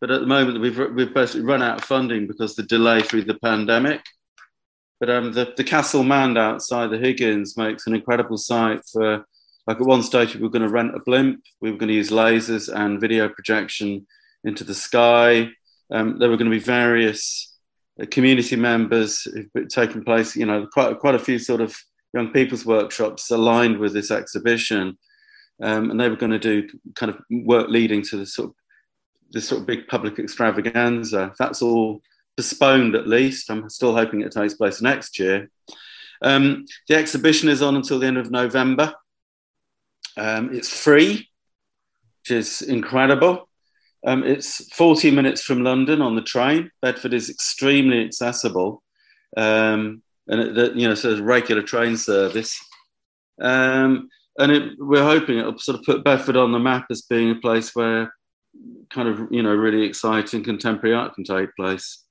but 0.00 0.10
at 0.10 0.20
the 0.20 0.26
moment 0.26 0.60
we've, 0.60 0.78
we've 0.94 1.12
basically 1.12 1.42
run 1.42 1.62
out 1.62 1.78
of 1.78 1.84
funding 1.84 2.26
because 2.26 2.54
the 2.54 2.62
delay 2.62 3.02
through 3.02 3.24
the 3.24 3.38
pandemic. 3.38 4.00
But 4.98 5.10
um, 5.10 5.32
the, 5.32 5.52
the 5.56 5.64
Castle 5.64 6.02
Mound 6.02 6.38
outside 6.38 6.90
the 6.90 6.98
Higgins 6.98 7.56
makes 7.56 7.86
an 7.86 7.94
incredible 7.94 8.38
site 8.38 8.80
for, 8.90 9.26
like 9.66 9.76
at 9.76 9.86
one 9.86 10.02
stage 10.02 10.34
we 10.34 10.42
were 10.42 10.48
going 10.48 10.62
to 10.62 10.70
rent 10.70 10.96
a 10.96 11.00
blimp, 11.00 11.42
we 11.60 11.70
were 11.70 11.76
going 11.76 11.88
to 11.88 11.94
use 11.94 12.10
lasers 12.10 12.72
and 12.74 13.00
video 13.00 13.28
projection 13.28 14.06
into 14.44 14.64
the 14.64 14.74
sky. 14.74 15.50
Um, 15.92 16.18
there 16.18 16.30
were 16.30 16.36
going 16.36 16.50
to 16.50 16.56
be 16.56 16.64
various 16.64 17.57
community 18.06 18.56
members 18.56 19.22
who've 19.22 19.68
taken 19.68 20.04
place, 20.04 20.36
you 20.36 20.46
know, 20.46 20.66
quite, 20.72 20.98
quite 20.98 21.14
a 21.14 21.18
few 21.18 21.38
sort 21.38 21.60
of 21.60 21.76
young 22.14 22.32
people's 22.32 22.64
workshops 22.64 23.30
aligned 23.30 23.78
with 23.78 23.92
this 23.92 24.10
exhibition, 24.10 24.96
um, 25.62 25.90
and 25.90 26.00
they 26.00 26.08
were 26.08 26.16
going 26.16 26.32
to 26.32 26.38
do 26.38 26.68
kind 26.94 27.10
of 27.10 27.20
work 27.30 27.68
leading 27.68 28.02
to 28.02 28.16
this 28.16 28.34
sort 28.34 28.50
of 28.50 28.54
this 29.30 29.48
sort 29.48 29.60
of 29.60 29.66
big 29.66 29.86
public 29.88 30.18
extravaganza. 30.18 31.34
That's 31.38 31.60
all 31.60 32.00
postponed 32.36 32.94
at 32.94 33.06
least. 33.06 33.50
I'm 33.50 33.68
still 33.68 33.94
hoping 33.94 34.22
it 34.22 34.32
takes 34.32 34.54
place 34.54 34.80
next 34.80 35.18
year. 35.18 35.50
Um, 36.22 36.64
the 36.88 36.96
exhibition 36.96 37.48
is 37.48 37.60
on 37.60 37.76
until 37.76 37.98
the 37.98 38.06
end 38.06 38.16
of 38.16 38.30
November. 38.30 38.94
Um, 40.16 40.54
it's 40.54 40.68
free, 40.68 41.28
which 42.20 42.30
is 42.30 42.62
incredible. 42.62 43.47
Um, 44.06 44.22
it's 44.22 44.72
40 44.74 45.10
minutes 45.10 45.42
from 45.42 45.64
London 45.64 46.00
on 46.00 46.14
the 46.14 46.22
train. 46.22 46.70
Bedford 46.82 47.14
is 47.14 47.30
extremely 47.30 48.04
accessible, 48.04 48.82
um, 49.36 50.02
and 50.28 50.40
it, 50.40 50.74
you 50.76 50.88
know, 50.88 50.94
so 50.94 51.08
there's 51.08 51.20
regular 51.20 51.62
train 51.62 51.96
service. 51.96 52.58
Um, 53.40 54.08
and 54.38 54.52
it, 54.52 54.72
we're 54.78 55.02
hoping 55.02 55.38
it'll 55.38 55.58
sort 55.58 55.78
of 55.78 55.84
put 55.84 56.04
Bedford 56.04 56.36
on 56.36 56.52
the 56.52 56.58
map 56.60 56.86
as 56.90 57.02
being 57.02 57.30
a 57.30 57.40
place 57.40 57.74
where 57.74 58.14
kind 58.90 59.08
of 59.08 59.28
you 59.30 59.42
know 59.42 59.54
really 59.54 59.84
exciting 59.84 60.42
contemporary 60.42 60.94
art 60.94 61.14
can 61.14 61.24
take 61.24 61.54
place. 61.56 62.04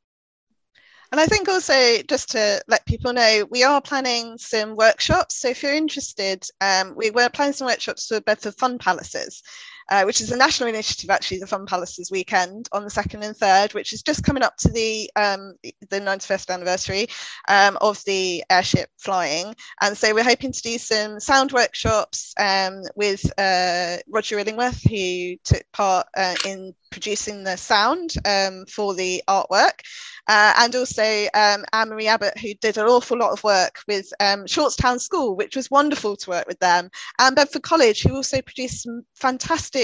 And 1.12 1.22
I 1.22 1.26
think 1.26 1.48
also 1.48 2.02
just 2.10 2.32
to 2.32 2.62
let 2.68 2.86
people 2.86 3.14
know, 3.14 3.48
we 3.50 3.64
are 3.64 3.82
planning 3.82 4.38
some 4.38 4.76
workshops. 4.76 5.38
So 5.38 5.48
if 5.48 5.64
you're 5.64 5.74
interested, 5.74 6.46
um, 6.60 6.96
we 6.98 7.12
were 7.12 7.30
planning 7.30 7.54
some 7.54 7.68
workshops 7.68 8.08
for 8.08 8.20
Bedford 8.20 8.56
Fun 8.56 8.78
Palaces 8.78 9.42
uh, 9.90 10.04
which 10.04 10.22
is 10.22 10.32
a 10.32 10.38
national 10.38 10.70
initiative, 10.70 11.10
actually, 11.10 11.40
the 11.40 11.48
Fun 11.48 11.66
Palaces 11.66 12.12
weekend 12.12 12.68
on 12.72 12.84
the 12.84 12.90
second 12.90 13.24
and 13.24 13.36
third, 13.36 13.74
which 13.74 13.94
is 13.94 14.02
just 14.02 14.24
coming 14.24 14.44
up 14.44 14.58
to 14.58 14.70
the 14.70 15.10
um, 15.16 15.56
the 15.90 16.00
91st 16.00 16.54
anniversary 16.54 17.08
um, 17.48 17.78
of 17.82 18.04
the 18.06 18.44
airship 18.50 18.90
flying. 18.98 19.56
And 19.82 19.98
so 19.98 20.14
we're 20.14 20.24
hoping 20.24 20.52
to 20.52 20.62
do 20.62 20.78
some 20.78 21.20
sound 21.20 21.52
workshops 21.52 22.34
um, 22.40 22.82
with 22.96 23.26
uh, 23.40 23.98
Roger 24.08 24.40
Illingworth, 24.40 24.82
who 24.84 25.38
took 25.44 25.64
part 25.74 26.08
uh, 26.16 26.36
in 26.46 26.74
producing 26.92 27.44
the 27.44 27.58
sound 27.58 28.14
um, 28.26 28.66
for 28.66 28.94
the 28.94 29.24
artwork. 29.28 29.82
Uh, 30.30 30.54
and 30.58 30.76
also 30.76 31.26
um, 31.34 31.64
Anne 31.72 31.90
Marie 31.90 32.08
Abbott, 32.08 32.38
who 32.38 32.54
did 32.56 32.78
an 32.78 32.86
awful 32.86 33.18
lot 33.18 33.32
of 33.32 33.42
work 33.46 33.80
with 33.88 34.12
um, 34.20 34.44
Shortstown 34.46 35.00
School, 35.00 35.38
which 35.38 35.56
was 35.56 35.72
wonderful 35.72 36.18
to 36.18 36.30
work 36.30 36.48
with 36.48 36.60
them, 36.60 36.90
and 37.18 37.34
Bedford 37.34 37.64
College, 37.64 38.04
who 38.04 38.16
also 38.16 38.42
produced 38.42 38.84
some 38.84 39.04
fantastic 39.16 39.77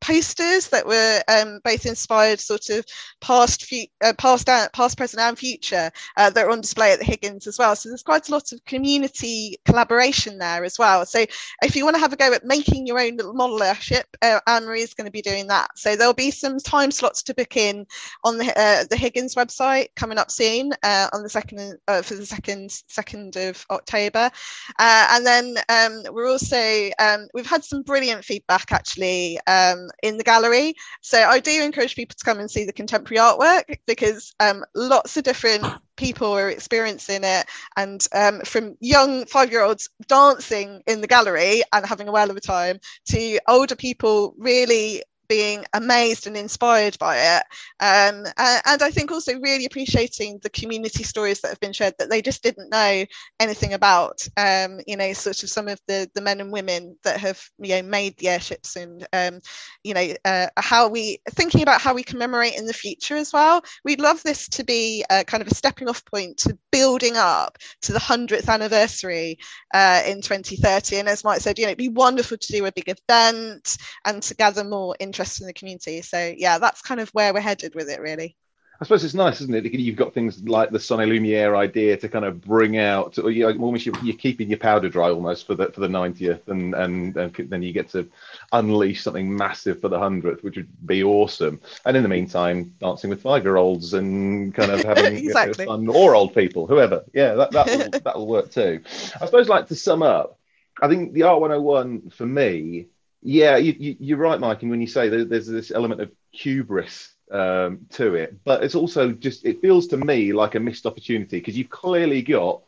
posters 0.00 0.68
that 0.68 0.86
were 0.86 1.22
um, 1.28 1.60
both 1.64 1.86
inspired, 1.86 2.40
sort 2.40 2.68
of 2.70 2.84
past, 3.20 3.66
fu- 3.66 3.86
uh, 4.04 4.12
past, 4.18 4.46
past, 4.46 4.96
present, 4.96 5.20
and 5.20 5.38
future, 5.38 5.90
uh, 6.16 6.30
that 6.30 6.46
are 6.46 6.50
on 6.50 6.60
display 6.60 6.92
at 6.92 6.98
the 6.98 7.04
Higgins 7.04 7.46
as 7.46 7.58
well. 7.58 7.74
So 7.76 7.88
there's 7.88 8.02
quite 8.02 8.28
a 8.28 8.32
lot 8.32 8.52
of 8.52 8.64
community 8.64 9.56
collaboration 9.64 10.38
there 10.38 10.64
as 10.64 10.78
well. 10.78 11.04
So 11.06 11.24
if 11.62 11.76
you 11.76 11.84
want 11.84 11.96
to 11.96 12.00
have 12.00 12.12
a 12.12 12.16
go 12.16 12.32
at 12.32 12.44
making 12.44 12.86
your 12.86 13.00
own 13.00 13.16
little 13.16 13.34
model 13.34 13.62
airship, 13.62 14.06
uh, 14.22 14.40
Anne 14.46 14.66
Marie 14.66 14.82
is 14.82 14.94
going 14.94 15.06
to 15.06 15.10
be 15.10 15.22
doing 15.22 15.46
that. 15.48 15.70
So 15.76 15.96
there'll 15.96 16.14
be 16.14 16.30
some 16.30 16.58
time 16.58 16.90
slots 16.90 17.22
to 17.24 17.34
book 17.34 17.56
in 17.56 17.86
on 18.24 18.38
the 18.38 18.58
uh, 18.58 18.84
the 18.88 18.96
Higgins 18.96 19.34
website 19.34 19.88
coming 19.96 20.18
up 20.18 20.30
soon 20.30 20.72
uh, 20.82 21.08
on 21.12 21.22
the 21.22 21.28
second 21.28 21.78
uh, 21.88 22.02
for 22.02 22.14
the 22.14 22.26
second 22.26 22.70
second 22.88 23.36
of 23.36 23.64
October, 23.70 24.30
uh, 24.78 25.08
and 25.10 25.26
then 25.26 25.56
um, 25.68 26.02
we're 26.12 26.28
also 26.28 26.90
um, 26.98 27.28
we've 27.34 27.46
had 27.46 27.64
some 27.64 27.82
brilliant 27.82 28.24
feedback 28.24 28.72
actually 28.72 29.27
um, 29.46 29.88
in 30.02 30.16
the 30.16 30.24
gallery. 30.24 30.74
So 31.02 31.18
I 31.18 31.40
do 31.40 31.62
encourage 31.62 31.96
people 31.96 32.16
to 32.16 32.24
come 32.24 32.38
and 32.38 32.50
see 32.50 32.64
the 32.64 32.72
contemporary 32.72 33.20
artwork 33.20 33.78
because 33.86 34.34
um, 34.40 34.64
lots 34.74 35.16
of 35.16 35.24
different 35.24 35.64
people 35.96 36.32
are 36.32 36.48
experiencing 36.48 37.24
it 37.24 37.46
and 37.76 38.06
um, 38.14 38.40
from 38.42 38.76
young 38.80 39.26
five 39.26 39.50
year 39.50 39.62
olds 39.62 39.90
dancing 40.06 40.80
in 40.86 41.00
the 41.00 41.06
gallery 41.08 41.62
and 41.72 41.84
having 41.84 42.08
a 42.08 42.12
whale 42.12 42.30
of 42.30 42.36
a 42.36 42.40
time 42.40 42.78
to 43.04 43.38
older 43.48 43.74
people 43.74 44.34
really 44.38 45.02
being 45.28 45.64
amazed 45.74 46.26
and 46.26 46.36
inspired 46.36 46.98
by 46.98 47.16
it. 47.16 47.42
Um, 47.80 48.26
and 48.36 48.82
I 48.82 48.90
think 48.90 49.10
also 49.10 49.38
really 49.38 49.66
appreciating 49.66 50.40
the 50.42 50.50
community 50.50 51.04
stories 51.04 51.40
that 51.40 51.48
have 51.48 51.60
been 51.60 51.72
shared 51.72 51.94
that 51.98 52.10
they 52.10 52.22
just 52.22 52.42
didn't 52.42 52.70
know 52.70 53.04
anything 53.40 53.72
about. 53.74 54.26
Um, 54.36 54.80
you 54.86 54.96
know, 54.96 55.12
sort 55.12 55.42
of 55.42 55.50
some 55.50 55.68
of 55.68 55.80
the, 55.86 56.10
the 56.14 56.20
men 56.20 56.40
and 56.40 56.52
women 56.52 56.96
that 57.04 57.20
have 57.20 57.42
you 57.58 57.76
know 57.76 57.82
made 57.82 58.16
the 58.18 58.28
airships 58.28 58.76
and 58.76 59.06
um, 59.12 59.40
you 59.84 59.94
know 59.94 60.14
uh, 60.24 60.46
how 60.56 60.88
we 60.88 61.18
thinking 61.30 61.62
about 61.62 61.80
how 61.80 61.94
we 61.94 62.02
commemorate 62.02 62.56
in 62.56 62.66
the 62.66 62.72
future 62.72 63.16
as 63.16 63.32
well. 63.32 63.62
We'd 63.84 64.00
love 64.00 64.22
this 64.22 64.48
to 64.48 64.64
be 64.64 65.04
kind 65.26 65.42
of 65.42 65.48
a 65.48 65.54
stepping 65.54 65.88
off 65.88 66.04
point 66.04 66.38
to 66.38 66.58
building 66.72 67.16
up 67.16 67.58
to 67.82 67.92
the 67.92 67.98
hundredth 67.98 68.48
anniversary 68.48 69.38
uh, 69.74 70.02
in 70.06 70.22
2030. 70.22 70.96
And 70.96 71.08
as 71.08 71.24
Mike 71.24 71.40
said, 71.40 71.58
you 71.58 71.64
know, 71.64 71.70
it'd 71.70 71.78
be 71.78 71.88
wonderful 71.88 72.36
to 72.36 72.52
do 72.52 72.66
a 72.66 72.72
big 72.72 72.88
event 72.88 73.76
and 74.04 74.22
to 74.22 74.34
gather 74.34 74.64
more 74.64 74.96
interest 74.98 75.17
interest 75.18 75.40
in 75.40 75.46
the 75.46 75.52
community. 75.52 76.02
So 76.02 76.34
yeah, 76.36 76.58
that's 76.58 76.82
kind 76.82 77.00
of 77.00 77.08
where 77.10 77.34
we're 77.34 77.40
headed 77.40 77.74
with 77.74 77.88
it, 77.88 78.00
really. 78.00 78.36
I 78.80 78.84
suppose 78.84 79.02
it's 79.02 79.14
nice, 79.14 79.40
isn't 79.40 79.56
it? 79.56 79.72
You've 79.72 79.96
got 79.96 80.14
things 80.14 80.40
like 80.44 80.70
the 80.70 80.78
Son 80.78 81.00
et 81.00 81.06
Lumière 81.06 81.56
idea 81.56 81.96
to 81.96 82.08
kind 82.08 82.24
of 82.24 82.40
bring 82.40 82.78
out, 82.78 83.18
or 83.18 83.28
you 83.28 83.44
almost 83.44 83.84
you're, 83.84 83.98
you're, 84.04 84.16
keeping 84.16 84.48
your 84.48 84.58
powder 84.60 84.88
dry 84.88 85.10
almost 85.10 85.48
for 85.48 85.56
the 85.56 85.72
for 85.72 85.80
the 85.80 85.88
90th, 85.88 86.46
and, 86.46 86.76
and 86.76 87.16
and 87.16 87.34
then 87.50 87.60
you 87.60 87.72
get 87.72 87.90
to 87.90 88.08
unleash 88.52 89.02
something 89.02 89.36
massive 89.36 89.80
for 89.80 89.88
the 89.88 89.98
100th, 89.98 90.44
which 90.44 90.54
would 90.54 90.68
be 90.86 91.02
awesome. 91.02 91.60
And 91.84 91.96
in 91.96 92.04
the 92.04 92.08
meantime, 92.08 92.72
dancing 92.78 93.10
with 93.10 93.20
five 93.20 93.42
year 93.42 93.56
olds 93.56 93.94
and 93.94 94.54
kind 94.54 94.70
of 94.70 94.84
having 94.84 95.16
exactly. 95.16 95.64
you 95.64 95.70
know, 95.70 95.76
fun, 95.76 95.88
or 95.88 96.14
old 96.14 96.32
people, 96.32 96.68
whoever. 96.68 97.02
Yeah, 97.12 97.34
that 97.34 97.50
that'll, 97.50 98.00
that'll 98.04 98.26
work 98.28 98.52
too. 98.52 98.80
I 99.20 99.26
suppose, 99.26 99.48
like 99.48 99.66
to 99.68 99.74
sum 99.74 100.04
up, 100.04 100.38
I 100.80 100.86
think 100.86 101.14
the 101.14 101.22
R101 101.22 102.12
for 102.12 102.26
me 102.26 102.86
yeah, 103.22 103.56
you, 103.56 104.14
are 104.14 104.18
right, 104.18 104.40
Mike. 104.40 104.62
And 104.62 104.70
when 104.70 104.80
you 104.80 104.86
say 104.86 105.08
there's 105.08 105.46
this 105.46 105.70
element 105.70 106.00
of 106.00 106.10
hubris 106.30 107.12
um, 107.30 107.86
to 107.90 108.14
it, 108.14 108.44
but 108.44 108.62
it's 108.62 108.74
also 108.74 109.12
just 109.12 109.44
it 109.44 109.60
feels 109.60 109.88
to 109.88 109.96
me 109.96 110.32
like 110.32 110.54
a 110.54 110.60
missed 110.60 110.86
opportunity 110.86 111.38
because 111.38 111.56
you've 111.56 111.70
clearly 111.70 112.22
got 112.22 112.62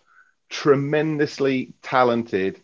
tremendously 0.49 1.73
talented 1.83 2.61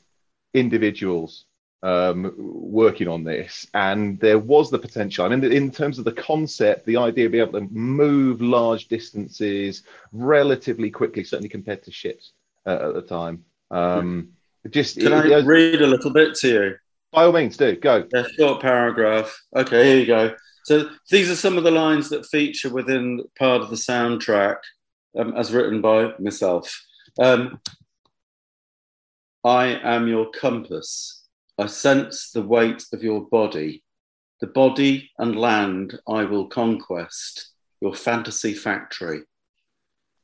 individuals 0.52 1.44
um, 1.82 2.34
working 2.36 3.06
on 3.06 3.22
this, 3.22 3.66
and 3.72 4.18
there 4.18 4.38
was 4.38 4.70
the 4.70 4.78
potential. 4.78 5.24
I 5.24 5.28
mean, 5.28 5.44
in 5.52 5.70
terms 5.70 5.98
of 5.98 6.04
the 6.04 6.12
concept, 6.12 6.86
the 6.86 6.96
idea 6.96 7.26
of 7.26 7.32
being 7.32 7.46
able 7.46 7.60
to 7.60 7.72
move 7.72 8.40
large 8.40 8.88
distances 8.88 9.84
relatively 10.12 10.90
quickly, 10.90 11.22
certainly 11.22 11.48
compared 11.48 11.84
to 11.84 11.92
ships 11.92 12.32
uh, 12.66 12.88
at 12.88 12.94
the 12.94 13.02
time. 13.02 13.44
Um, 13.70 14.30
just 14.70 14.98
can 14.98 15.12
it, 15.12 15.32
I 15.32 15.38
read 15.40 15.80
a 15.80 15.86
little 15.86 16.12
bit 16.12 16.34
to 16.36 16.48
you? 16.48 16.74
By 17.16 17.24
all 17.24 17.32
means, 17.32 17.56
do 17.56 17.74
go. 17.74 18.06
A 18.12 18.28
short 18.34 18.60
paragraph. 18.60 19.34
Okay, 19.56 19.86
here 19.86 19.96
you 19.96 20.06
go. 20.06 20.36
So 20.64 20.90
these 21.10 21.30
are 21.30 21.34
some 21.34 21.56
of 21.56 21.64
the 21.64 21.70
lines 21.70 22.10
that 22.10 22.26
feature 22.26 22.68
within 22.68 23.24
part 23.38 23.62
of 23.62 23.70
the 23.70 23.76
soundtrack, 23.76 24.56
um, 25.18 25.32
as 25.34 25.50
written 25.50 25.80
by 25.80 26.12
myself. 26.18 26.78
Um, 27.18 27.58
I 29.42 29.80
am 29.82 30.08
your 30.08 30.30
compass. 30.30 31.24
I 31.56 31.68
sense 31.68 32.32
the 32.32 32.42
weight 32.42 32.84
of 32.92 33.02
your 33.02 33.22
body. 33.22 33.82
The 34.42 34.48
body 34.48 35.10
and 35.16 35.40
land 35.40 35.98
I 36.06 36.24
will 36.24 36.48
conquest, 36.48 37.48
your 37.80 37.94
fantasy 37.94 38.52
factory. 38.52 39.22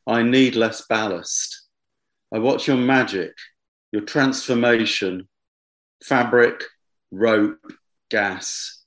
I 0.06 0.24
need 0.24 0.56
less 0.56 0.86
ballast. 0.86 1.68
I 2.34 2.38
watch 2.38 2.68
your 2.68 2.76
magic, 2.76 3.32
your 3.92 4.02
transformation, 4.02 5.26
fabric, 6.04 6.64
rope, 7.12 7.60
gas. 8.10 8.82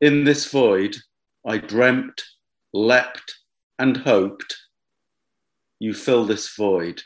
In 0.00 0.24
this 0.24 0.50
void, 0.50 0.96
I 1.46 1.58
dreamt, 1.58 2.22
leapt, 2.72 3.34
and 3.78 3.98
hoped. 3.98 4.56
You 5.78 5.92
fill 5.92 6.24
this 6.24 6.54
void. 6.54 7.02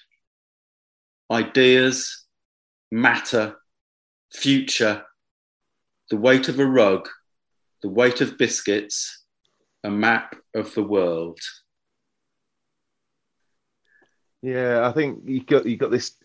Ideas, 1.32 2.26
matter, 2.92 3.56
future, 4.32 5.04
the 6.10 6.16
weight 6.16 6.48
of 6.48 6.58
a 6.58 6.66
rug, 6.66 7.08
the 7.82 7.88
weight 7.88 8.20
of 8.20 8.36
biscuits, 8.36 9.24
a 9.82 9.90
map 9.90 10.36
of 10.54 10.74
the 10.74 10.82
world. 10.82 11.38
Yeah, 14.42 14.86
I 14.86 14.92
think 14.92 15.20
you 15.24 15.42
got 15.42 15.64
you 15.64 15.78
got 15.78 15.90
this 15.90 16.16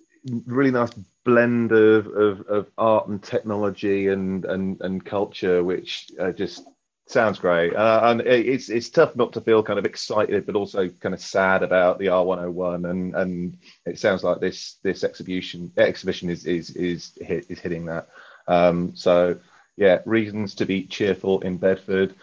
really 0.46 0.72
nice 0.72 0.92
blend 1.26 1.72
of, 1.72 2.08
of, 2.08 2.42
of 2.48 2.68
art 2.78 3.08
and 3.08 3.22
technology 3.22 4.08
and 4.08 4.46
and, 4.46 4.82
and 4.82 5.06
culture, 5.06 5.64
which 5.64 6.12
uh, 6.20 6.32
just 6.32 6.64
sounds 7.08 7.40
great. 7.40 7.76
Uh, 7.76 8.02
and 8.04 8.22
it's 8.22 8.70
it's 8.70 8.90
tough 8.90 9.16
not 9.16 9.34
to 9.34 9.42
feel 9.42 9.64
kind 9.64 9.80
of 9.80 9.86
excited, 9.86 10.46
but 10.46 10.56
also 10.56 10.88
kind 10.90 11.14
of 11.16 11.22
sad 11.22 11.64
about 11.64 12.00
the 12.00 12.10
R101. 12.10 12.90
And 12.90 13.16
and 13.16 13.58
it 13.86 14.00
sounds 14.00 14.24
like 14.24 14.40
this 14.40 14.78
this 14.84 15.04
exhibition 15.04 15.72
exhibition 15.78 16.30
is 16.30 16.46
is 16.46 16.72
is 16.72 17.18
hit, 17.20 17.46
is 17.50 17.60
hitting 17.60 17.86
that. 17.86 18.08
Um, 18.48 18.96
so 18.96 19.40
yeah, 19.76 20.00
reasons 20.06 20.56
to 20.56 20.66
be 20.66 20.84
cheerful 20.84 21.42
in 21.42 21.58
Bedford. 21.58 22.16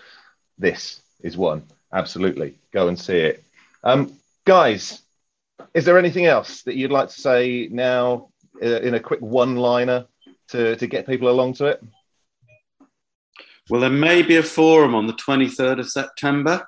This 0.58 1.00
is 1.20 1.36
one. 1.36 1.64
Absolutely, 1.92 2.58
go 2.72 2.88
and 2.88 2.98
see 2.98 3.18
it, 3.18 3.44
um, 3.84 4.12
guys. 4.44 5.02
Is 5.76 5.84
there 5.84 5.98
anything 5.98 6.24
else 6.24 6.62
that 6.62 6.74
you'd 6.74 6.90
like 6.90 7.10
to 7.10 7.20
say 7.20 7.68
now 7.70 8.30
uh, 8.62 8.80
in 8.80 8.94
a 8.94 9.00
quick 9.00 9.20
one-liner 9.20 10.06
to 10.48 10.74
to 10.76 10.86
get 10.86 11.06
people 11.06 11.28
along 11.28 11.52
to 11.54 11.66
it? 11.66 11.84
Well, 13.68 13.82
there 13.82 13.90
may 13.90 14.22
be 14.22 14.36
a 14.36 14.42
forum 14.42 14.94
on 14.94 15.06
the 15.06 15.12
23rd 15.12 15.80
of 15.80 15.90
September. 15.90 16.66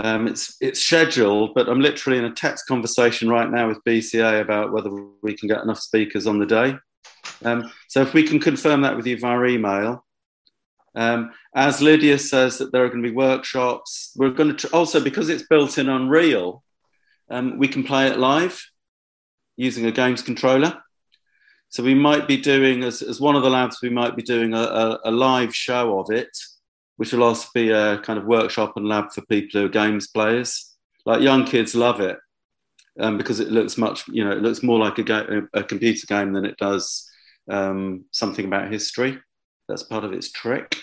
Um, 0.00 0.28
it's 0.28 0.56
it's 0.60 0.80
scheduled, 0.80 1.54
but 1.56 1.68
I'm 1.68 1.80
literally 1.80 2.20
in 2.20 2.24
a 2.24 2.30
text 2.30 2.68
conversation 2.68 3.28
right 3.28 3.50
now 3.50 3.66
with 3.66 3.82
BCA 3.82 4.40
about 4.40 4.72
whether 4.72 4.90
we 5.20 5.36
can 5.36 5.48
get 5.48 5.64
enough 5.64 5.80
speakers 5.80 6.28
on 6.28 6.38
the 6.38 6.46
day. 6.46 6.76
Um, 7.44 7.72
so 7.88 8.00
if 8.00 8.14
we 8.14 8.22
can 8.22 8.38
confirm 8.38 8.82
that 8.82 8.96
with 8.96 9.08
you 9.08 9.18
via 9.18 9.44
email. 9.44 10.04
Um, 10.94 11.32
as 11.52 11.82
Lydia 11.82 12.16
says 12.18 12.58
that 12.58 12.70
there 12.70 12.84
are 12.84 12.88
going 12.88 13.02
to 13.02 13.08
be 13.08 13.14
workshops, 13.14 14.12
we're 14.14 14.30
going 14.30 14.56
to 14.56 14.68
also 14.70 15.02
because 15.02 15.28
it's 15.28 15.48
built 15.48 15.78
in 15.78 15.88
Unreal, 15.88 16.62
um, 17.30 17.58
we 17.58 17.68
can 17.68 17.84
play 17.84 18.06
it 18.08 18.18
live 18.18 18.64
using 19.56 19.86
a 19.86 19.92
games 19.92 20.22
controller. 20.22 20.82
So 21.70 21.82
we 21.82 21.94
might 21.94 22.26
be 22.26 22.38
doing, 22.38 22.82
as, 22.84 23.02
as 23.02 23.20
one 23.20 23.36
of 23.36 23.42
the 23.42 23.50
labs, 23.50 23.82
we 23.82 23.90
might 23.90 24.16
be 24.16 24.22
doing 24.22 24.54
a, 24.54 24.62
a, 24.62 25.00
a 25.04 25.10
live 25.10 25.54
show 25.54 25.98
of 25.98 26.10
it, 26.10 26.30
which 26.96 27.12
will 27.12 27.22
also 27.22 27.48
be 27.52 27.70
a 27.70 27.98
kind 27.98 28.18
of 28.18 28.24
workshop 28.24 28.72
and 28.76 28.88
lab 28.88 29.12
for 29.12 29.20
people 29.26 29.60
who 29.60 29.66
are 29.66 29.70
games 29.70 30.06
players. 30.08 30.74
Like 31.04 31.20
young 31.20 31.44
kids 31.44 31.74
love 31.74 32.00
it 32.00 32.18
um, 32.98 33.18
because 33.18 33.40
it 33.40 33.50
looks 33.50 33.76
much, 33.76 34.08
you 34.08 34.24
know, 34.24 34.32
it 34.32 34.42
looks 34.42 34.62
more 34.62 34.78
like 34.78 34.98
a, 34.98 35.02
ga- 35.02 35.42
a 35.52 35.62
computer 35.62 36.06
game 36.06 36.32
than 36.32 36.44
it 36.44 36.56
does 36.56 37.08
um, 37.50 38.04
something 38.12 38.46
about 38.46 38.72
history. 38.72 39.18
That's 39.68 39.82
part 39.82 40.04
of 40.04 40.12
its 40.12 40.32
trick. 40.32 40.76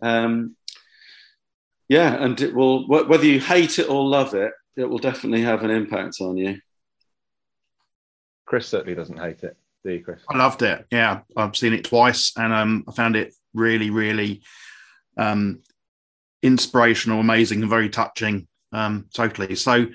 Um, 0.00 0.56
yeah, 1.88 2.14
and 2.22 2.40
it 2.40 2.54
will, 2.54 2.86
whether 2.88 3.24
you 3.24 3.40
hate 3.40 3.78
it 3.78 3.88
or 3.88 4.04
love 4.04 4.34
it, 4.34 4.52
it 4.76 4.88
will 4.88 4.98
definitely 4.98 5.42
have 5.42 5.64
an 5.64 5.70
impact 5.70 6.16
on 6.20 6.36
you. 6.36 6.58
Chris 8.44 8.68
certainly 8.68 8.94
doesn't 8.94 9.18
hate 9.18 9.42
it. 9.42 9.56
Do 9.84 9.92
you, 9.92 10.04
Chris? 10.04 10.22
I 10.28 10.36
loved 10.36 10.62
it. 10.62 10.86
Yeah, 10.90 11.20
I've 11.36 11.56
seen 11.56 11.72
it 11.72 11.84
twice, 11.84 12.32
and 12.36 12.52
um, 12.52 12.84
I 12.88 12.92
found 12.92 13.16
it 13.16 13.34
really, 13.54 13.90
really 13.90 14.42
um, 15.16 15.62
inspirational, 16.42 17.20
amazing, 17.20 17.60
and 17.60 17.70
very 17.70 17.88
touching. 17.88 18.46
Um, 18.72 19.06
totally. 19.14 19.54
So, 19.54 19.86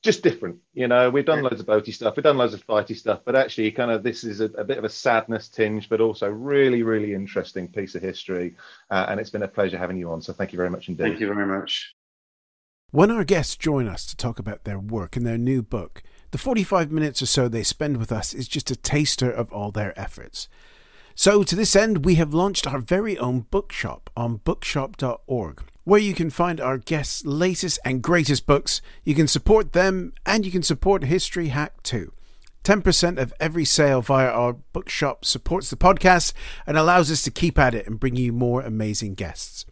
just 0.01 0.23
different. 0.23 0.57
You 0.73 0.87
know, 0.87 1.09
we've 1.09 1.25
done 1.25 1.41
loads 1.41 1.59
of 1.59 1.65
boaty 1.65 1.93
stuff, 1.93 2.15
we've 2.15 2.23
done 2.23 2.37
loads 2.37 2.53
of 2.53 2.65
fighty 2.65 2.95
stuff, 2.95 3.21
but 3.25 3.35
actually, 3.35 3.71
kind 3.71 3.91
of 3.91 4.03
this 4.03 4.23
is 4.23 4.41
a, 4.41 4.45
a 4.45 4.63
bit 4.63 4.77
of 4.77 4.83
a 4.83 4.89
sadness 4.89 5.49
tinge, 5.49 5.89
but 5.89 6.01
also 6.01 6.29
really, 6.29 6.83
really 6.83 7.13
interesting 7.13 7.67
piece 7.67 7.95
of 7.95 8.01
history. 8.01 8.55
Uh, 8.89 9.07
and 9.09 9.19
it's 9.19 9.29
been 9.29 9.43
a 9.43 9.47
pleasure 9.47 9.77
having 9.77 9.97
you 9.97 10.11
on. 10.11 10.21
So 10.21 10.33
thank 10.33 10.53
you 10.53 10.57
very 10.57 10.69
much 10.69 10.87
indeed. 10.87 11.03
Thank 11.03 11.19
you 11.19 11.27
very 11.27 11.45
much. 11.45 11.93
When 12.91 13.11
our 13.11 13.23
guests 13.23 13.55
join 13.55 13.87
us 13.87 14.05
to 14.07 14.15
talk 14.17 14.39
about 14.39 14.63
their 14.63 14.79
work 14.79 15.15
and 15.15 15.25
their 15.25 15.37
new 15.37 15.61
book, 15.61 16.01
the 16.31 16.39
45 16.39 16.91
minutes 16.91 17.21
or 17.21 17.27
so 17.27 17.47
they 17.47 17.63
spend 17.63 17.97
with 17.97 18.11
us 18.11 18.33
is 18.33 18.47
just 18.47 18.71
a 18.71 18.75
taster 18.75 19.31
of 19.31 19.51
all 19.51 19.71
their 19.71 19.99
efforts. 19.99 20.47
So, 21.21 21.43
to 21.43 21.53
this 21.53 21.75
end, 21.75 22.05
we 22.05 22.15
have 22.15 22.33
launched 22.33 22.65
our 22.65 22.79
very 22.79 23.17
own 23.17 23.41
bookshop 23.51 24.09
on 24.15 24.37
bookshop.org 24.37 25.63
where 25.83 25.99
you 25.99 26.13
can 26.13 26.29
find 26.29 26.61
our 26.61 26.77
guests' 26.77 27.25
latest 27.25 27.77
and 27.83 28.01
greatest 28.01 28.45
books. 28.45 28.81
You 29.03 29.15
can 29.15 29.27
support 29.27 29.73
them 29.73 30.13
and 30.25 30.45
you 30.45 30.51
can 30.53 30.63
support 30.63 31.03
History 31.03 31.49
Hack 31.49 31.83
too. 31.83 32.13
10% 32.63 33.17
of 33.17 33.33
every 33.37 33.65
sale 33.65 34.01
via 34.01 34.29
our 34.29 34.53
bookshop 34.53 35.25
supports 35.25 35.69
the 35.69 35.75
podcast 35.75 36.31
and 36.65 36.77
allows 36.77 37.11
us 37.11 37.21
to 37.23 37.31
keep 37.31 37.59
at 37.59 37.75
it 37.75 37.85
and 37.85 37.99
bring 37.99 38.15
you 38.15 38.31
more 38.31 38.61
amazing 38.61 39.15
guests. 39.15 39.65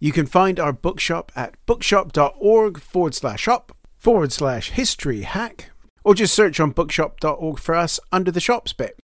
You 0.00 0.10
can 0.10 0.24
find 0.24 0.58
our 0.58 0.72
bookshop 0.72 1.30
at 1.36 1.54
bookshop.org 1.66 2.80
forward 2.80 3.14
slash 3.14 3.42
shop 3.42 3.76
forward 3.98 4.32
slash 4.32 4.70
history 4.70 5.20
hack 5.20 5.70
or 6.02 6.14
just 6.14 6.34
search 6.34 6.58
on 6.60 6.70
bookshop.org 6.70 7.58
for 7.58 7.74
us 7.74 8.00
under 8.10 8.30
the 8.30 8.40
shops 8.40 8.72
bit. 8.72 9.01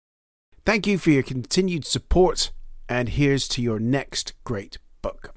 Thank 0.66 0.88
you 0.88 0.98
for 0.98 1.10
your 1.10 1.22
continued 1.22 1.84
support, 1.84 2.50
and 2.88 3.08
here's 3.08 3.46
to 3.50 3.62
your 3.62 3.78
next 3.78 4.32
great 4.42 4.78
book. 5.00 5.35